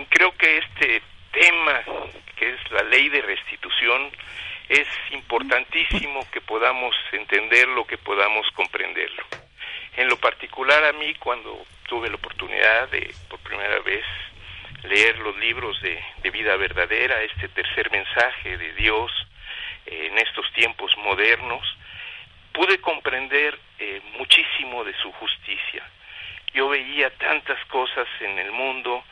creo 0.10 0.36
que 0.38 0.58
este 0.58 1.02
tema, 1.32 1.82
que 2.36 2.50
es 2.54 2.72
la 2.72 2.84
ley 2.84 3.08
de 3.08 3.22
restitución, 3.22 4.12
es 4.68 4.88
importantísimo 5.12 6.28
que 6.32 6.42
podamos 6.42 6.94
entenderlo, 7.14 7.86
que 7.86 7.98
podamos 7.98 8.46
comprenderlo. 8.54 9.24
En 9.96 10.08
lo 10.10 10.18
particular 10.18 10.84
a 10.84 10.94
mí, 10.94 11.14
cuando 11.16 11.66
tuve 11.94 12.10
la 12.10 12.16
oportunidad 12.16 12.90
de, 12.90 13.14
por 13.30 13.38
primera 13.42 13.78
vez, 13.82 14.04
leer 14.82 15.16
los 15.20 15.38
libros 15.38 15.80
de, 15.84 16.32
vida 16.32 16.56
verdadera, 16.58 17.22
este 17.22 17.48
tercer 17.50 17.92
mensaje 17.92 18.58
de 18.58 18.74
Dios 18.74 19.12
eh, 19.86 20.08
en 20.08 20.18
estos 20.18 20.52
tiempos 20.54 20.92
modernos, 20.98 21.62
pude 22.52 22.82
comprender 22.82 23.60
eh, 23.78 24.02
muchísimo 24.18 24.84
de 24.84 24.96
su 25.04 25.12
justicia. 25.12 25.84
Yo 26.56 26.70
veía 26.70 27.12
tantas 27.12 27.64
cosas 27.66 28.08
en 28.22 28.40
el 28.40 28.52
mundo 28.52 29.04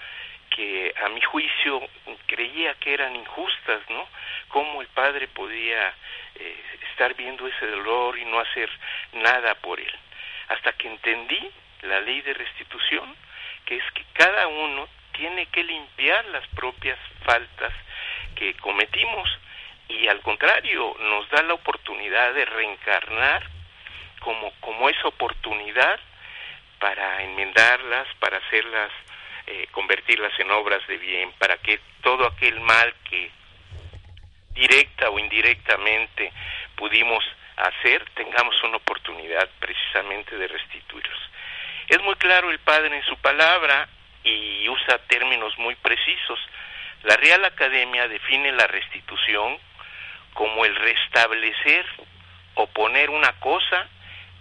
que 0.49 0.91
a 1.05 1.09
mi 1.09 1.21
juicio 1.21 1.87
creía 2.25 2.73
que 2.79 2.95
eran 2.95 3.15
injustas, 3.15 3.81
¿no? 3.89 4.07
Cómo 4.47 4.81
el 4.81 4.87
Padre 4.87 5.27
podía 5.27 5.93
eh, 6.33 6.63
estar 6.89 7.13
viendo 7.13 7.47
ese 7.47 7.67
dolor 7.67 8.17
y 8.17 8.25
no 8.25 8.39
hacer 8.39 8.71
nada 9.13 9.53
por 9.53 9.79
él. 9.79 9.93
Hasta 10.47 10.73
que 10.73 10.87
entendí 10.87 11.51
la 11.83 12.01
ley 12.01 12.21
de 12.21 12.33
restitución, 12.33 13.15
que 13.65 13.77
es 13.77 13.83
que 13.93 14.03
cada 14.13 14.47
uno 14.47 14.87
tiene 15.13 15.45
que 15.47 15.63
limpiar 15.63 16.25
las 16.25 16.47
propias 16.49 16.97
faltas 17.23 17.73
que 18.35 18.53
cometimos 18.55 19.29
y 19.87 20.07
al 20.07 20.21
contrario 20.21 20.95
nos 20.99 21.29
da 21.29 21.43
la 21.43 21.53
oportunidad 21.53 22.33
de 22.33 22.45
reencarnar 22.45 23.43
como, 24.19 24.51
como 24.61 24.89
esa 24.89 25.07
oportunidad 25.07 25.99
para 26.79 27.23
enmendarlas, 27.23 28.07
para 28.19 28.37
hacerlas, 28.37 28.91
eh, 29.47 29.67
convertirlas 29.71 30.31
en 30.39 30.49
obras 30.51 30.85
de 30.87 30.97
bien, 30.97 31.31
para 31.33 31.57
que 31.57 31.79
todo 32.01 32.25
aquel 32.25 32.59
mal 32.61 32.93
que 33.09 33.29
directa 34.53 35.09
o 35.09 35.19
indirectamente 35.19 36.31
pudimos 36.75 37.23
hacer, 37.57 38.03
tengamos 38.15 38.61
una 38.63 38.77
oportunidad 38.77 39.49
precisamente 39.59 40.35
de 40.37 40.47
restituirlos. 40.47 41.19
Es 41.91 42.01
muy 42.03 42.15
claro 42.15 42.49
el 42.49 42.59
Padre 42.59 42.95
en 42.95 43.03
su 43.03 43.17
palabra 43.17 43.89
y 44.23 44.69
usa 44.69 44.97
términos 45.09 45.53
muy 45.57 45.75
precisos. 45.75 46.39
La 47.03 47.17
Real 47.17 47.43
Academia 47.43 48.07
define 48.07 48.53
la 48.53 48.65
restitución 48.65 49.57
como 50.33 50.63
el 50.63 50.73
restablecer 50.73 51.85
o 52.55 52.65
poner 52.67 53.09
una 53.09 53.33
cosa 53.41 53.89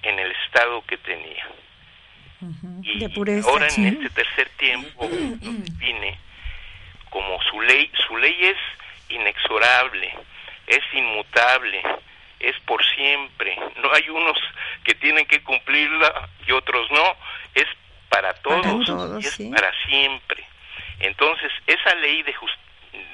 en 0.02 0.20
el 0.20 0.30
estado 0.30 0.84
que 0.86 0.96
tenía. 0.98 1.44
Y 2.84 3.04
ahora 3.42 3.66
en 3.66 3.86
este 3.96 4.10
tercer 4.10 4.48
tiempo 4.50 5.08
define 5.10 6.18
como 7.10 7.42
su 7.50 7.60
ley, 7.62 7.90
su 8.06 8.16
ley 8.16 8.36
es 8.42 8.58
inexorable, 9.08 10.14
es 10.68 10.82
inmutable, 10.92 11.82
es 12.40 12.58
por 12.60 12.84
siempre. 12.94 13.56
No 13.76 13.92
hay 13.92 14.08
unos 14.08 14.38
que 14.84 14.94
tienen 14.94 15.26
que 15.26 15.42
cumplirla 15.42 16.28
y 16.46 16.52
otros 16.52 16.90
no. 16.90 17.16
Es 17.54 17.66
para 18.08 18.34
todos, 18.34 18.88
y 19.22 19.26
es 19.26 19.38
para 19.54 19.72
siempre. 19.86 20.44
Entonces, 20.98 21.52
esa 21.66 21.94
ley 21.96 22.22
de 22.22 22.34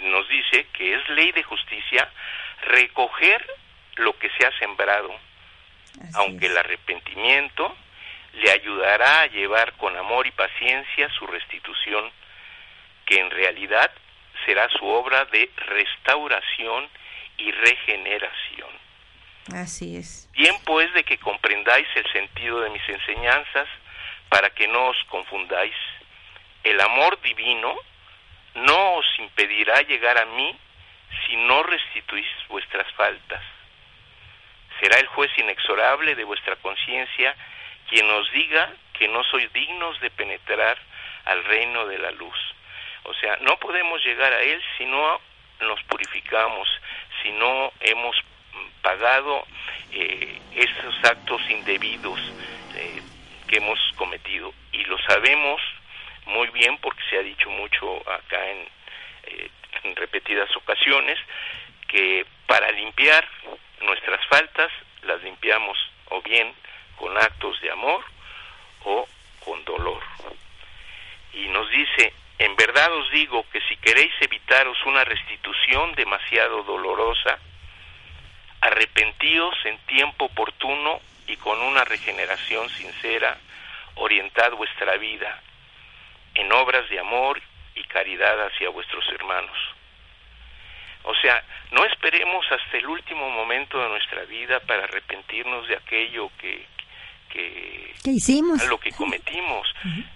nos 0.03 0.29
dice 0.29 0.67
que 0.73 0.95
es 0.95 1.09
ley 1.11 1.33
de 1.33 1.43
justicia 1.43 2.09
recoger 2.63 3.47
lo 3.97 4.19
que 4.19 4.31
se 4.31 4.47
ha 4.47 4.59
sembrado, 4.59 5.15
aunque 6.15 6.47
el 6.47 6.57
arrepentimiento 6.57 7.77
le 8.35 8.51
ayudará 8.51 9.23
a 9.23 9.27
llevar 9.27 9.73
con 9.75 9.97
amor 9.97 10.27
y 10.27 10.31
paciencia 10.31 11.09
su 11.11 11.27
restitución, 11.27 12.11
que 13.05 13.19
en 13.21 13.31
realidad 13.31 13.91
será 14.45 14.69
su 14.71 14.85
obra 14.87 15.25
de 15.27 15.51
restauración 15.57 16.89
y 17.39 17.51
regeneración. 17.51 18.86
Así 19.55 19.97
es. 19.97 20.29
Tiempo 20.33 20.81
es 20.81 20.93
de 20.95 21.05
que 21.05 21.19
comprendáis 21.19 21.87
el 21.95 22.11
sentido 22.13 22.61
de 22.61 22.71
mis 22.71 22.89
enseñanzas 22.89 23.69
para 24.29 24.51
que 24.51 24.67
no 24.69 24.89
os 24.89 25.05
confundáis. 25.09 25.75
El 26.65 26.81
amor 26.81 27.21
divino 27.23 27.77
no 28.55 28.95
os 28.95 29.07
impedirá 29.19 29.81
llegar 29.83 30.19
a 30.19 30.27
mí 30.27 30.59
si 31.27 31.37
no 31.37 31.63
restituís 31.63 32.27
vuestras 32.49 32.91
faltas. 32.95 33.43
Será 34.81 34.99
el 34.99 35.07
juez 35.07 35.31
inexorable 35.39 36.15
de 36.15 36.25
vuestra 36.25 36.57
conciencia 36.57 37.35
quien 37.89 38.11
os 38.11 38.31
diga 38.33 38.73
que 38.95 39.09
no 39.09 39.23
sois 39.25 39.53
dignos 39.53 40.01
de 40.01 40.11
penetrar 40.11 40.77
al 41.25 41.45
reino 41.45 41.87
de 41.87 41.99
la 41.99 42.11
luz. 42.13 42.37
O 43.05 43.15
sea, 43.15 43.37
no 43.43 43.57
podemos 43.59 44.05
llegar 44.05 44.33
a 44.33 44.41
él 44.41 44.61
si 44.77 44.85
no 44.85 45.21
nos 45.61 45.83
purificamos, 45.85 46.69
si 47.23 47.31
no 47.31 47.73
hemos 47.81 48.17
pagado 48.83 49.45
eh, 49.93 50.41
esos 50.55 50.95
actos 51.05 51.41
indebidos 51.51 52.21
eh, 52.77 53.03
que 53.49 53.57
hemos 53.57 53.79
cometido 53.97 54.53
y 54.73 54.85
lo 54.85 54.99
sabemos 54.99 55.61
muy 56.27 56.49
bien 56.49 56.77
porque 56.79 57.03
se 57.09 57.19
ha 57.19 57.23
dicho 57.23 57.49
mucho 57.51 57.99
acá 58.11 58.39
eh, 58.47 59.51
en 59.85 59.97
repetidas 59.97 60.55
ocasiones 60.57 61.19
que 61.89 62.27
para 62.47 62.71
limpiar 62.73 63.27
nuestras 63.81 64.25
faltas 64.27 64.71
las 65.03 65.23
limpiamos 65.23 65.79
o 66.11 66.21
bien 66.23 66.53
con 66.97 67.17
actos 67.17 67.61
de 67.61 67.71
amor 67.71 68.05
o 68.85 69.09
con 69.45 69.65
dolor. 69.65 70.03
Y 71.33 71.49
nos 71.49 71.71
dice, 71.71 72.13
en 72.39 72.57
verdad 72.57 72.93
os 72.93 73.11
digo 73.11 73.45
que 73.53 73.61
si 73.63 73.77
queréis 73.77 74.13
evitaros 74.21 74.77
una 74.87 75.05
restitución 75.05 75.95
demasiado 75.95 76.63
dolorosa, 76.63 77.39
arrepentíos 78.67 79.55
en 79.65 79.79
tiempo 79.87 80.27
oportuno 80.27 81.01
y 81.27 81.37
con 81.37 81.61
una 81.61 81.85
regeneración 81.85 82.69
sincera, 82.71 83.37
orientad 83.97 84.53
vuestra 84.53 84.97
vida 84.97 85.41
en 86.35 86.53
obras 86.53 86.89
de 86.91 86.99
amor 86.99 87.41
y 87.75 87.83
caridad 87.85 88.47
hacia 88.47 88.69
vuestros 88.69 89.05
hermanos. 89.13 89.57
O 91.05 91.15
sea, 91.15 91.43
no 91.71 91.85
esperemos 91.85 92.45
hasta 92.51 92.77
el 92.77 92.87
último 92.87 93.31
momento 93.31 93.81
de 93.81 93.89
nuestra 93.89 94.25
vida 94.25 94.61
para 94.61 94.85
arrepentirnos 94.85 95.69
de 95.69 95.77
aquello 95.77 96.31
que, 96.39 96.67
que, 97.31 97.95
hicimos? 98.11 98.61
A 98.63 98.67
lo 98.67 98.79
que 98.79 98.91
cometimos. 98.93 99.69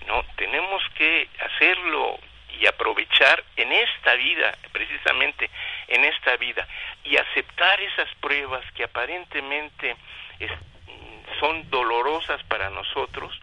No, 0.07 0.25
tenemos 0.37 0.83
que 0.97 1.29
hacerlo 1.39 2.19
y 2.59 2.67
aprovechar 2.67 3.43
en 3.57 3.73
esta 3.73 4.15
vida, 4.15 4.57
precisamente 4.73 5.51
en 5.89 6.05
esta 6.05 6.37
vida, 6.37 6.67
y 7.05 7.17
aceptar 7.17 7.81
esas 7.81 8.09
pruebas 8.17 8.65
que 8.73 8.85
aparentemente 8.85 9.97
son 11.39 11.69
dolorosas 11.71 12.43
para 12.45 12.71
nosotros, 12.71 13.39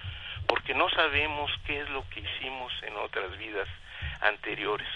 porque 0.47 0.73
no 0.73 0.89
sabemos 0.89 1.51
qué 1.65 1.81
es 1.81 1.89
lo 1.89 2.07
que 2.09 2.21
hicimos 2.21 2.71
en 2.83 2.95
otras 2.97 3.37
vidas 3.37 3.67
anteriores. 4.21 4.87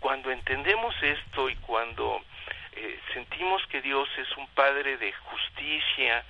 Cuando 0.00 0.30
entendemos 0.30 0.94
esto 1.02 1.48
y 1.48 1.56
cuando 1.56 2.22
eh, 2.72 2.98
sentimos 3.12 3.64
que 3.66 3.80
Dios 3.82 4.08
es 4.18 4.36
un 4.36 4.46
Padre 4.48 4.96
de 4.96 5.12
justicia, 5.12 6.24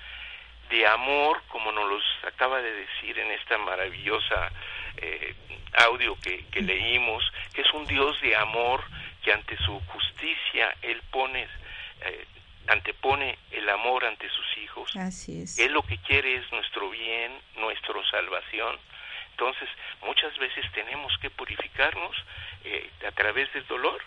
de 0.70 0.87
amor, 0.87 1.43
como 1.49 1.72
nos 1.72 1.89
los 1.89 2.03
acaba 2.26 2.61
de 2.61 2.72
decir 2.72 3.18
en 3.18 3.30
esta 3.32 3.59
maravillosa 3.59 4.51
eh, 4.97 5.35
audio 5.77 6.16
que, 6.20 6.45
leímos, 6.61 7.25
que 7.53 7.62
es 7.62 7.72
un 7.72 7.87
Dios 7.87 8.20
de 8.20 8.37
amor 8.37 8.85
que 9.22 9.33
ante 9.33 9.57
su 9.59 9.81
justicia 9.81 10.75
Él 10.83 11.01
pone, 11.11 11.47
eh, 12.03 12.27
antepone 12.68 13.39
el 13.51 13.68
amor 13.68 14.05
ante 14.05 14.29
sus 14.31 14.59
hijos. 14.59 14.97
Así 14.97 15.43
es. 15.43 15.59
Él 15.59 15.72
lo 15.72 15.83
que 15.83 15.99
quiere 15.99 16.37
es 16.37 16.53
nuestro 16.53 16.91
bien, 16.91 17.33
nuestra 17.57 17.95
salvación. 18.11 18.79
Entonces, 19.31 19.68
muchas 20.03 20.37
veces 20.39 20.64
tenemos 20.72 21.12
que 21.18 21.31
purificarnos 21.31 22.16
eh, 22.64 22.91
a 23.07 23.11
través 23.12 23.53
del 23.53 23.66
dolor. 23.66 24.01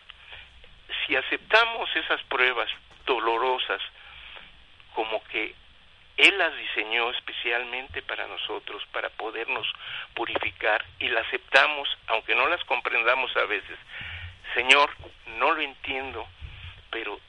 Si 1.06 1.16
aceptamos 1.16 1.90
esas 1.96 2.22
pruebas 2.24 2.70
dolorosas 3.06 3.82
como 4.94 5.22
que 5.26 5.54
Él 6.18 6.36
las 6.38 6.56
diseñó 6.58 7.12
especialmente 7.12 8.02
para 8.02 8.28
nosotros, 8.28 8.84
para 8.92 9.10
podernos 9.10 9.68
purificar, 10.16 10.84
y 11.00 11.10
las 11.10 11.28
aceptamos, 11.28 11.88
aunque 12.08 12.34
no 12.34 12.48
las 12.48 12.64
comprendamos 12.66 13.36
a 13.38 13.46
veces. 13.46 13.78
Señor, 14.56 14.90
no 15.38 15.54
lo 15.54 15.62
entiendo, 15.62 16.28
pero 16.90 17.20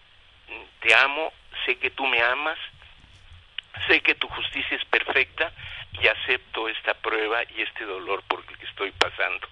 te 0.80 0.94
amo, 0.94 1.32
sé 1.66 1.76
que 1.76 1.90
tú 1.90 2.06
me 2.06 2.22
amas, 2.22 2.58
sé 3.86 4.00
que 4.00 4.14
tu 4.14 4.26
justicia 4.28 4.76
es 4.76 4.84
perfecta 4.86 5.52
y 6.00 6.06
acepto 6.06 6.68
esta 6.68 6.94
prueba 6.94 7.42
y 7.56 7.62
este 7.62 7.84
dolor 7.84 8.22
por 8.28 8.42
el 8.48 8.58
que 8.58 8.64
estoy 8.64 8.90
pasando. 8.92 9.46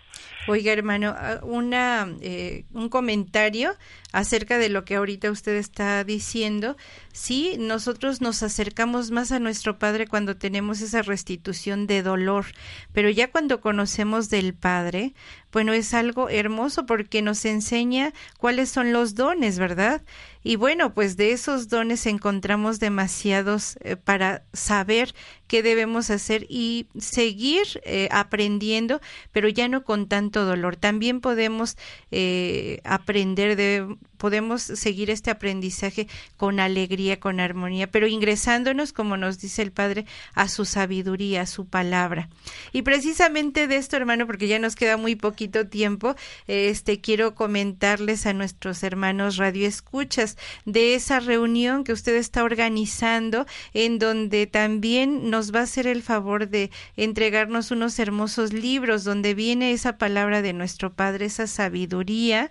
Oiga, 0.49 0.73
hermano, 0.73 1.15
ah, 1.17 1.41
una, 1.43 2.09
eh, 2.21 2.65
un 2.73 2.89
comentario 2.89 3.75
acerca 4.13 4.59
de 4.59 4.69
lo 4.69 4.85
que 4.85 4.95
ahorita 4.95 5.31
usted 5.31 5.57
está 5.57 6.05
diciendo. 6.05 6.77
Sí, 7.13 7.57
nosotros 7.59 8.21
nos 8.21 8.43
acercamos 8.43 9.11
más 9.11 9.33
a 9.33 9.41
nuestro 9.41 9.79
Padre 9.79 10.07
cuando 10.07 10.37
tenemos 10.37 10.81
esa 10.81 11.03
restitución 11.03 11.87
de 11.87 12.03
dolor, 12.03 12.47
pero 12.93 13.11
ya 13.11 13.31
cuando 13.31 13.61
conocemos 13.61 14.31
del 14.31 14.55
Padre, 14.55 15.15
bueno, 15.53 15.73
es 15.73 15.95
algo 15.95 16.29
hermoso 16.29 16.87
porque 16.87 17.23
nos 17.23 17.45
enseña 17.45 18.13
cuáles 18.39 18.69
son 18.69 18.93
los 18.93 19.15
dones, 19.15 19.59
¿verdad? 19.59 20.03
Y 20.43 20.57
bueno, 20.57 20.95
pues 20.95 21.17
de 21.17 21.33
esos 21.33 21.69
dones 21.69 22.07
encontramos 22.07 22.79
demasiados 22.79 23.79
eh, 23.81 23.97
para 23.97 24.45
saber 24.53 25.15
qué 25.47 25.63
debemos 25.63 26.11
hacer 26.11 26.47
y 26.49 26.87
seguir 26.99 27.65
eh, 27.85 28.09
aprendiendo, 28.13 29.01
pero 29.33 29.49
ya 29.49 29.67
no 29.69 29.83
con 29.83 30.06
tanto 30.07 30.45
dolor. 30.45 30.77
También 30.77 31.21
podemos 31.21 31.77
eh, 32.11 32.81
aprender 32.85 33.57
de 33.57 33.97
podemos 34.17 34.63
seguir 34.63 35.11
este 35.11 35.31
aprendizaje 35.31 36.09
con 36.37 36.61
alegría, 36.61 37.21
con 37.21 37.41
armonía, 37.41 37.91
pero 37.91 38.07
ingresándonos, 38.07 38.93
como 38.93 39.17
nos 39.17 39.39
dice 39.39 39.63
el 39.63 39.73
Padre, 39.73 40.07
a 40.35 40.49
su 40.49 40.65
sabiduría, 40.65 41.43
a 41.43 41.47
su 41.47 41.67
palabra. 41.67 42.29
Y 42.73 42.83
precisamente 42.83 43.67
de 43.67 43.77
esto, 43.77 43.97
hermano, 43.97 44.27
porque 44.27 44.49
ya 44.49 44.59
nos 44.59 44.77
queda 44.77 44.97
muy 44.97 45.17
poquito 45.17 45.67
tiempo, 45.67 46.17
este 46.47 47.01
quiero 47.01 47.35
comentarles 47.35 48.27
a 48.27 48.33
nuestros 48.33 48.83
hermanos 48.83 49.37
radioescuchas 49.37 50.37
de 50.65 50.95
esa 50.95 51.21
reunión 51.21 51.85
que 51.85 51.93
usted 51.93 52.17
está 52.17 52.45
organizando, 52.45 53.47
en 53.75 53.99
donde 53.99 54.47
también 54.47 55.31
nos 55.31 55.55
va 55.55 55.61
a 55.61 55.65
hacer 55.65 55.87
el 55.87 56.03
favor 56.03 56.49
de 56.49 56.71
entregarnos 56.97 57.71
unos 57.71 57.99
hermosos 57.99 58.53
libros 58.53 59.05
donde 59.05 59.35
viene 59.35 59.73
esa 59.73 59.99
palabra 59.99 60.43
de 60.43 60.53
nuestro 60.53 60.93
Padre, 60.93 61.27
esa 61.27 61.47
sabiduría 61.47 62.51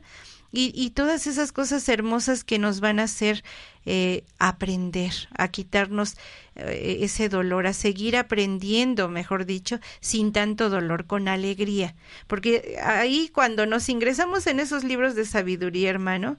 y, 0.55 0.71
y 0.73 0.91
todas 0.91 1.27
esas 1.27 1.51
cosas 1.51 1.87
hermosas 1.89 2.43
que 2.43 2.59
nos 2.59 2.79
van 2.79 2.99
a 2.99 3.03
hacer 3.03 3.43
eh, 3.85 4.23
aprender, 4.39 5.13
a 5.37 5.49
quitarnos 5.49 6.15
eh, 6.55 6.99
ese 7.01 7.29
dolor, 7.29 7.67
a 7.67 7.73
seguir 7.73 8.17
aprendiendo, 8.17 9.09
mejor 9.09 9.45
dicho, 9.45 9.79
sin 9.99 10.31
tanto 10.31 10.69
dolor, 10.69 11.05
con 11.05 11.27
alegría. 11.27 11.93
Porque 12.25 12.77
ahí 12.83 13.29
cuando 13.31 13.65
nos 13.65 13.89
ingresamos 13.89 14.47
en 14.47 14.59
esos 14.59 14.83
libros 14.83 15.13
de 15.13 15.25
sabiduría, 15.25 15.91
hermano, 15.91 16.37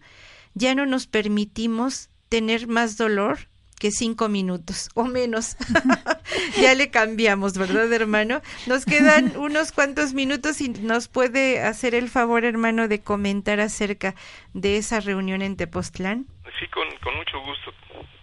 ya 0.54 0.74
no 0.74 0.86
nos 0.86 1.06
permitimos 1.06 2.08
tener 2.28 2.66
más 2.66 2.96
dolor 2.96 3.38
que 3.78 3.92
cinco 3.92 4.28
minutos 4.28 4.88
o 4.94 5.04
menos. 5.04 5.56
ya 6.60 6.74
le 6.74 6.90
cambiamos, 6.90 7.58
¿verdad, 7.58 7.92
hermano? 7.92 8.40
Nos 8.66 8.84
quedan 8.84 9.36
unos 9.36 9.72
cuantos 9.72 10.14
minutos 10.14 10.60
y 10.60 10.68
nos 10.68 11.08
puede 11.08 11.62
hacer 11.62 11.94
el 11.94 12.08
favor, 12.08 12.44
hermano, 12.44 12.88
de 12.88 13.02
comentar 13.02 13.60
acerca 13.60 14.14
de 14.54 14.76
esa 14.78 15.00
reunión 15.00 15.42
en 15.42 15.56
Tepoztlán. 15.56 16.26
Sí, 16.58 16.66
con, 16.68 16.88
mucho 17.16 17.40
gusto, 17.40 17.74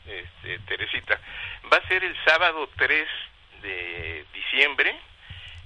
este, 0.06 0.60
Teresita. 0.60 1.20
Va 1.72 1.78
a 1.78 1.88
ser 1.88 2.04
el 2.04 2.16
sábado 2.26 2.70
3 2.78 3.08
de 3.62 4.26
diciembre, 4.34 4.96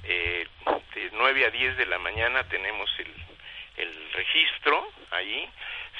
eh, 0.03 0.47
de 0.95 1.09
9 1.13 1.45
a 1.45 1.49
10 1.49 1.77
de 1.77 1.85
la 1.85 1.99
mañana 1.99 2.43
tenemos 2.45 2.89
el, 2.99 3.13
el 3.77 4.11
registro 4.13 4.87
ahí. 5.11 5.49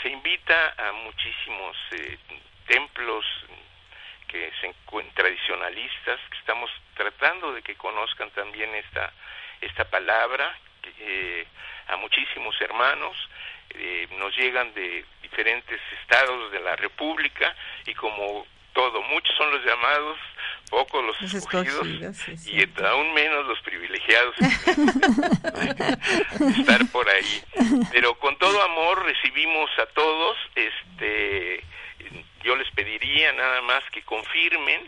Se 0.02 0.10
invita 0.10 0.76
a 0.78 0.92
muchísimos 0.92 1.78
eh, 1.92 2.18
templos, 2.68 3.26
que 4.28 4.52
se 4.60 4.68
encuentran 4.68 5.16
tradicionalistas, 5.16 6.20
que 6.30 6.38
estamos 6.38 6.70
tratando 6.96 7.54
de 7.54 7.62
que 7.62 7.76
conozcan 7.76 8.30
también 8.32 8.74
esta, 8.76 9.14
esta 9.62 9.86
palabra, 9.86 10.54
eh, 11.00 11.48
a 11.88 11.96
muchísimos 11.98 12.60
hermanos, 12.62 13.16
eh, 13.72 14.08
nos 14.18 14.36
llegan 14.38 14.74
de 14.74 15.04
diferentes 15.22 15.80
estados 16.02 16.52
de 16.52 16.60
la 16.60 16.76
República 16.76 17.56
y 17.86 17.94
como 17.94 18.46
todo, 18.74 19.02
muchos 19.02 19.36
son 19.36 19.52
los 19.52 19.66
llamados, 19.66 20.18
pocos 20.70 21.04
los, 21.04 21.20
escogidos, 21.34 21.88
y 22.46 22.64
aún 22.86 23.12
menos 23.16 23.48
los 23.48 23.60
privilegiados 23.62 24.36
estar 26.60 26.86
por 26.92 27.10
ahí. 27.10 27.44
Pero 27.92 28.14
con 28.20 28.38
todo 28.38 28.62
amor 28.62 29.04
recibimos 29.04 29.72
a 29.80 29.88
todos, 29.88 30.38
este 30.54 31.64
yo 32.44 32.56
les 32.56 32.70
pediría 32.72 33.32
nada 33.34 33.62
más 33.62 33.84
que 33.92 34.02
confirmen. 34.04 34.82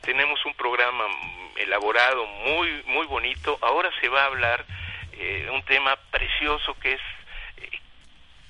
Tenemos 0.00 0.44
un 0.44 0.54
programa 0.54 1.04
elaborado 1.56 2.26
muy 2.26 2.82
muy 2.86 3.06
bonito. 3.06 3.58
Ahora 3.62 3.90
se 4.00 4.08
va 4.08 4.22
a 4.22 4.26
hablar 4.26 4.64
eh, 5.12 5.48
un 5.52 5.62
tema 5.64 5.96
precioso 6.10 6.74
que 6.78 6.92
es 6.92 7.00
eh, 7.58 7.80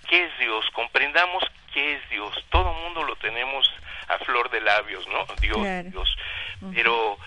qué 0.08 0.24
es 0.24 0.38
Dios. 0.38 0.64
Comprendamos 0.72 1.44
qué 1.72 1.94
es 1.94 2.10
Dios. 2.10 2.44
Todo 2.50 2.72
mundo 2.72 3.02
lo 3.04 3.16
tenemos 3.16 3.70
a 4.08 4.18
flor 4.18 4.50
de 4.50 4.60
labios, 4.60 5.06
¿no? 5.08 5.26
Dios, 5.40 5.90
Dios. 5.90 6.16
Pero 6.74 7.18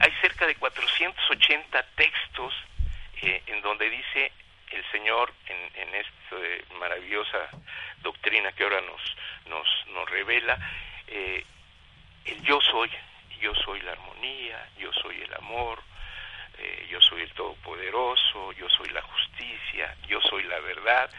hay 0.00 0.12
cerca 0.20 0.46
de 0.46 0.54
480 0.56 1.82
textos 1.96 2.54
eh, 3.22 3.42
en 3.46 3.62
donde 3.62 3.88
dice 3.88 4.32
el 4.72 4.84
Señor 4.90 5.32
en, 5.46 5.80
en 5.80 5.94
esta 5.94 6.74
maravillosa 6.78 7.48
doctrina 8.02 8.52
que 8.52 8.64
ahora 8.64 8.80
nos, 8.80 9.00
nos, 9.46 9.66
nos 9.88 10.08
revela, 10.10 10.58
eh, 11.08 11.44
el 12.24 12.42
yo 12.42 12.60
soy, 12.60 12.90
yo 13.40 13.54
soy 13.54 13.80
la 13.82 13.92
armonía, 13.92 14.68
yo 14.78 14.92
soy 14.92 15.20
el 15.20 15.34
amor, 15.34 15.82
eh, 16.58 16.86
yo 16.90 17.00
soy 17.00 17.22
el 17.22 17.30
todopoderoso, 17.32 18.52
yo 18.52 18.68
soy 18.70 18.88
la 18.90 19.02
justicia, 19.02 19.96
yo 20.06 20.20
soy 20.22 20.44
la 20.44 20.60
verdad. 20.60 21.10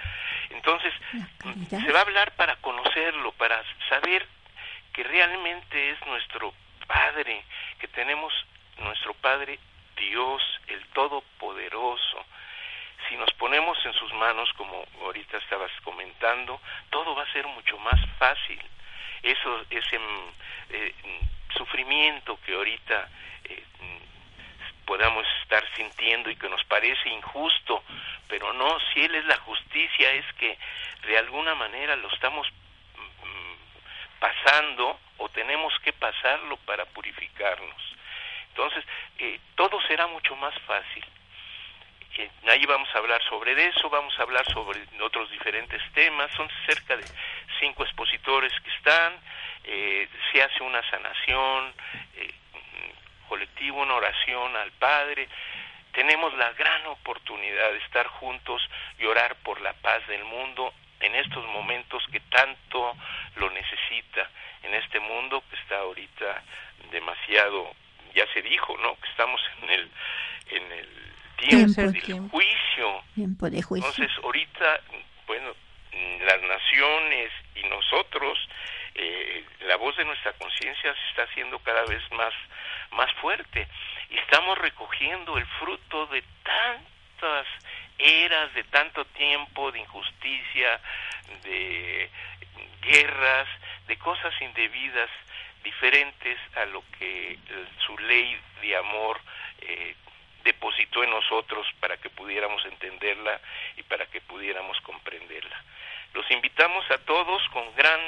Entonces, 0.49 0.93
se 1.69 1.91
va 1.91 1.99
a 1.99 2.03
hablar 2.03 2.31
para 2.35 2.55
conocerlo, 2.57 3.31
para 3.33 3.61
saber 3.89 4.25
que 4.93 5.03
realmente 5.03 5.91
es 5.91 6.05
nuestro 6.05 6.53
Padre, 6.87 7.43
que 7.79 7.87
tenemos 7.87 8.33
nuestro 8.77 9.13
Padre 9.15 9.59
Dios, 9.95 10.41
el 10.67 10.85
Todopoderoso, 10.87 12.25
si 13.13 13.17
nos 13.17 13.31
ponemos 13.33 13.77
en 13.85 13.93
sus 13.93 14.11
manos, 14.13 14.51
como 14.53 14.87
ahorita 15.03 15.37
estabas 15.37 15.69
comentando, 15.83 16.59
todo 16.89 17.13
va 17.13 17.21
a 17.21 17.31
ser 17.31 17.45
mucho 17.45 17.77
más 17.77 17.99
fácil. 18.17 18.59
Eso, 19.21 19.65
ese 19.69 19.99
eh, 20.71 20.95
sufrimiento 21.55 22.39
que 22.43 22.55
ahorita 22.55 23.07
eh, 23.43 23.63
podamos 24.87 25.27
estar 25.43 25.63
sintiendo 25.75 26.31
y 26.31 26.35
que 26.37 26.49
nos 26.49 26.63
parece 26.63 27.07
injusto, 27.09 27.83
pero 28.27 28.51
no, 28.51 28.79
si 28.91 29.01
Él 29.01 29.13
es 29.13 29.25
la 29.25 29.37
justicia, 29.37 30.11
es 30.13 30.25
que 30.33 30.57
de 31.05 31.17
alguna 31.19 31.53
manera 31.53 31.95
lo 31.95 32.11
estamos 32.11 32.47
mm, 32.95 34.19
pasando 34.19 34.99
o 35.17 35.29
tenemos 35.29 35.71
que 35.83 35.93
pasarlo 35.93 36.57
para 36.65 36.85
purificarnos. 36.85 37.95
Entonces, 38.49 38.83
eh, 39.19 39.39
todo 39.53 39.79
será 39.83 40.07
mucho 40.07 40.35
más 40.35 40.57
fácil. 40.61 41.05
Eh, 42.17 42.29
ahí 42.47 42.65
vamos 42.65 42.87
a 42.93 42.99
hablar 42.99 43.21
sobre 43.23 43.53
eso, 43.65 43.89
vamos 43.89 44.17
a 44.19 44.23
hablar 44.23 44.45
sobre 44.53 44.79
otros 45.01 45.31
diferentes 45.31 45.81
temas, 45.93 46.31
son 46.33 46.47
cerca 46.67 46.95
de 46.95 47.05
cinco 47.59 47.83
expositores 47.83 48.51
que 48.61 48.69
están, 48.69 49.13
eh, 49.63 50.07
se 50.31 50.43
hace 50.43 50.61
una 50.61 50.87
sanación 50.89 51.73
eh, 52.15 52.33
colectiva, 53.27 53.77
una 53.77 53.95
oración 53.95 54.55
al 54.55 54.71
Padre, 54.73 55.27
tenemos 55.93 56.33
la 56.35 56.51
gran 56.53 56.85
oportunidad 56.87 57.71
de 57.71 57.79
estar 57.79 58.05
juntos 58.07 58.61
y 58.99 59.05
orar 59.05 59.35
por 59.37 59.59
la 59.61 59.73
paz 59.73 60.05
del 60.07 60.23
mundo 60.23 60.73
en 60.99 61.15
estos 61.15 61.45
momentos 61.47 62.03
que 62.11 62.19
tanto 62.19 62.95
lo 63.35 63.49
necesita, 63.49 64.29
en 64.61 64.73
este 64.75 64.99
mundo 64.99 65.43
que 65.49 65.55
está 65.55 65.79
ahorita 65.79 66.43
demasiado, 66.91 67.73
ya 68.13 68.25
se 68.33 68.41
dijo, 68.41 68.77
¿no? 68.77 68.95
Que 68.99 69.09
estamos 69.09 69.41
en 69.61 69.69
el, 69.69 69.91
en 70.51 70.71
el 70.71 71.12
tiempo, 71.47 71.81
del 71.81 72.29
juicio. 72.29 73.03
de 73.15 73.61
juicio. 73.61 73.89
Entonces, 73.89 74.11
ahorita, 74.23 74.81
bueno, 75.27 75.53
las 76.25 76.41
naciones 76.41 77.31
y 77.55 77.63
nosotros, 77.67 78.37
eh, 78.95 79.45
la 79.67 79.75
voz 79.77 79.95
de 79.97 80.05
nuestra 80.05 80.33
conciencia 80.33 80.93
se 80.93 81.09
está 81.09 81.23
haciendo 81.23 81.59
cada 81.59 81.85
vez 81.85 82.01
más, 82.11 82.33
más 82.91 83.11
fuerte. 83.21 83.67
Y 84.09 84.17
estamos 84.17 84.57
recogiendo 84.57 85.37
el 85.37 85.45
fruto 85.59 86.07
de 86.07 86.23
tantas 86.43 87.47
eras, 87.97 88.53
de 88.53 88.63
tanto 88.65 89.05
tiempo 89.05 89.71
de 89.71 89.79
injusticia, 89.79 90.79
de 91.43 92.09
guerras, 92.81 93.47
de 93.87 93.97
cosas 93.97 94.33
indebidas 94.41 95.09
diferentes 95.63 96.37
a 96.55 96.65
lo 96.65 96.83
que 96.99 97.37
su 97.85 97.97
ley 97.99 98.37
de 98.61 98.75
amor 98.75 99.19
eh, 99.61 99.95
depositó 100.43 101.03
en 101.03 101.09
nosotros 101.09 101.67
para 101.79 101.97
que 101.97 102.09
pudiéramos 102.09 102.63
entenderla 102.65 103.39
y 103.77 103.83
para 103.83 104.05
que 104.07 104.21
pudiéramos 104.21 104.79
comprenderla. 104.81 105.63
Los 106.13 106.29
invitamos 106.31 106.89
a 106.91 106.97
todos 106.99 107.41
con 107.49 107.75
gran 107.75 107.99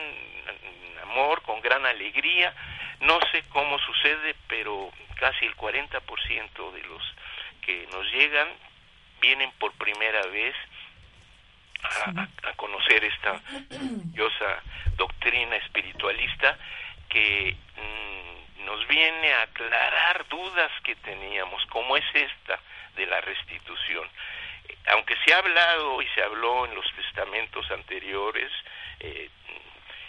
amor, 1.03 1.41
con 1.43 1.61
gran 1.61 1.85
alegría. 1.85 2.53
No 3.01 3.19
sé 3.31 3.43
cómo 3.49 3.79
sucede, 3.79 4.35
pero 4.47 4.91
casi 5.15 5.45
el 5.45 5.55
40% 5.55 6.71
de 6.71 6.81
los 6.83 7.15
que 7.61 7.87
nos 7.91 8.05
llegan 8.11 8.47
vienen 9.21 9.51
por 9.59 9.71
primera 9.73 10.21
vez 10.27 10.55
a, 11.83 12.53
conocer 12.55 13.03
esta 13.03 13.41
doctrina 14.97 15.55
espiritualista 15.57 16.57
que 17.09 17.55
nos 18.65 18.87
viene 18.87 19.33
a 19.33 19.43
aclarar 19.43 20.27
dudas 20.27 20.71
que 20.83 20.95
teníamos, 20.97 21.65
como 21.67 21.95
es 21.97 22.05
esta 22.13 22.59
de 22.95 23.05
la 23.05 23.21
restitución. 23.21 24.09
Aunque 24.87 25.15
se 25.23 25.33
ha 25.33 25.39
hablado 25.39 26.01
y 26.01 26.07
se 26.09 26.21
habló 26.21 26.65
en 26.65 26.75
los 26.75 26.85
testamentos 26.95 27.69
anteriores, 27.71 28.51
eh, 28.99 29.29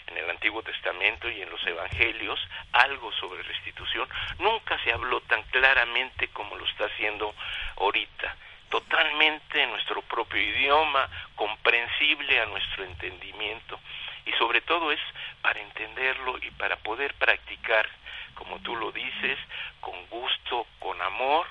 en 0.09 0.19
el 0.19 0.31
Antiguo 0.31 0.63
Testamento 0.63 1.29
y 1.29 1.43
en 1.43 1.51
los 1.51 1.65
Evangelios, 1.67 2.41
algo 2.73 3.13
sobre 3.13 3.43
restitución, 3.43 4.09
nunca 4.39 4.79
se 4.85 4.93
habló 4.93 5.21
tan 5.23 5.43
claramente 5.45 6.29
como 6.29 6.57
lo 6.57 6.65
está 6.65 6.87
haciendo 6.87 7.35
ahorita 7.77 8.37
totalmente 8.69 9.63
en 9.63 9.71
nuestro 9.71 10.03
propio 10.03 10.41
idioma, 10.41 11.09
comprensible 11.35 12.41
a 12.41 12.47
nuestro 12.47 12.85
entendimiento 12.85 13.79
y 14.25 14.33
sobre 14.33 14.61
todo 14.61 14.91
es 14.91 15.01
para 15.41 15.61
entenderlo 15.61 16.37
y 16.43 16.51
para 16.53 16.77
poder 16.77 17.15
practicar 17.15 17.89
como 18.37 18.59
tú 18.61 18.77
lo 18.77 18.93
dices, 18.93 19.39
con 19.81 20.07
gusto, 20.07 20.67
con 20.79 21.01
amor, 21.03 21.47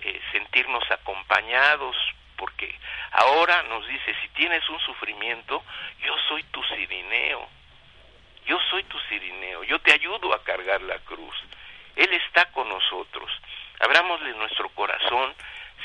eh, 0.00 0.20
sentirnos 0.30 0.88
acompañados, 0.90 1.96
porque 2.36 2.72
ahora 3.12 3.62
nos 3.64 3.86
dice, 3.88 4.14
si 4.22 4.28
tienes 4.28 4.68
un 4.68 4.78
sufrimiento, 4.80 5.64
yo 6.00 6.14
soy 6.28 6.42
tu 6.44 6.62
sirineo, 6.64 7.48
yo 8.46 8.58
soy 8.70 8.84
tu 8.84 8.98
sirineo, 9.08 9.64
yo 9.64 9.80
te 9.80 9.92
ayudo 9.92 10.34
a 10.34 10.44
cargar 10.44 10.82
la 10.82 10.98
cruz, 11.00 11.34
Él 11.96 12.12
está 12.12 12.44
con 12.52 12.68
nosotros, 12.68 13.30
abramosle 13.80 14.32
nuestro 14.34 14.68
corazón, 14.70 15.34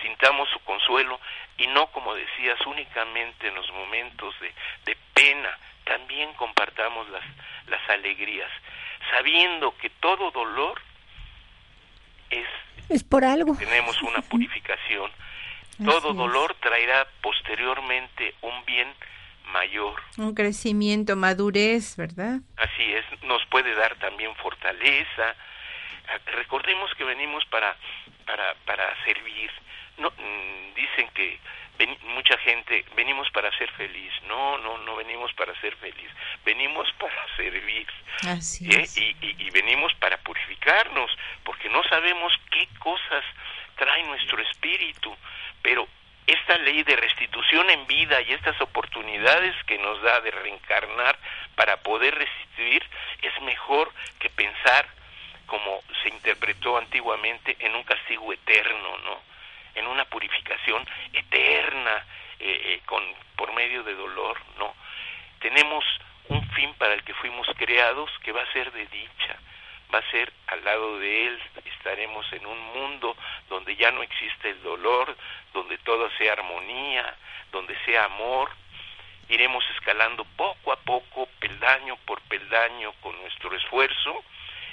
sintamos 0.02 0.50
su 0.50 0.60
consuelo 0.60 1.20
y 1.58 1.68
no, 1.68 1.88
como 1.88 2.14
decías, 2.14 2.60
únicamente 2.66 3.48
en 3.48 3.56
los 3.56 3.72
momentos 3.72 4.38
de, 4.40 4.54
de 4.86 4.98
pena, 5.14 5.58
también 5.86 6.34
compartamos 6.34 7.10
las, 7.10 7.24
las 7.68 7.90
alegrías 7.90 8.52
sabiendo 9.10 9.76
que 9.78 9.90
todo 9.90 10.32
dolor 10.32 10.82
es, 12.30 12.46
es 12.90 13.04
por 13.04 13.26
algo. 13.26 13.56
Tenemos 13.58 14.02
una 14.02 14.22
purificación. 14.30 15.12
todo 15.84 16.14
dolor 16.14 16.56
traerá 16.60 17.08
posteriormente 17.22 18.36
un 18.42 18.66
bien 18.66 18.88
mayor. 19.52 20.02
Un 20.18 20.34
crecimiento, 20.34 21.16
madurez, 21.16 21.98
¿verdad? 21.98 22.40
Así 22.58 22.84
es, 22.94 23.06
nos 23.24 23.46
puede 23.48 23.74
dar 23.76 23.96
también 23.96 24.36
fortaleza. 24.36 25.36
Recordemos 26.26 26.94
que 26.96 27.04
venimos 27.04 27.46
para, 27.46 27.76
para, 28.26 28.54
para 28.66 29.04
servir. 29.04 29.50
No, 29.98 30.10
mm, 30.10 30.62
mucha 30.91 30.91
gente, 32.44 32.86
venimos 32.96 33.30
para 33.32 33.56
ser 33.58 33.72
feliz. 33.72 34.12
No, 34.28 34.58
no, 34.58 34.78
no 34.80 34.96
venimos 34.96 35.34
para 35.34 35.60
ser 35.62 35.76
feliz. 35.78 36.10
Venimos 36.44 36.92
para 36.94 37.26
servir. 37.36 37.88
Así 38.28 38.70
¿eh? 38.70 38.88
y, 38.96 39.46
y, 39.46 39.50
venimos 39.52 39.94
para 39.96 40.18
purificarnos, 40.18 41.12
porque 41.44 41.70
no 41.70 41.84
sabemos 41.84 42.34
qué 42.52 42.68
cosas 42.80 43.24
trae 43.76 44.04
nuestro 44.04 44.42
espíritu. 44.42 45.16
Pero 45.62 45.88
esta 46.28 46.58
ley 46.60 46.84
de 46.84 46.96
restitución 46.96 47.70
en 47.70 47.88
vida 47.88 48.22
y 48.22 48.34
estas 48.34 48.60
oportunidades 48.62 49.56
que 49.66 49.78
nos 49.78 50.02
da 50.02 50.22
de 50.22 50.32
reencarnar 50.32 51.18
para 51.56 51.78
poder 51.78 52.16
restituir 52.16 52.84
es 53.22 53.42
mejor 53.42 53.92
que 54.20 54.30
pensar 54.30 54.88
como 55.46 55.82
se 56.02 56.10
interpretó 56.10 56.78
antiguamente 56.78 57.58
en 57.60 57.76
un 57.76 57.84
castigo 57.84 58.32
eterno, 58.32 58.98
¿no? 59.00 59.32
en 59.76 59.88
una 59.88 60.06
purificación 60.06 60.86
con 62.92 63.02
por 63.38 63.54
medio 63.54 63.84
de 63.84 63.96
dolor 63.96 64.38
no 64.60 64.76
tenemos 65.40 65.86
un 66.28 66.46
fin 66.50 66.74
para 66.74 66.94
el 66.94 67.04
que 67.06 67.14
fuimos 67.14 67.48
creados 67.56 68.12
que 68.22 68.34
va 68.34 68.42
a 68.42 68.52
ser 68.52 68.70
de 68.74 68.86
dicha 68.88 69.40
va 69.94 70.00
a 70.00 70.12
ser 70.12 70.32
al 70.48 70.64
lado 70.64 71.00
de 71.00 71.28
él. 71.28 71.40
Estaremos 71.66 72.26
en 72.32 72.46
un 72.46 72.60
mundo 72.74 73.16
donde 73.50 73.76
ya 73.76 73.92
no 73.92 74.04
existe 74.04 74.52
el 74.52 74.62
dolor 74.64 75.16
donde 75.54 75.78
todo 75.80 76.10
sea 76.18 76.34
armonía 76.34 77.16
donde 77.52 77.78
sea 77.86 78.06
amor. 78.06 78.50
Iremos 79.30 79.64
escalando 79.76 80.26
poco 80.36 80.72
a 80.72 80.78
poco 80.78 81.28
peldaño 81.40 81.96
por 82.06 82.22
peldaño 82.22 82.94
con 83.02 83.20
nuestro 83.22 83.56
esfuerzo 83.56 84.24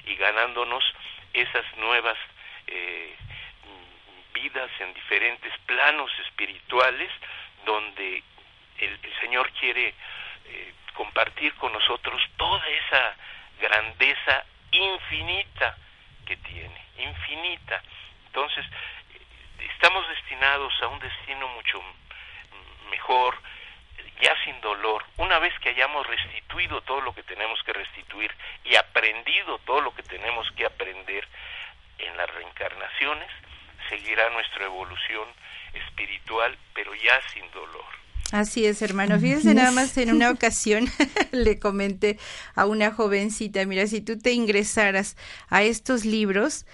y 0.07 0.17
ganándonos 0.17 0.85
esas 1.33 1.65
nuevas 1.77 2.17
eh, 2.67 3.17
vidas 4.33 4.71
en 4.81 4.95
diferentes 4.95 5.53
planos 5.67 6.11
espirituales 6.27 7.11
donde 7.65 8.23
el, 8.79 8.99
Señor 9.21 9.51
quiere 9.53 9.95
eh, 10.47 10.73
compartir 10.95 11.53
con 11.55 11.73
nosotros 11.73 12.23
toda 12.37 12.67
esa 12.69 13.17
grandeza 13.61 14.45
infinita 14.71 15.77
que 16.27 16.37
tiene, 16.37 16.81
infinita. 16.99 17.83
Entonces, 18.27 18.65
estamos 19.75 20.09
destinados 20.09 20.73
a 20.83 20.89
un 20.89 20.99
destino 21.01 21.49
mucho 21.49 21.83
mejor, 22.91 23.37
ya 24.21 24.35
sin 24.45 24.61
dolor. 24.61 25.05
Una 25.17 25.39
vez 25.39 25.53
que 25.61 25.71
hayamos 25.71 26.07
restituido 26.07 26.81
todo 26.83 27.01
lo 27.01 27.15
que 27.15 27.23
tenemos 27.23 27.63
que 27.63 27.73
restituir 27.73 28.33
y 28.65 28.77
aprendido 28.77 29.59
todo 29.61 29.81
lo 29.81 29.95
que 29.95 30.03
tenemos 30.03 30.51
que 30.53 30.67
aprender 30.67 31.27
en 31.99 32.17
las 32.17 32.31
reencarnaciones, 32.31 33.31
seguirá 33.89 34.31
nuestra 34.31 34.65
evolución 34.65 35.29
espiritual, 35.73 36.57
pero 36.75 36.95
ya 36.95 37.21
sin 37.29 37.51
dolor. 37.51 37.85
Así 38.39 38.67
es, 38.67 38.83
hermano. 38.83 39.19
Fíjese 39.19 39.53
nada 39.53 39.73
más 39.73 39.99
en 39.99 40.15
una 40.15 40.31
ocasión 40.37 40.89
le 41.33 41.59
comenté 41.59 42.19
a 42.55 42.67
una 42.67 42.93
jovencita, 42.93 43.67
mira, 43.67 43.85
si 43.89 44.01
tú 44.01 44.17
te 44.17 44.31
ingresaras 44.31 45.17
a 45.49 45.65
estos 45.65 46.05
libros, 46.05 46.65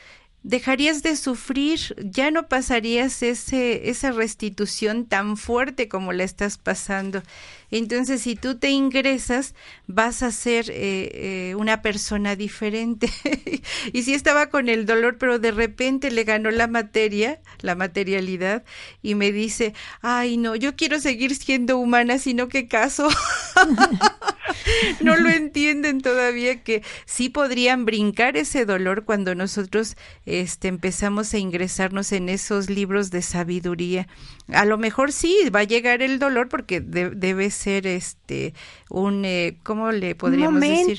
dejarías 0.45 1.03
de 1.03 1.17
sufrir, 1.17 1.81
ya 1.99 2.31
no 2.31 2.49
pasarías 2.49 3.23
ese, 3.23 3.89
esa 3.89 4.13
restitución 4.13 5.07
tan 5.07 5.39
fuerte 5.39 5.89
como 5.89 6.13
la 6.13 6.23
estás 6.23 6.59
pasando. 6.59 7.23
Entonces, 7.71 8.21
si 8.21 8.37
tú 8.37 8.57
te 8.59 8.69
ingresas, 8.69 9.55
vas 9.87 10.23
a 10.23 10.31
ser 10.31 10.71
eh, 10.71 11.49
eh, 11.49 11.55
una 11.57 11.81
persona 11.81 12.37
diferente. 12.37 13.11
y 13.93 14.03
si 14.03 14.13
estaba 14.13 14.51
con 14.51 14.69
el 14.69 14.85
dolor, 14.85 15.17
pero 15.19 15.39
de 15.39 15.51
repente 15.51 16.11
le 16.11 16.25
ganó 16.25 16.51
la 16.51 16.69
materia, 16.69 17.41
la 17.61 17.75
materialidad, 17.75 18.65
y 19.03 19.15
me 19.15 19.33
dice, 19.33 19.73
ay, 20.03 20.37
no, 20.37 20.55
yo 20.55 20.77
quiero 20.77 21.01
seguir 21.01 21.35
siendo 21.35 21.79
humana, 21.79 22.19
sino 22.19 22.49
que 22.49 22.69
caso. 22.69 23.09
no 25.01 25.17
lo 25.17 25.29
entienden 25.29 26.01
todavía 26.01 26.63
que 26.63 26.83
sí 27.07 27.29
podrían 27.29 27.85
brincar 27.85 28.37
ese 28.37 28.65
dolor 28.65 29.05
cuando 29.05 29.35
nosotros 29.35 29.97
este, 30.27 30.69
empezamos 30.69 31.35
a 31.35 31.39
ingresarnos 31.39 32.13
en 32.13 32.29
esos 32.29 32.71
libros 32.71 33.11
de 33.11 33.23
sabiduría. 33.23 34.09
A 34.49 34.65
lo 34.65 34.79
mejor 34.79 35.13
sí 35.13 35.37
va 35.55 35.61
a 35.61 35.65
llegar 35.65 36.03
el 36.03 36.19
dolor 36.19 36.49
porque 36.49 36.81
debe 36.81 37.51
ser 37.51 37.87
este 37.87 38.55
un 38.91 39.25
eh, 39.25 39.59
¿cómo 39.63 39.93
le 39.93 40.15
podríamos 40.15 40.61
decir? 40.61 40.99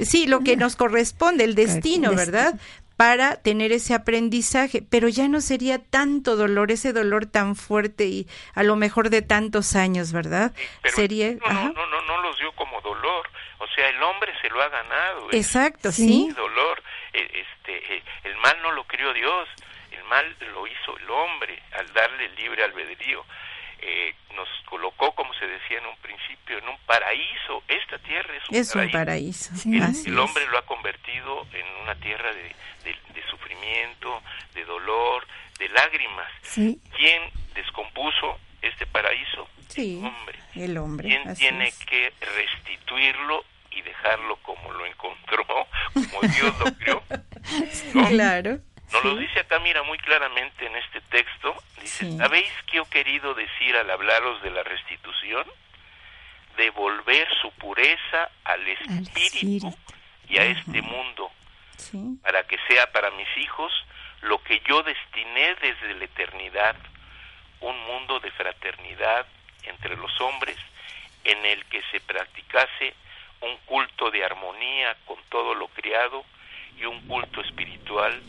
Sí, 0.00 0.26
lo 0.26 0.40
que 0.40 0.56
nos 0.56 0.74
corresponde, 0.74 1.44
el 1.44 1.54
destino, 1.54 2.14
¿verdad? 2.14 2.58
Para 3.02 3.34
tener 3.42 3.72
ese 3.72 3.94
aprendizaje, 3.94 4.80
pero 4.88 5.08
ya 5.08 5.26
no 5.26 5.40
sería 5.40 5.80
tanto 5.82 6.36
dolor, 6.36 6.70
ese 6.70 6.92
dolor 6.92 7.26
tan 7.26 7.56
fuerte 7.56 8.04
y 8.04 8.28
a 8.54 8.62
lo 8.62 8.76
mejor 8.76 9.10
de 9.10 9.22
tantos 9.22 9.74
años, 9.74 10.12
¿verdad? 10.12 10.52
sería 10.84 11.32
no, 11.32 11.72
no, 11.72 11.86
no, 11.86 12.02
no, 12.02 12.22
los 12.22 12.38
dio 12.38 12.52
como 12.52 12.80
dolor, 12.80 13.28
o 13.58 13.66
sea, 13.74 13.88
el 13.88 14.00
hombre 14.00 14.32
se 14.40 14.48
lo 14.50 14.62
ha 14.62 14.68
ganado. 14.68 15.32
Exacto, 15.32 15.90
sí. 15.90 16.32
Dolor, 16.36 16.80
e, 17.12 17.42
este, 17.42 17.96
e, 17.96 18.02
el 18.22 18.36
mal 18.36 18.56
no 18.62 18.70
lo 18.70 18.84
crió 18.84 19.12
Dios, 19.12 19.48
el 19.90 20.04
mal 20.04 20.36
lo 20.54 20.64
hizo 20.68 20.96
el 20.96 21.10
hombre 21.10 21.60
al 21.72 21.92
darle 21.92 22.28
libre 22.36 22.62
albedrío. 22.62 23.24
Eh, 23.84 24.14
nos 24.36 24.48
colocó, 24.66 25.12
como 25.14 25.34
se 25.34 25.46
decía 25.46 25.78
en 25.78 25.86
un 25.86 25.96
principio, 25.96 26.58
en 26.58 26.68
un 26.68 26.78
paraíso. 26.86 27.62
Esta 27.66 27.98
tierra 27.98 28.34
es 28.36 28.74
un 28.74 28.90
paraíso. 28.90 29.52
el, 29.66 30.18
hombre 30.18 30.46
lo 30.46 30.58
ha 30.58 30.66
convertido 30.66 31.46
en 31.52 31.66
una 31.82 31.94
tierra 31.96 32.30
de, 32.32 32.54
sufrimiento, 33.28 34.22
de 34.54 34.64
dolor, 34.64 35.26
de 35.58 35.68
lágrimas. 35.70 36.30
¿Quién 36.54 37.22
descompuso 37.54 38.38
este 38.62 38.86
paraíso? 38.86 39.48
el 39.76 40.04
hombre. 40.04 40.38
El 40.54 40.78
hombre. 40.78 41.08
¿Quién 41.08 41.34
tiene 41.34 41.72
que 41.86 42.12
restituirlo 42.20 43.44
y 43.70 43.82
dejarlo 43.82 44.36
como 44.42 44.70
lo 44.72 44.86
encontró, 44.86 45.44
como 45.94 46.20
Dios 46.32 46.58
lo 46.58 46.74
creó? 46.76 47.02
Claro. 48.08 48.60
Nos 48.92 49.04
lo 49.04 49.16
dice 49.16 49.40
acá, 49.40 49.58
mira, 49.58 49.82
muy 49.82 49.98
claramente 49.98 50.66
en 50.66 50.76
este 50.76 51.00
texto. 51.02 51.54
Dice, 51.80 52.16
¿sabéis 52.18 52.50
qué 52.70 52.78
he 52.78 52.84
querido 52.86 53.34
decir 53.34 53.74
al 53.76 53.90
hablaros 53.90 54.42
de 54.42 54.50
la 54.50 54.62
restitución? 54.62 55.46
Devolver 56.56 57.26
su 57.40 57.50
pureza 57.52 58.30
al 58.44 58.68
espíritu, 58.68 59.74
y 60.28 60.38
a 60.38 60.44
este 60.44 60.82
mundo, 60.82 61.30
para 62.22 62.46
que 62.46 62.58
sea 62.68 62.92
para 62.92 63.10
mis 63.12 63.28
hijos 63.38 63.72
lo 64.20 64.42
que 64.42 64.60
yo 64.68 64.82
destiné 64.82 65.54
desde 65.56 65.94
la 65.94 66.04
eternidad, 66.04 66.76
un 67.60 67.78
mundo 67.86 68.20
de 68.20 68.30
fraternidad 68.32 69.26
entre 69.64 69.96
los 69.96 70.20
hombres, 70.20 70.56
en 71.24 71.44
el 71.46 71.64
que 71.66 71.82
se 71.90 72.00
practicase 72.00 72.94
un 73.40 73.56
culto 73.64 74.10
de 74.10 74.24
armonía 74.24 74.96
con 75.06 75.18
todo 75.28 75.54
lo 75.54 75.68
criado 75.68 76.24
y 76.78 76.84
un 76.84 77.00
culto 77.08 77.40
espiritual 77.40 78.20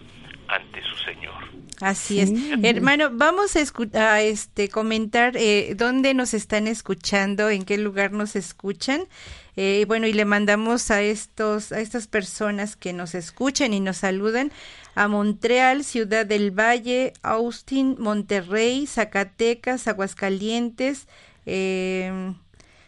ante 0.47 0.81
su 0.83 0.95
Señor. 1.03 1.63
Así 1.81 2.19
es. 2.19 2.31
Hermano, 2.63 3.09
vamos 3.11 3.55
a, 3.55 4.21
este, 4.21 4.69
comentar 4.69 5.35
eh, 5.35 5.73
dónde 5.75 6.13
nos 6.13 6.33
están 6.33 6.67
escuchando, 6.67 7.49
en 7.49 7.65
qué 7.65 7.77
lugar 7.77 8.11
nos 8.11 8.35
escuchan. 8.35 9.07
Eh, 9.55 9.85
bueno, 9.87 10.07
y 10.07 10.13
le 10.13 10.25
mandamos 10.25 10.89
a, 10.91 11.01
estos, 11.01 11.71
a 11.71 11.79
estas 11.79 12.07
personas 12.07 12.75
que 12.75 12.93
nos 12.93 13.15
escuchan 13.15 13.73
y 13.73 13.79
nos 13.79 13.97
saludan 13.97 14.51
a 14.95 15.07
Montreal, 15.07 15.83
Ciudad 15.83 16.25
del 16.25 16.51
Valle, 16.51 17.13
Austin, 17.21 17.95
Monterrey, 17.99 18.87
Zacatecas, 18.87 19.87
Aguascalientes, 19.87 21.07
eh, 21.45 22.33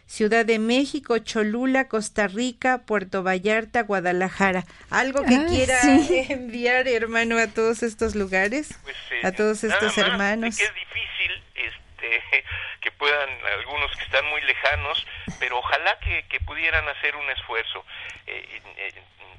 Ciudad 0.06 0.46
de 0.46 0.60
México, 0.60 1.18
Cholula, 1.18 1.88
Costa 1.88 2.28
Rica, 2.28 2.82
Puerto 2.86 3.24
Vallarta, 3.24 3.82
Guadalajara. 3.82 4.64
¿Algo 4.90 5.24
que 5.24 5.34
ah, 5.34 5.46
quiera 5.48 5.80
enviar, 6.30 6.86
hermano, 6.86 7.36
a 7.38 7.48
todos 7.48 7.82
estos 7.82 8.14
lugares? 8.14 8.78
Pues, 8.84 8.96
a 9.24 9.32
todos 9.32 9.64
estos 9.64 9.98
hermanos. 9.98 10.56
que 10.56 10.64
es 10.64 10.74
difícil 10.74 11.42
este, 11.54 12.44
que 12.80 12.92
puedan, 12.92 13.28
algunos 13.58 13.90
que 13.96 14.04
están 14.04 14.24
muy 14.26 14.40
lejanos, 14.42 15.04
pero 15.40 15.58
ojalá 15.58 15.98
que, 15.98 16.24
pudieran 16.46 16.88
hacer 16.88 17.16
un 17.16 17.28
esfuerzo 17.30 17.84
eh, 18.26 18.92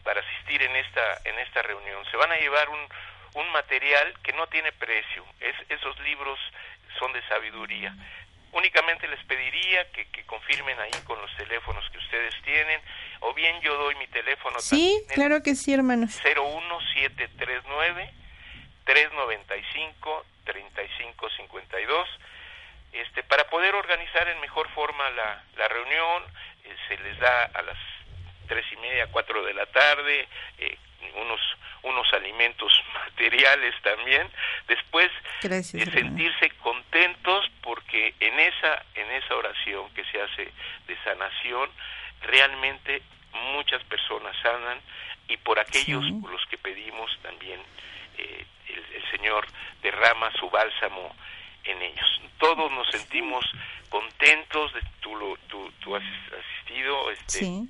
para 0.04 0.20
asistir 0.20 0.62
en 0.62 0.76
esta, 0.76 1.22
en 1.24 1.40
esta 1.40 1.62
reunión. 1.62 2.04
Se 2.12 2.18
van 2.18 2.32
a 2.32 2.38
llevar 2.38 2.68
un, 2.68 2.80
un 3.36 3.52
material 3.54 4.14
que 4.22 4.34
no 4.34 4.46
tiene 4.48 4.74
precio. 4.74 5.26
Es, 5.40 5.56
esos 5.70 5.98
libros 6.02 6.38
son 7.00 7.14
de 7.14 7.26
sabiduría 7.30 7.96
únicamente 8.52 9.08
les 9.08 9.24
pediría 9.26 9.90
que, 9.92 10.08
que, 10.10 10.26
confirmen 10.26 10.80
ahí 10.80 10.92
con 11.06 11.20
los 11.22 11.36
teléfonos 11.38 11.90
que 11.92 11.98
ustedes 11.98 12.34
tienen, 12.44 12.82
o 13.22 13.34
bien 13.34 13.60
yo 13.62 13.76
doy 13.78 13.96
mi 13.96 14.08
teléfono. 14.08 14.60
Sí, 14.60 15.02
claro 15.14 15.42
que 15.44 15.56
sí, 15.56 15.74
hermano. 15.74 16.08
01739 16.08 18.14
395 18.86 20.26
3552 20.46 22.08
este 22.94 23.22
para 23.24 23.50
poder 23.50 23.76
organizar 23.76 24.28
en 24.30 24.40
mejor 24.40 24.70
forma 24.70 25.10
la, 25.12 25.44
la 25.58 25.68
reunión 25.68 26.24
eh, 26.64 26.76
se 26.88 26.98
les 26.98 27.20
da 27.20 27.44
a 27.46 27.62
las 27.62 27.78
tres 28.48 28.66
y 28.72 28.78
media 28.78 29.08
cuatro 29.08 29.44
de 29.44 29.54
la 29.54 29.66
tarde 29.68 30.28
eh, 30.58 30.78
unos 31.16 31.42
unos 31.84 32.12
alimentos 32.14 32.72
materiales 32.94 33.76
también 33.82 34.28
después 34.68 35.10
de 35.42 35.64
sentirse 35.64 36.50
contentos 36.62 37.46
porque 37.62 38.14
en 38.20 38.40
esa 38.40 38.84
en 38.96 39.12
esa 39.12 39.36
oración 39.36 39.90
que 39.94 40.04
se 40.06 40.22
hace 40.22 40.52
de 40.88 40.98
sanación 41.04 41.70
realmente 42.22 43.02
muchas 43.54 43.84
personas 43.86 44.36
sanan 44.42 44.80
y 45.28 45.38
por 45.38 45.60
aquellos 45.60 46.04
por 46.22 46.32
los 46.32 46.46
que 46.48 46.58
pedimos 46.58 47.12
también 47.22 47.60
eh, 48.18 48.46
el, 48.70 49.12
Señor 49.12 49.48
derrama 49.82 50.32
su 50.34 50.50
bálsamo 50.50 51.16
en 51.64 51.82
ellos. 51.82 52.22
Todos 52.38 52.72
nos 52.72 52.88
sentimos 52.90 53.46
contentos, 53.90 54.74
de, 54.74 54.82
tú, 55.00 55.16
lo, 55.16 55.38
tú, 55.48 55.96
has 55.96 56.04
asistido, 56.04 57.10
este, 57.12 57.68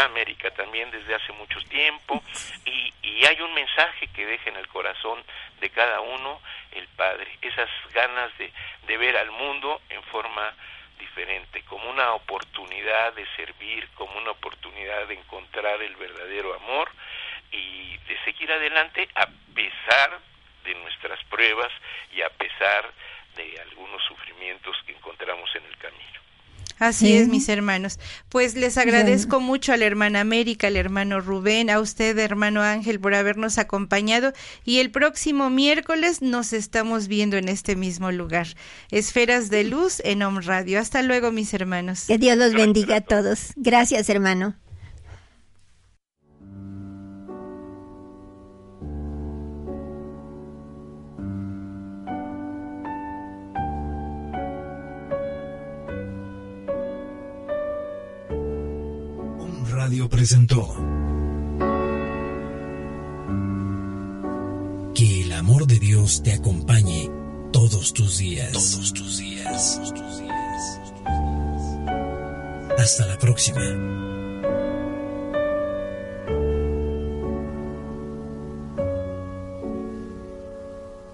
América 0.00 0.50
también 0.52 0.90
desde 0.90 1.14
hace 1.14 1.32
mucho 1.32 1.60
tiempo. 1.62 2.22
Y, 2.64 2.92
y, 3.02 3.24
hay 3.26 3.40
un 3.40 3.54
mensaje 3.54 4.08
que 4.08 4.26
deja 4.26 4.50
en 4.50 4.56
el 4.56 4.68
corazón 4.68 5.22
de 5.60 5.70
cada 5.70 6.00
uno 6.00 6.40
el 6.72 6.88
Padre, 6.88 7.38
esas 7.40 7.68
ganas 7.92 8.36
de, 8.38 8.52
de 8.86 8.96
ver 8.96 9.16
al 9.16 9.30
mundo 9.30 9.80
en 9.90 10.02
forma 10.04 10.54
diferente, 10.98 11.62
como 11.64 11.90
una 11.90 12.12
oportunidad 12.12 13.12
de 13.14 13.26
servir, 13.36 13.88
como 13.94 14.18
una 14.18 14.30
oportunidad 14.30 15.06
de 15.08 15.14
encontrar 15.14 15.82
el 15.82 15.96
verdadero 15.96 16.54
amor 16.54 16.90
y 17.50 17.98
de 17.98 18.18
seguir 18.24 18.50
adelante 18.50 19.08
a 19.14 19.26
pesar 19.54 20.20
de 20.64 20.74
nuestras 20.74 21.22
pruebas 21.24 21.72
y 22.12 22.22
a 22.22 22.30
pesar 22.30 22.90
de 23.34 23.60
algunos 23.60 24.02
sufrimientos 24.04 24.76
que 24.86 24.92
encontramos 24.92 25.54
en 25.54 25.64
el 25.64 25.76
camino. 25.78 26.20
Así 26.82 27.12
es, 27.12 27.28
mis 27.28 27.48
hermanos. 27.48 28.00
Pues 28.28 28.56
les 28.56 28.76
agradezco 28.76 29.38
mucho 29.38 29.72
a 29.72 29.76
la 29.76 29.84
hermana 29.84 30.20
América, 30.20 30.66
al 30.66 30.76
hermano 30.76 31.20
Rubén, 31.20 31.70
a 31.70 31.78
usted, 31.78 32.18
hermano 32.18 32.60
Ángel, 32.60 32.98
por 32.98 33.14
habernos 33.14 33.56
acompañado. 33.58 34.32
Y 34.64 34.78
el 34.78 34.90
próximo 34.90 35.48
miércoles 35.48 36.22
nos 36.22 36.52
estamos 36.52 37.06
viendo 37.06 37.36
en 37.36 37.48
este 37.48 37.76
mismo 37.76 38.10
lugar. 38.10 38.48
Esferas 38.90 39.48
de 39.48 39.62
Luz 39.62 40.00
en 40.04 40.24
Om 40.24 40.40
Radio. 40.40 40.80
Hasta 40.80 41.02
luego, 41.02 41.30
mis 41.30 41.54
hermanos. 41.54 42.06
Que 42.08 42.18
Dios 42.18 42.36
los 42.36 42.52
bendiga 42.52 42.96
a 42.96 43.00
todos. 43.00 43.52
Gracias, 43.54 44.08
hermano. 44.08 44.56
Radio 59.92 60.08
presentó 60.08 60.74
Que 64.94 65.20
el 65.20 65.32
amor 65.32 65.66
de 65.66 65.78
Dios 65.78 66.22
te 66.22 66.32
acompañe 66.32 67.10
todos 67.52 67.92
tus 67.92 68.16
días. 68.16 68.52
Todos 68.52 68.94
tus 68.94 69.18
días. 69.18 69.74
Todos 69.76 69.92
tus 69.92 70.18
días. 70.18 70.80
Hasta 72.78 73.06
la 73.06 73.18
próxima. 73.18 73.60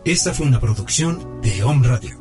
Esta 0.05 0.33
fue 0.33 0.47
una 0.47 0.61
producción 0.61 1.41
de 1.43 1.65
Home 1.65 1.89
Radio. 1.89 2.18